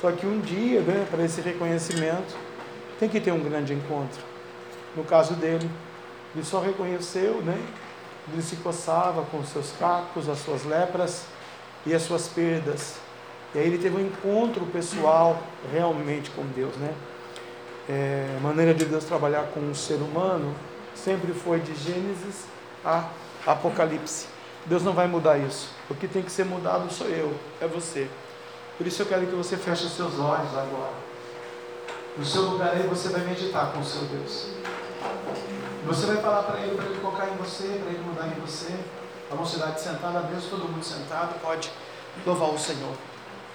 Só 0.00 0.10
que 0.12 0.26
um 0.26 0.40
dia, 0.40 0.80
né, 0.80 1.06
para 1.10 1.22
esse 1.22 1.42
reconhecimento, 1.42 2.34
tem 2.98 3.06
que 3.06 3.20
ter 3.20 3.32
um 3.32 3.40
grande 3.40 3.74
encontro. 3.74 4.22
No 4.96 5.04
caso 5.04 5.34
dele, 5.34 5.70
ele 6.34 6.44
só 6.44 6.58
reconheceu, 6.58 7.42
né? 7.42 7.62
Ele 8.32 8.40
se 8.40 8.56
coçava 8.56 9.24
com 9.24 9.44
seus 9.44 9.72
cacos, 9.78 10.26
as 10.26 10.38
suas 10.38 10.64
lepras 10.64 11.26
e 11.84 11.92
as 11.92 12.00
suas 12.00 12.28
perdas. 12.28 13.03
E 13.54 13.58
aí 13.58 13.66
ele 13.66 13.78
teve 13.78 13.96
um 13.96 14.04
encontro 14.04 14.66
pessoal 14.66 15.40
realmente 15.72 16.30
com 16.30 16.44
Deus, 16.46 16.74
né? 16.76 16.92
É, 17.88 18.36
a 18.36 18.40
maneira 18.40 18.74
de 18.74 18.84
Deus 18.84 19.04
trabalhar 19.04 19.44
com 19.54 19.60
o 19.70 19.74
ser 19.74 19.96
humano 19.96 20.54
sempre 20.94 21.32
foi 21.32 21.60
de 21.60 21.74
Gênesis 21.74 22.46
a 22.84 23.08
Apocalipse. 23.46 24.26
Deus 24.66 24.82
não 24.82 24.92
vai 24.92 25.06
mudar 25.06 25.38
isso. 25.38 25.68
O 25.88 25.94
que 25.94 26.08
tem 26.08 26.22
que 26.22 26.32
ser 26.32 26.44
mudado 26.44 26.92
sou 26.92 27.06
eu, 27.08 27.32
é 27.60 27.66
você. 27.66 28.08
Por 28.76 28.86
isso 28.86 29.02
eu 29.02 29.06
quero 29.06 29.26
que 29.26 29.34
você 29.34 29.56
feche 29.56 29.84
os 29.84 29.92
seus 29.92 30.18
olhos 30.18 30.50
agora. 30.56 30.94
No 32.16 32.24
seu 32.24 32.42
lugar 32.42 32.70
aí 32.70 32.86
você 32.88 33.08
vai 33.10 33.20
meditar 33.20 33.72
com 33.72 33.80
o 33.80 33.84
seu 33.84 34.02
Deus. 34.02 34.48
Você 35.86 36.06
vai 36.06 36.16
falar 36.16 36.42
para 36.44 36.60
ele, 36.60 36.74
para 36.74 36.86
ele 36.86 37.00
colocar 37.00 37.28
em 37.28 37.36
você, 37.36 37.80
para 37.82 37.92
ele 37.92 38.02
mudar 38.04 38.26
em 38.26 38.40
você. 38.40 38.74
A 39.30 39.34
mocidade 39.34 39.80
sentada, 39.80 40.20
Deus, 40.22 40.46
todo 40.46 40.68
mundo 40.68 40.82
sentado, 40.84 41.38
pode 41.40 41.70
louvar 42.24 42.50
o 42.50 42.58
Senhor. 42.58 42.94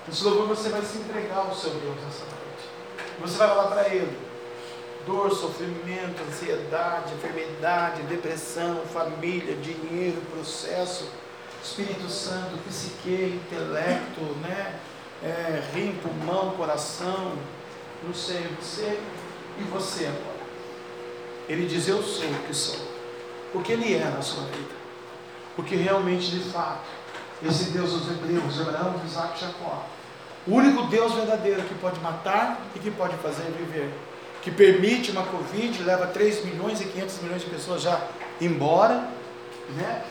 Nesse 0.10 0.24
louvor 0.24 0.48
você 0.48 0.70
vai 0.70 0.82
se 0.82 0.98
entregar 0.98 1.38
ao 1.38 1.54
seu 1.54 1.70
Deus 1.70 1.96
nessa 2.04 2.26
noite. 2.26 3.22
Você 3.22 3.38
vai 3.38 3.48
falar 3.48 3.68
para 3.68 3.90
Ele: 3.90 4.18
dor, 5.06 5.30
sofrimento, 5.30 6.20
ansiedade, 6.28 7.14
enfermidade, 7.14 8.02
depressão, 8.04 8.82
família, 8.92 9.56
dinheiro, 9.58 10.20
processo, 10.32 11.08
Espírito 11.64 12.10
Santo, 12.10 12.58
psique, 12.68 13.40
intelecto, 13.46 14.22
né? 14.42 14.80
É, 15.22 15.62
rim, 15.76 15.96
pulmão, 16.02 16.56
coração, 16.56 17.34
não 18.02 18.12
sei, 18.12 18.48
você 18.60 19.00
e 19.60 19.64
você 19.66 20.06
agora. 20.06 20.40
Ele 21.48 21.68
diz: 21.68 21.88
Eu 21.88 22.02
sou 22.02 22.26
o 22.26 22.48
que 22.48 22.54
sou. 22.56 22.80
Porque 23.54 23.74
Ele 23.74 23.94
é 23.94 24.06
na 24.06 24.24
sua 24.24 24.46
vida. 24.46 24.74
Porque 25.56 25.76
realmente, 25.76 26.32
de 26.32 26.50
fato, 26.50 26.88
esse 27.44 27.66
Deus 27.66 27.92
dos 27.92 28.10
Hebreus, 28.10 28.60
Abraão, 28.60 29.00
Isaac 29.06 29.38
e 29.38 29.42
Jacó, 29.46 29.86
o 30.50 30.56
único 30.56 30.88
Deus 30.88 31.14
verdadeiro 31.14 31.62
que 31.62 31.76
pode 31.76 32.00
matar 32.00 32.60
e 32.76 32.80
que 32.80 32.90
pode 32.90 33.16
fazer 33.18 33.44
viver. 33.52 33.94
Que 34.42 34.50
permite 34.50 35.12
uma 35.12 35.24
Covid, 35.24 35.84
leva 35.84 36.08
3 36.08 36.46
milhões 36.46 36.82
e 36.82 36.86
500 36.86 37.22
milhões 37.22 37.42
de 37.44 37.50
pessoas 37.50 37.84
já 37.84 38.02
embora, 38.42 39.08
né? 39.76 40.04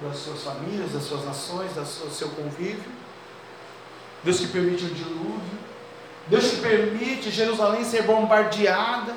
Das 0.00 0.18
suas 0.18 0.44
famílias, 0.44 0.92
das 0.92 1.02
suas 1.02 1.24
nações, 1.24 1.72
do 1.72 2.10
seu 2.10 2.28
convívio. 2.28 2.84
Deus 4.22 4.38
que 4.38 4.46
permite 4.46 4.84
o 4.84 4.94
dilúvio. 4.94 5.58
Deus 6.28 6.50
que 6.50 6.56
permite 6.60 7.30
Jerusalém 7.30 7.84
ser 7.84 8.02
bombardeada. 8.02 9.16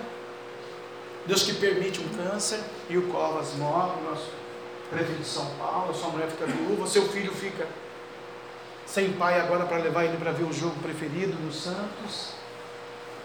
Deus 1.27 1.43
que 1.43 1.53
permite 1.53 1.99
um 1.99 2.09
câncer 2.09 2.59
e 2.89 2.97
o 2.97 3.03
Covas 3.09 3.53
morre, 3.57 4.01
nosso 4.09 4.27
prefeito 4.89 5.21
de 5.21 5.27
São 5.27 5.45
Paulo, 5.59 5.93
sua 5.93 6.09
mulher 6.09 6.27
fica 6.29 6.47
viúva, 6.47 6.87
seu 6.87 7.07
filho 7.09 7.31
fica 7.31 7.67
sem 8.91 9.13
pai 9.13 9.39
agora 9.39 9.65
para 9.65 9.77
levar 9.77 10.03
ele 10.03 10.17
para 10.17 10.33
ver 10.33 10.43
o 10.43 10.51
jogo 10.51 10.75
preferido 10.81 11.33
no 11.41 11.51
Santos, 11.51 12.33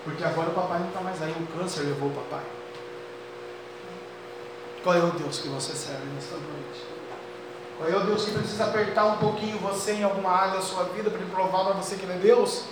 porque 0.04 0.22
agora 0.22 0.50
o 0.50 0.54
papai 0.54 0.78
não 0.78 0.88
está 0.88 1.00
mais 1.00 1.20
aí, 1.20 1.32
o 1.32 1.58
câncer 1.58 1.82
levou 1.82 2.08
o 2.08 2.12
papai. 2.12 2.44
Qual 4.84 4.94
é 4.94 5.02
o 5.02 5.10
Deus 5.10 5.40
que 5.40 5.48
você 5.48 5.72
serve 5.74 6.06
nesta 6.14 6.36
noite? 6.36 6.86
Qual 7.76 7.90
é 7.90 7.96
o 7.96 8.06
Deus 8.06 8.24
que 8.24 8.30
precisa 8.30 8.66
apertar 8.66 9.06
um 9.06 9.16
pouquinho 9.16 9.58
você 9.58 9.94
em 9.94 10.04
alguma 10.04 10.30
área 10.30 10.54
da 10.54 10.60
sua 10.60 10.84
vida 10.84 11.10
para 11.10 11.26
provar 11.26 11.64
para 11.64 11.74
você 11.74 11.96
que 11.96 12.04
ele 12.04 12.12
é 12.12 12.18
Deus? 12.18 12.66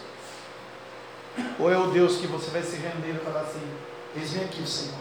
Ou 1.59 1.73
é 1.73 1.77
o 1.77 1.89
Deus 1.89 2.19
que 2.19 2.29
você 2.29 2.49
vai 2.51 2.62
se 2.62 2.77
render 2.77 3.16
e 3.21 3.25
falar 3.25 3.41
assim: 3.41 3.69
Eis-me 4.15 4.45
aqui, 4.45 4.65
Senhor, 4.65 4.95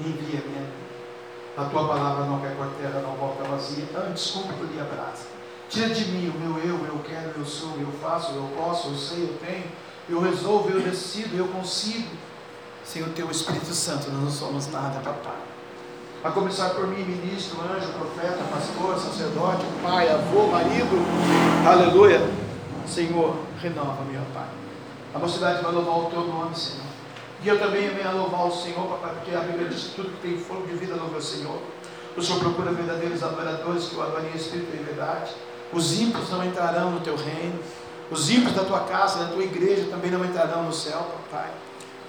envia-me 0.00 0.90
a 1.56 1.64
tua 1.64 1.86
palavra 1.86 2.24
não 2.24 2.40
quer 2.40 2.56
por 2.56 2.68
terra, 2.80 3.00
não 3.00 3.14
volta 3.14 3.44
vazia, 3.44 3.84
antes 4.08 4.30
cumpre 4.30 4.80
a 4.80 4.84
brasa. 4.84 5.39
Tira 5.70 5.88
de 5.90 6.04
mim 6.06 6.28
o 6.28 6.40
meu 6.40 6.58
eu, 6.64 6.84
eu 6.84 7.00
quero, 7.08 7.32
eu 7.38 7.46
sou, 7.46 7.76
eu 7.78 7.86
faço, 8.02 8.32
eu 8.32 8.50
posso, 8.58 8.88
eu 8.88 8.96
sei, 8.96 9.22
eu 9.22 9.38
tenho, 9.38 9.66
eu 10.08 10.20
resolvo, 10.20 10.68
eu 10.68 10.80
decido, 10.80 11.36
eu 11.36 11.46
consigo. 11.46 12.08
Sem 12.84 13.04
o 13.04 13.10
teu 13.10 13.30
Espírito 13.30 13.72
Santo, 13.72 14.10
nós 14.10 14.20
não 14.20 14.30
somos 14.32 14.66
nada, 14.72 14.98
papai. 14.98 15.38
A 16.24 16.30
começar 16.32 16.70
por 16.70 16.88
mim, 16.88 17.04
ministro, 17.04 17.60
anjo, 17.60 17.86
profeta, 17.92 18.42
pastor, 18.50 18.98
sacerdote, 18.98 19.64
pai, 19.80 20.08
avô, 20.08 20.48
marido, 20.48 21.06
aleluia. 21.64 22.20
Senhor, 22.84 23.36
renova-me, 23.62 24.18
ó 24.18 24.34
Pai. 24.34 24.48
A 25.14 25.20
mocidade 25.20 25.62
vai 25.62 25.70
louvar 25.70 25.98
o 25.98 26.10
teu 26.10 26.22
nome, 26.22 26.56
Senhor. 26.56 26.86
E 27.44 27.48
eu 27.48 27.60
também 27.60 27.88
venho 27.90 28.16
louvar 28.16 28.48
o 28.48 28.50
Senhor, 28.50 28.88
papai, 28.88 29.14
porque 29.14 29.36
a 29.36 29.40
Bíblia 29.40 29.68
diz 29.68 29.84
que 29.84 29.94
tudo 29.94 30.10
que 30.10 30.28
tem 30.28 30.36
fogo 30.36 30.66
de 30.66 30.74
vida 30.74 30.96
louva 30.96 31.18
o 31.18 31.22
Senhor. 31.22 31.62
O 32.16 32.20
Senhor 32.20 32.40
procura 32.40 32.72
verdadeiros 32.72 33.22
adoradores 33.22 33.84
que 33.84 33.94
o 33.94 34.02
adorem 34.02 34.32
em 34.32 34.36
espírito 34.36 34.74
e 34.74 34.82
verdade. 34.82 35.30
Os 35.72 36.00
ímpios 36.00 36.30
não 36.30 36.44
entrarão 36.44 36.90
no 36.90 37.00
teu 37.00 37.16
reino. 37.16 37.58
Os 38.10 38.28
ímpios 38.30 38.54
da 38.54 38.64
tua 38.64 38.80
casa, 38.80 39.24
da 39.24 39.32
tua 39.32 39.44
igreja 39.44 39.86
também 39.88 40.10
não 40.10 40.24
entrarão 40.24 40.64
no 40.64 40.72
céu, 40.72 41.10
papai. 41.30 41.50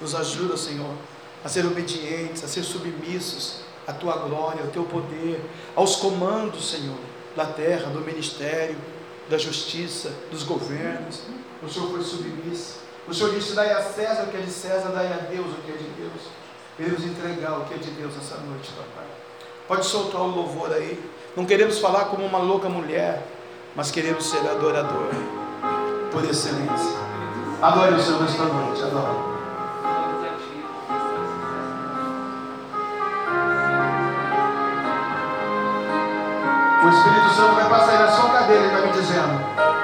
Nos 0.02 0.16
ajuda, 0.16 0.58
Senhor, 0.58 0.94
a 1.44 1.50
ser 1.50 1.66
obedientes, 1.66 2.44
a 2.44 2.48
ser 2.48 2.64
submissos 2.64 3.62
à 3.88 3.94
tua 3.94 4.18
glória, 4.18 4.64
ao 4.64 4.70
teu 4.70 4.84
poder, 4.84 5.40
aos 5.76 5.96
comandos, 5.98 6.72
Senhor, 6.72 6.98
da 7.36 7.46
terra, 7.46 7.92
do 7.92 8.02
ministério, 8.02 8.78
da 9.30 9.38
justiça, 9.38 10.12
dos 10.32 10.44
governos. 10.44 11.22
O 11.62 11.70
Senhor 11.70 11.92
foi 11.92 12.04
submisso. 12.04 12.80
O 13.08 13.14
Senhor 13.14 13.34
disse: 13.36 13.54
dai 13.54 13.72
a 13.72 13.82
César 13.82 14.24
o 14.24 14.28
que 14.28 14.38
é 14.38 14.42
de 14.42 14.52
César, 14.52 14.90
dai 14.90 15.08
a 15.08 15.18
Deus 15.18 15.48
o 15.48 15.62
que 15.62 15.72
é 15.72 15.76
de 15.76 15.90
Deus. 15.90 16.22
Queremos 16.78 17.04
entregar 17.04 17.60
o 17.60 17.66
que 17.66 17.76
é 17.76 17.78
de 17.78 17.92
Deus 17.92 18.14
essa 18.18 18.38
noite, 18.38 18.72
papai. 18.72 19.06
Pode 19.68 19.86
soltar 19.86 20.22
o 20.22 20.28
louvor 20.28 20.74
aí. 20.74 21.00
Não 21.36 21.46
queremos 21.46 21.80
falar 21.80 22.06
como 22.06 22.26
uma 22.26 22.40
louca 22.40 22.68
mulher, 22.68 23.26
mas 23.76 23.92
queremos 23.92 24.30
ser 24.30 24.40
adorador 24.40 25.10
por 26.12 26.24
excelência. 26.26 27.00
Adore 27.62 27.94
o 27.94 28.02
Senhor 28.02 28.22
nesta 28.22 28.44
noite, 28.44 28.82
adore. 28.84 29.32
O 36.84 36.90
Espírito 36.90 37.30
Santo 37.36 37.56
vai 37.56 37.70
passar 37.70 38.00
na 38.00 38.12
sua 38.12 38.30
cadeira 38.32 38.66
e 38.66 38.70
vai 38.72 38.88
me 38.88 38.92
dizendo. 38.94 39.82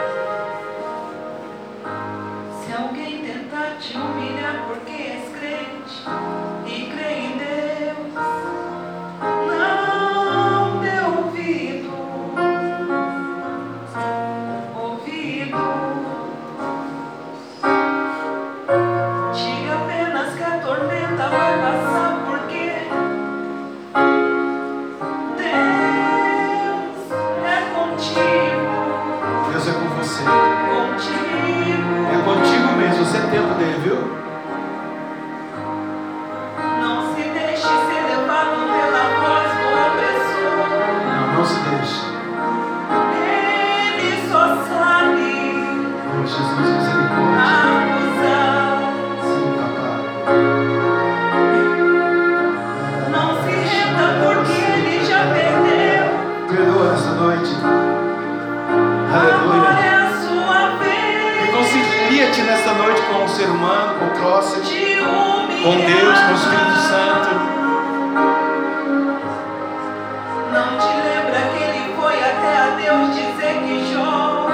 te 3.80 3.96
humilhar 3.96 4.66
porque 4.68 4.92
és 4.92 5.30
crente 5.38 6.37
tempo 33.38 33.54
dele, 33.54 33.87
noite 62.88 63.02
com 63.02 63.26
o 63.26 63.30
ser 63.30 63.50
humano, 63.50 64.00
com 64.00 64.06
o 64.06 64.10
próximo, 64.12 64.64
com 64.64 65.76
Deus, 65.76 66.20
com 66.20 66.32
o 66.32 66.36
Espírito 66.36 66.80
Santo. 66.88 67.30
Não 70.54 70.78
te 70.80 70.88
lembra 71.04 71.40
que 71.52 71.64
ele 71.64 71.96
foi 72.00 72.16
até 72.16 72.58
a 72.58 72.68
Deus 72.78 73.14
dizer 73.14 73.56
que 73.66 73.94
Jó 73.94 74.48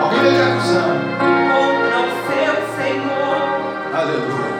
Alguém 0.00 0.20
está 0.20 0.32
te 0.32 0.50
acusando. 0.50 1.00
contra 1.20 1.98
o 2.00 2.10
seu 2.24 2.54
Senhor. 2.76 3.36
Aleluia. 3.94 4.52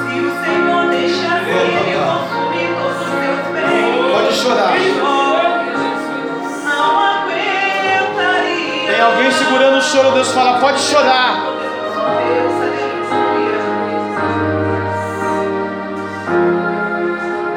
Se 0.00 0.14
o 0.20 0.30
Senhor 0.42 0.82
deixasse 0.88 1.50
ele 1.50 1.94
consumir 1.98 2.68
todos 2.80 3.00
os 3.02 3.08
seus 3.12 3.44
bens, 3.52 4.12
Pode 4.12 4.32
chorar. 4.34 5.03
Segurando 9.44 9.76
o 9.76 9.82
choro, 9.82 10.12
Deus 10.12 10.30
fala, 10.32 10.58
pode 10.58 10.80
chorar. 10.80 11.44
Deus, 12.24 12.54
aleluia. 12.62 13.64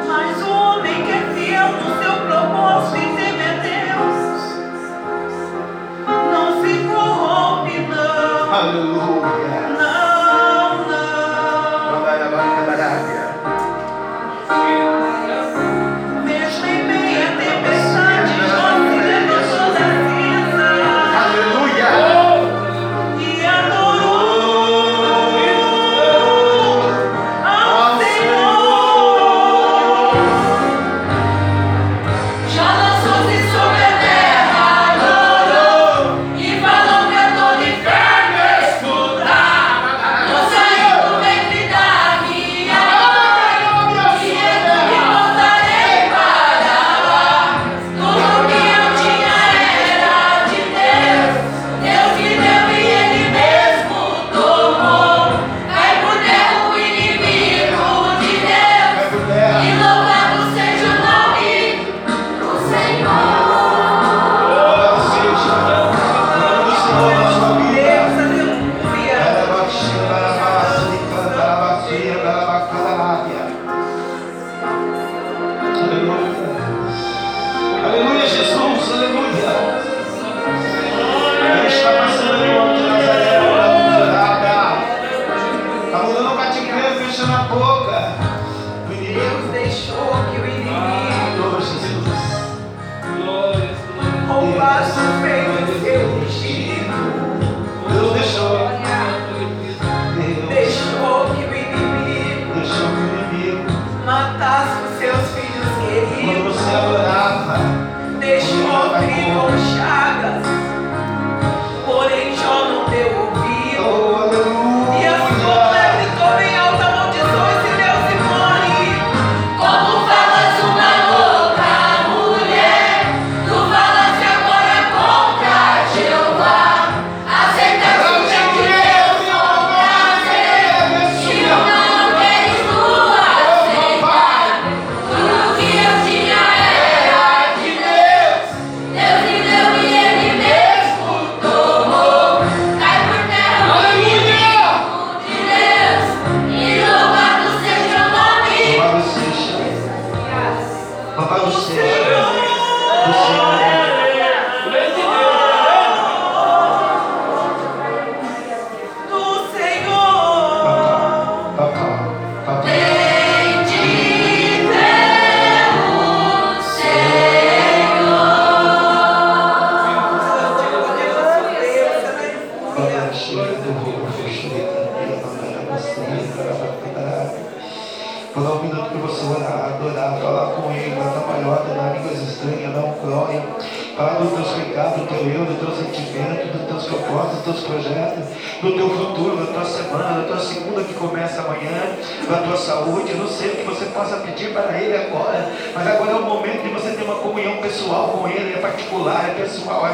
Mas 0.06 0.36
o 0.36 0.48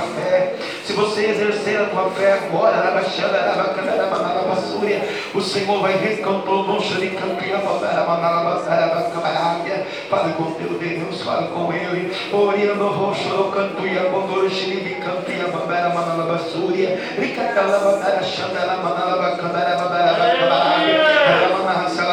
fé. 0.06 0.54
Se 0.84 0.92
você 0.92 1.26
exercer 1.26 1.80
a 1.80 1.84
tua 1.86 2.10
fé 2.10 2.32
agora, 2.32 2.74
o 5.34 5.40
Senhor 5.40 5.80
vai 5.80 5.94
Fale 10.08 10.32
com 10.34 10.52
teu 10.52 10.78
Deus, 10.78 11.22
fale 11.22 11.48
com 11.48 11.72
Ele. 11.72 12.14
Oriando 12.32 12.88
roxo, 12.88 13.50
canto 13.52 13.86
e 13.86 13.98
abondoro, 13.98 14.48
xiribi, 14.48 14.94
canto 14.96 15.30
e 15.30 15.40
abandara, 15.40 15.88
manalabassúria, 15.92 17.00
ricatala, 17.18 17.78
bandara, 17.78 18.22
xandala, 18.22 18.76
manalabacandara, 18.76 19.76
bandara, 19.76 20.12
bandara, 20.12 21.48
ramana, 21.48 21.88
salabia, 21.88 22.03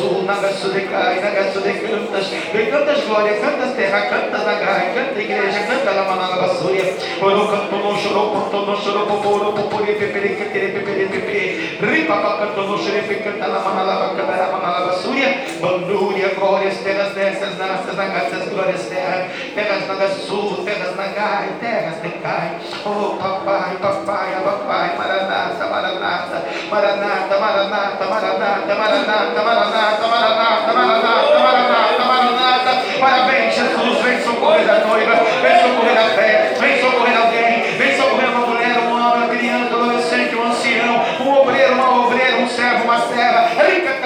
Nagasu, 0.00 0.68
Nagasu 0.72 1.60
de 1.60 1.72
de 1.72 1.88
cantas, 1.88 2.30
de 2.30 2.70
cantas 2.70 3.04
glória, 3.04 3.40
cantas 3.40 3.76
terra, 3.76 4.08
cantas 4.08 4.44
da 4.44 4.54
canta 4.94 5.20
igreja, 5.20 5.60
canta 5.66 5.92
la 5.92 6.04
manala 6.04 6.36
basúria, 6.36 6.96
oro 7.20 7.48
canto 7.48 7.76
no 7.76 7.96
chorou, 7.96 8.32
canto 8.32 8.66
no 8.66 8.76
chorou, 8.76 9.06
poporo, 9.06 9.52
popori, 9.52 9.94
pepere, 9.94 10.36
quetere, 10.36 10.68
pepere, 10.68 11.06
pepe, 11.06 11.78
ripa 11.80 12.16
pa 12.16 12.38
canto 12.38 12.62
no 12.62 12.78
xerefe, 12.78 13.16
canta 13.22 13.46
la 13.46 13.60
manala 13.60 13.94
bacana, 14.08 14.36
la 14.36 14.48
manala 14.52 14.86
basúria, 14.86 15.44
bandúria, 15.60 16.28
glórias, 16.34 16.78
terras 16.78 17.14
dessas, 17.14 17.58
nastas, 17.58 17.96
nagastas, 17.96 18.48
glórias, 18.48 18.88
terra, 18.88 19.28
terras 19.54 19.86
Nagasu, 19.86 20.64
terras 20.64 20.96
Nagai, 20.96 21.48
terras 21.60 22.00
decai, 22.02 22.56
oh 22.86 23.16
papai, 23.20 23.76
papai, 23.76 24.32
papai, 24.44 24.96
maranata, 24.96 25.64
maranata, 25.68 26.38
maranata, 26.70 27.36
maranata, 27.38 28.04
maranata, 28.08 28.74
maranata, 28.74 29.42
maranata, 29.44 29.89
maranata, 29.98 30.72
maranata, 30.72 31.38
maranata, 31.38 32.04
maranata, 32.04 32.72
parabéns, 33.00 33.54
Jesus, 33.54 34.02
vem 34.02 34.20
socorrer 34.22 34.70
a 34.70 34.86
noiva, 34.86 35.16
vem 35.42 35.60
socorrer 35.60 35.98
a 35.98 36.10
fé, 36.10 36.54
vem 36.60 36.80
socorrer 36.80 37.16
alguém, 37.16 37.62
vem 37.76 37.96
socorrer 37.96 38.30
uma 38.30 38.46
mulher, 38.46 38.78
um 38.78 38.92
homem, 38.92 39.24
uma 39.24 39.28
criança, 39.28 39.76
um 39.76 39.84
adolescente, 39.84 40.36
um 40.36 40.46
ancião, 40.46 41.04
um 41.20 41.40
obreiro, 41.40 41.74
uma 41.74 42.06
obreira, 42.06 42.36
um 42.36 42.48
servo, 42.48 42.84
uma 42.84 43.00
serva, 43.00 43.48
rica, 43.64 44.00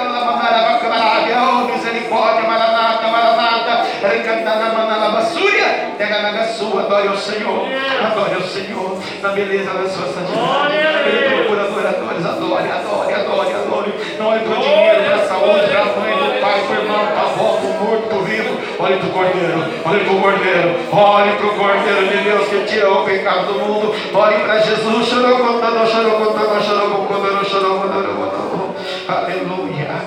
oh, 1.37 1.71
misericórdia, 1.71 2.49
maranata, 2.49 3.07
maranata, 3.07 3.85
Ricantanamanabassúria, 4.05 5.95
terra 5.97 6.31
na 6.31 6.45
sua, 6.45 6.83
adore 6.95 7.07
ao 7.09 7.17
Senhor, 7.17 7.67
adore 8.05 8.35
ao 8.35 8.41
Senhor, 8.41 8.97
na 9.21 9.29
beleza 9.29 9.73
da 9.73 9.89
sua 9.89 10.07
santidade. 10.07 10.75
Ele 10.75 11.35
procura 11.35 11.63
adoradores, 11.63 12.25
adore, 12.25 12.71
adore, 12.71 13.13
adore, 13.13 13.53
adore. 13.53 13.93
Não 14.17 14.27
olhe 14.27 14.39
para 14.39 14.57
o 14.57 14.61
dinheiro, 14.61 15.03
para 15.03 15.15
a 15.15 15.27
saúde, 15.27 15.67
para 15.67 15.81
a 15.81 15.85
mãe, 15.85 16.17
para 16.17 16.25
o 16.25 16.41
pai, 16.41 16.61
para 16.61 16.75
o 16.75 16.81
irmão, 16.81 17.05
para 17.07 17.19
a 17.19 17.23
avó, 17.23 17.57
para 17.57 17.69
o 17.69 17.73
morto, 17.83 18.07
para 18.07 18.17
o 18.17 18.23
vivo. 18.23 18.55
Olhe 18.79 18.97
para 18.97 19.07
o 19.07 19.11
cordeiro, 19.11 19.63
olhe 19.85 20.03
para 20.05 20.13
o 20.13 20.21
cordeiro, 20.21 20.69
olhe 20.91 21.31
para 21.33 21.47
o 21.47 21.55
cordeiro 21.55 22.07
de 22.07 22.17
Deus 22.23 22.47
que 22.47 22.65
tira 22.65 22.91
o 22.91 23.03
pecado 23.03 23.53
do 23.53 23.59
mundo. 23.59 23.95
Olhe 24.13 24.39
para 24.39 24.59
Jesus, 24.59 25.07
chorou 25.07 25.37
contando, 25.37 25.87
chorou 25.87 26.11
contando, 26.11 26.63
chorou 26.63 27.05
contando, 27.05 27.45
chorou 27.45 27.79
contando. 27.81 28.75
Aleluia. 29.07 30.01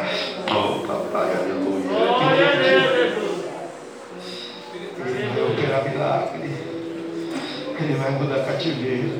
Oh, 0.50 0.86
papai, 0.86 1.28
aleluia. 1.36 1.68
Ele 5.04 5.28
vai 5.34 5.42
operar 5.42 5.84
milagre. 5.84 6.57
Ele 7.80 7.94
vai 7.94 8.10
mudar 8.10 8.44
cativeiro. 8.44 9.10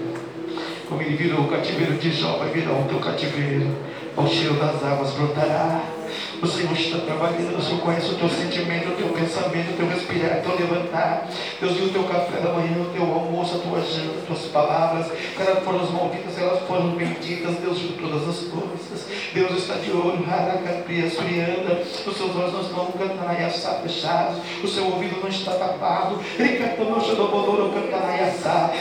Como 0.89 1.01
ele 1.03 1.17
virou 1.17 1.43
o 1.43 1.49
cativeiro 1.49 1.95
de 1.95 2.11
Jó, 2.11 2.39
vai 2.39 2.51
virar 2.51 2.73
o 2.73 2.85
teu 2.85 2.99
cativeiro. 2.99 3.69
Ao 4.17 4.27
cheiro 4.27 4.55
das 4.55 4.83
águas 4.83 5.13
brotará. 5.13 5.98
O 6.40 6.47
Senhor 6.47 6.73
está 6.73 6.98
trabalhando, 6.98 7.59
o 7.59 7.62
Senhor 7.62 7.81
conhece 7.81 8.12
o 8.12 8.15
teu 8.15 8.28
sentimento, 8.28 8.90
o 8.90 8.97
teu 8.97 9.09
pensamento, 9.09 9.73
o 9.73 9.77
teu 9.77 9.89
respirar, 9.89 10.39
o 10.39 10.43
teu 10.43 10.66
levantar. 10.66 11.28
Deus 11.60 11.73
viu 11.73 11.86
o 11.86 11.90
teu 11.90 12.05
café 12.05 12.40
da 12.40 12.52
manhã, 12.52 12.81
o 12.81 12.93
teu 12.94 13.02
almoço, 13.02 13.56
a 13.56 13.59
tua 13.59 13.81
janta, 13.81 14.19
as 14.20 14.27
tuas 14.27 14.52
palavras. 14.52 15.10
Elas 15.36 15.65
foram 15.65 15.81
as 15.81 15.90
malditas, 15.90 16.39
elas 16.39 16.62
foram 16.69 16.90
benditas. 16.90 17.56
Deus 17.56 17.78
viu 17.81 17.93
todas 18.01 18.28
as 18.28 18.39
coisas. 18.47 19.06
Deus 19.35 19.59
está 19.59 19.74
de 19.74 19.90
olho, 19.90 20.24
Haracapia, 20.31 21.10
Surianda. 21.10 21.82
Os 21.82 22.16
seus 22.16 22.36
olhos 22.36 22.52
não 22.52 22.62
estão 22.62 22.86
cantanaiaçá 22.93 23.81
fechados. 23.82 24.39
O 24.62 24.69
seu 24.69 24.85
ouvido 24.85 25.20
não 25.20 25.28
está 25.28 25.52
tapado. 25.52 26.20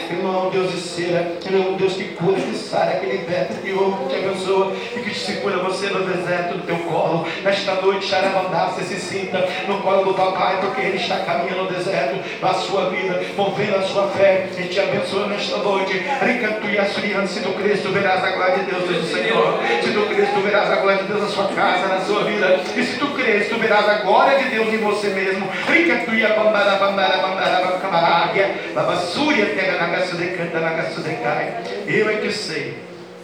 Ele 0.10 0.22
não 0.22 0.34
é 0.34 0.48
um 0.48 0.50
Deus 0.50 0.72
de 0.72 0.80
cera. 0.80 1.38
Ele 1.46 1.62
é 1.62 1.70
um 1.70 1.76
Deus 1.76 1.94
que 1.94 2.04
cura, 2.16 2.40
que 2.40 2.56
sara, 2.56 3.00
que 3.00 3.06
liberta, 3.06 3.56
que 3.56 3.72
ouve, 3.74 4.06
que 4.10 4.16
abençoa 4.16 4.74
e 4.96 5.00
que 5.00 5.10
te 5.10 5.20
segura 5.20 5.58
você 5.58 5.88
no 5.88 6.04
deserto 6.06 6.58
do 6.58 6.66
teu 6.66 6.78
colo. 6.80 7.26
Nesta 7.48 7.76
noite, 7.76 8.08
Xarabandá, 8.08 8.66
você 8.66 8.84
se 8.84 9.00
sinta 9.00 9.48
no 9.70 9.80
colo 9.80 10.04
do 10.04 10.14
papai, 10.14 10.60
porque 10.60 10.82
ele 10.82 10.98
está 10.98 11.20
caminhando 11.20 11.64
no 11.64 11.72
deserto 11.72 12.20
da 12.42 12.54
sua 12.54 12.90
vida, 12.90 13.22
movendo 13.38 13.78
a 13.78 13.84
sua 13.84 14.10
fé 14.10 14.50
e 14.58 14.64
te 14.64 14.78
abençoa 14.82 15.28
nesta 15.28 15.56
noite. 15.60 15.94
Ricantu 15.98 16.68
e 16.68 16.78
Assuriano, 16.78 17.26
se 17.26 17.40
tu 17.40 17.54
crês, 17.54 17.82
tu 17.82 17.88
verás 17.94 18.22
a 18.22 18.32
glória 18.32 18.58
de 18.58 18.64
Deus, 18.70 18.90
diz 18.90 18.98
o 18.98 19.16
Senhor. 19.16 19.60
Se 19.82 19.94
tu 19.94 20.02
crês, 20.08 20.30
tu 20.34 20.42
verás 20.42 20.70
a 20.70 20.76
glória 20.76 21.04
de 21.04 21.08
Deus 21.08 21.22
na 21.22 21.30
sua 21.30 21.48
casa, 21.48 21.88
na 21.88 22.02
sua 22.02 22.26
vida. 22.26 22.60
E 22.76 22.84
se 22.84 23.00
tu 23.00 23.08
crês, 23.14 23.48
tu 23.48 23.56
verás 23.56 23.88
a 23.88 23.94
glória 24.00 24.40
de 24.40 24.50
Deus 24.50 24.68
em 24.68 24.80
você 24.80 25.08
mesmo. 25.08 25.50
Ricantu 25.70 26.16
e 26.16 26.26
Abandara, 26.26 26.76
Bandara, 26.76 27.18
Bandara, 27.20 27.80
Camaráguia, 27.80 28.56
Babassúria, 28.76 29.46
Terra, 29.56 29.88
Nagaçu, 29.88 30.18
Decanta, 30.18 30.60
Nagaçu, 30.60 31.00
Decai. 31.00 31.64
Eu 31.88 32.10
é 32.10 32.18
que 32.18 32.30
sei 32.30 32.78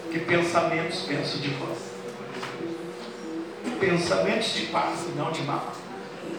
que 0.09 0.19
pensamentos 0.19 1.01
penso 1.01 1.39
de 1.39 1.49
vós 1.49 1.92
pensamentos 3.85 4.53
de 4.53 4.65
paz 4.67 5.07
e 5.07 5.17
não 5.17 5.31
de 5.31 5.43
mal, 5.43 5.73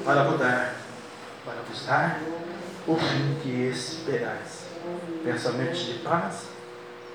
para 0.05 0.25
mudar, 0.25 0.77
para 1.45 1.55
vos 1.69 1.87
dar 1.87 2.21
o 2.87 2.97
fim 2.97 3.37
que 3.43 3.69
esperais. 3.69 4.65
Pensamentos 5.25 5.87
de 5.87 5.95
paz 6.01 6.49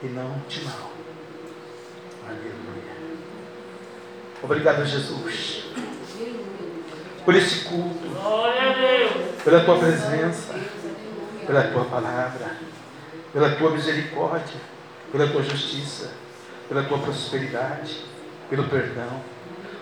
e 0.01 0.07
não 0.07 0.41
de 0.47 0.63
mal. 0.63 0.91
Aleluia. 2.27 2.89
Obrigado, 4.41 4.85
Jesus, 4.85 5.65
por 7.25 7.35
esse 7.35 7.65
culto, 7.65 8.09
pela 9.43 9.63
tua 9.63 9.77
presença, 9.77 10.55
pela 11.45 11.63
tua 11.63 11.85
palavra, 11.85 12.57
pela 13.33 13.55
tua 13.55 13.71
misericórdia, 13.71 14.59
pela 15.11 15.27
tua 15.27 15.43
justiça, 15.43 16.13
pela 16.67 16.83
tua 16.83 16.99
prosperidade, 16.99 18.05
pelo 18.49 18.63
perdão. 18.65 19.21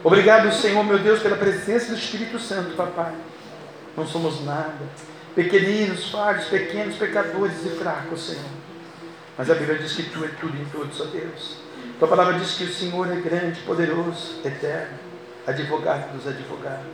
Obrigado, 0.07 0.49
Senhor, 0.53 0.85
meu 0.85 0.97
Deus, 0.97 1.19
pela 1.19 1.35
presença 1.35 1.91
do 1.91 1.99
Espírito 1.99 2.39
Santo, 2.39 2.77
papai. 2.77 3.13
Não 3.97 4.07
somos 4.07 4.41
nada, 4.45 4.79
pequeninos, 5.35 6.09
falhos, 6.09 6.45
pequenos, 6.45 6.95
pecadores 6.95 7.65
e 7.65 7.69
fracos, 7.71 8.27
Senhor. 8.27 8.45
Mas 9.37 9.51
a 9.51 9.55
Bíblia 9.55 9.77
diz 9.79 9.91
que 9.97 10.03
tu 10.03 10.23
é 10.23 10.29
tudo 10.39 10.55
em 10.55 10.63
todos, 10.69 11.01
ó 11.01 11.03
Deus. 11.07 11.57
Tua 11.99 12.07
palavra 12.07 12.35
diz 12.35 12.53
que 12.53 12.63
o 12.63 12.73
Senhor 12.73 13.11
é 13.11 13.19
grande, 13.19 13.59
poderoso, 13.63 14.39
eterno, 14.45 14.97
advogado 15.45 16.13
dos 16.13 16.25
advogados. 16.25 16.87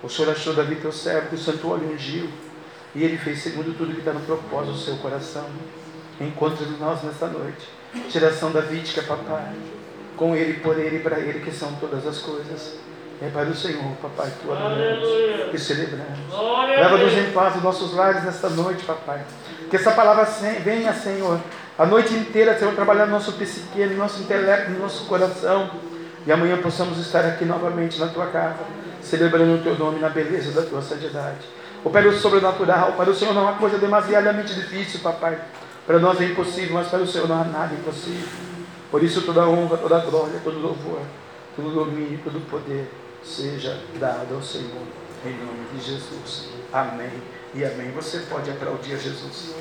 O 0.00 0.08
Senhor 0.08 0.30
achou 0.30 0.54
Davi 0.54 0.76
teu 0.76 0.92
servo, 0.92 1.30
que 1.30 1.34
o 1.34 1.38
santo 1.38 1.68
olho 1.68 1.92
ungiu, 1.92 2.30
e 2.94 3.02
ele 3.02 3.18
fez 3.18 3.42
segundo 3.42 3.76
tudo 3.76 3.94
que 3.94 3.98
está 3.98 4.12
no 4.12 4.20
propósito 4.20 4.74
do 4.74 4.78
seu 4.78 4.96
coração. 4.98 5.50
Encontre 6.20 6.66
nós 6.78 7.02
nesta 7.02 7.26
noite. 7.26 7.68
Geração 8.08 8.52
davídica, 8.52 9.02
papai. 9.02 9.56
Com 10.18 10.34
ele, 10.34 10.54
por 10.54 10.76
ele 10.76 10.96
e 10.96 11.00
para 11.00 11.18
ele, 11.20 11.38
que 11.40 11.52
são 11.52 11.72
todas 11.74 12.04
as 12.06 12.18
coisas. 12.18 12.74
É 13.22 13.28
para 13.28 13.48
o 13.48 13.54
Senhor, 13.54 13.92
papai, 14.02 14.32
tu 14.42 14.52
adoramos 14.52 15.08
e 15.52 15.58
celebramos. 15.58 16.18
Leva-nos 16.68 17.12
em 17.12 17.30
paz 17.32 17.56
os 17.56 17.62
nossos 17.62 17.94
lares 17.94 18.24
nesta 18.24 18.48
noite, 18.50 18.84
papai. 18.84 19.22
Que 19.70 19.76
essa 19.76 19.92
palavra 19.92 20.24
venha, 20.64 20.92
Senhor, 20.92 21.40
a 21.78 21.86
noite 21.86 22.14
inteira, 22.14 22.58
Senhor, 22.58 22.74
trabalhar 22.74 23.06
no 23.06 23.12
nosso 23.12 23.32
psique, 23.32 23.84
no 23.86 23.96
nosso 23.96 24.20
intelecto, 24.22 24.70
no 24.72 24.80
nosso 24.80 25.04
coração. 25.06 25.70
E 26.26 26.32
amanhã 26.32 26.58
possamos 26.58 26.98
estar 26.98 27.24
aqui 27.24 27.44
novamente 27.44 27.98
na 27.98 28.08
tua 28.08 28.26
casa, 28.26 28.58
celebrando 29.02 29.54
o 29.54 29.62
teu 29.62 29.76
nome 29.78 30.00
na 30.00 30.08
beleza 30.08 30.52
da 30.52 30.68
tua 30.68 30.82
santidade. 30.82 31.38
Opera 31.84 32.08
o 32.08 32.12
sobrenatural. 32.12 32.92
Para 32.92 33.10
o 33.10 33.14
Senhor 33.14 33.32
não 33.34 33.48
há 33.48 33.52
coisa 33.52 33.78
demasiadamente 33.78 34.54
difícil, 34.54 35.00
papai. 35.00 35.38
Para 35.86 35.98
nós 35.98 36.20
é 36.20 36.24
impossível, 36.24 36.74
mas 36.74 36.88
para 36.88 37.00
o 37.00 37.06
Senhor 37.06 37.28
não 37.28 37.40
há 37.40 37.44
nada 37.44 37.74
impossível. 37.74 38.47
Por 38.90 39.02
isso 39.02 39.22
toda 39.22 39.46
honra, 39.46 39.76
toda 39.76 39.98
glória, 40.00 40.40
todo 40.42 40.58
louvor, 40.58 41.02
todo 41.54 41.70
domínio, 41.70 42.18
todo 42.24 42.40
poder 42.50 42.90
seja 43.22 43.78
dado 44.00 44.34
ao 44.34 44.42
Senhor. 44.42 44.86
Em 45.24 45.32
nome 45.32 45.66
de 45.74 45.84
Jesus. 45.84 46.48
Amém 46.72 47.22
e 47.54 47.64
amém. 47.64 47.90
Você 47.92 48.20
pode 48.20 48.50
aplaudir 48.50 48.94
a 48.94 48.96
Jesus. 48.96 49.54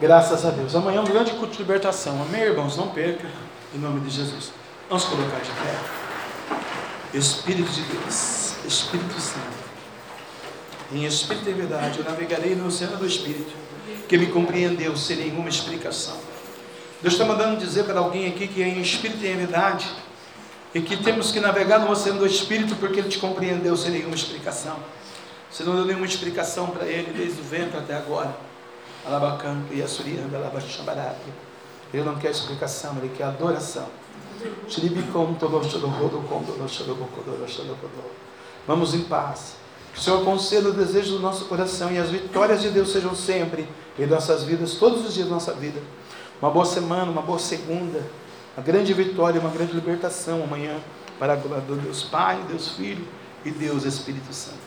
Graças 0.00 0.44
a 0.44 0.50
Deus. 0.50 0.74
Amanhã 0.74 0.98
é 0.98 1.00
um 1.00 1.04
grande 1.04 1.30
culto 1.30 1.52
de 1.52 1.58
libertação. 1.58 2.20
Amém, 2.20 2.42
irmãos? 2.42 2.76
Não 2.76 2.88
perca. 2.88 3.28
Em 3.72 3.78
nome 3.78 4.00
de 4.00 4.10
Jesus. 4.10 4.52
Vamos 4.88 5.04
colocar 5.04 5.38
de 5.38 5.50
pé. 5.50 6.02
Espírito 7.14 7.70
de 7.70 7.82
Deus, 7.82 8.54
Espírito 8.66 9.20
Santo. 9.20 9.62
Em 10.90 11.04
espírito 11.04 11.48
e 11.48 11.52
verdade, 11.52 11.98
eu 11.98 12.04
navegarei 12.04 12.54
no 12.54 12.66
oceano 12.66 12.96
do 12.96 13.06
Espírito, 13.06 13.52
que 14.08 14.16
me 14.16 14.28
compreendeu 14.28 14.96
sem 14.96 15.16
nenhuma 15.16 15.48
explicação. 15.48 16.16
Deus 17.02 17.14
está 17.14 17.26
mandando 17.26 17.58
dizer 17.58 17.84
para 17.84 17.98
alguém 17.98 18.28
aqui 18.28 18.48
que 18.48 18.62
é 18.62 18.68
em 18.68 18.80
espírito 18.80 19.22
e 19.24 19.28
em 19.28 19.36
verdade, 19.36 19.86
e 20.74 20.80
que 20.80 20.96
temos 20.96 21.30
que 21.30 21.40
navegar 21.40 21.80
no 21.80 21.90
oceano 21.90 22.20
do 22.20 22.26
Espírito 22.26 22.76
porque 22.76 23.00
Ele 23.00 23.08
te 23.08 23.18
compreendeu 23.18 23.76
sem 23.76 23.90
nenhuma 23.90 24.14
explicação. 24.14 24.78
Você 25.50 25.64
não 25.64 25.74
deu 25.74 25.84
nenhuma 25.84 26.06
explicação 26.06 26.68
para 26.68 26.86
Ele 26.86 27.12
desde 27.12 27.40
o 27.42 27.44
ventre 27.44 27.76
até 27.76 27.94
agora. 27.94 28.34
Alabacanto 29.04 29.74
e 29.74 29.82
assurianda, 29.82 30.38
alabaxambarado. 30.38 31.16
Ele 31.92 32.04
não 32.04 32.16
quer 32.16 32.30
explicação, 32.30 32.96
Ele 32.96 33.12
quer 33.14 33.24
adoração. 33.24 33.86
Vamos 38.66 38.94
em 38.94 39.02
paz. 39.02 39.56
Que 39.92 39.98
o 39.98 40.02
Senhor 40.02 40.24
conceda 40.24 40.70
o 40.70 40.72
desejo 40.72 41.12
do 41.12 41.20
nosso 41.20 41.44
coração 41.46 41.92
e 41.92 41.98
as 41.98 42.10
vitórias 42.10 42.62
de 42.62 42.70
Deus 42.70 42.90
sejam 42.92 43.14
sempre 43.14 43.68
em 43.98 44.06
nossas 44.06 44.42
vidas, 44.44 44.74
todos 44.74 45.06
os 45.06 45.14
dias 45.14 45.28
da 45.28 45.34
nossa 45.34 45.52
vida. 45.52 45.80
Uma 46.40 46.50
boa 46.50 46.64
semana, 46.64 47.10
uma 47.10 47.22
boa 47.22 47.38
segunda, 47.38 48.02
uma 48.56 48.64
grande 48.64 48.92
vitória, 48.94 49.40
uma 49.40 49.50
grande 49.50 49.72
libertação 49.72 50.42
amanhã, 50.42 50.78
para 51.18 51.34
a 51.34 51.36
glória 51.36 51.62
do 51.64 51.76
Deus 51.76 52.02
Pai, 52.02 52.42
Deus 52.48 52.70
Filho 52.70 53.06
e 53.44 53.50
Deus 53.50 53.84
Espírito 53.84 54.32
Santo. 54.32 54.58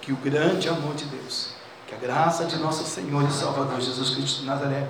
Que 0.00 0.12
o 0.12 0.16
grande 0.16 0.68
amor 0.68 0.94
de 0.94 1.04
Deus, 1.04 1.50
que 1.86 1.94
a 1.94 1.98
graça 1.98 2.46
de 2.46 2.56
nosso 2.56 2.84
Senhor 2.84 3.22
e 3.28 3.30
Salvador 3.30 3.80
Jesus 3.80 4.10
Cristo 4.10 4.40
de 4.40 4.46
Nazaré 4.46 4.88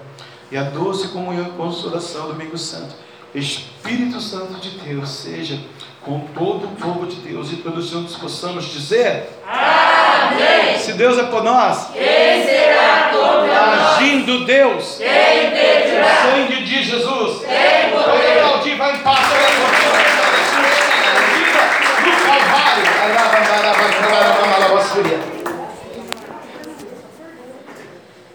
e 0.50 0.56
a 0.56 0.62
doce 0.62 1.08
comunhão 1.08 1.48
e 1.48 1.50
consolação 1.52 2.28
do 2.28 2.32
Domingo 2.32 2.56
Santo, 2.56 2.94
Espírito 3.34 4.20
Santo 4.20 4.54
de 4.60 4.70
Deus, 4.78 5.08
seja 5.08 5.58
com 6.02 6.20
todo 6.34 6.66
o 6.66 6.76
povo 6.76 7.06
de 7.06 7.16
Deus 7.16 7.50
e 7.52 7.56
todos 7.56 7.88
juntos 7.88 8.14
possamos 8.16 8.66
dizer: 8.66 9.28
Amém. 9.46 10.78
Se 10.78 10.92
Deus 10.92 11.18
é 11.18 11.24
por 11.24 11.42
nós, 11.42 11.88
Quem 11.92 12.44
será 12.44 13.10
contra 13.12 13.66
nós? 13.66 13.96
agindo 13.96 14.44
Deus, 14.44 14.96
Quem 14.98 15.48
impedirá? 15.48 16.04
o 16.04 16.36
sangue 16.36 16.62
de 16.62 16.82
Jesus, 16.84 17.38
Pode 17.38 18.04
poder. 18.04 18.38
aplaudir, 18.38 18.76
vai 18.76 18.94
em 18.94 18.98
paz, 18.98 19.18
vai 19.28 19.38
em 19.40 19.60
paz. 19.60 19.74
no 22.04 22.12
Calvário. 24.94 25.33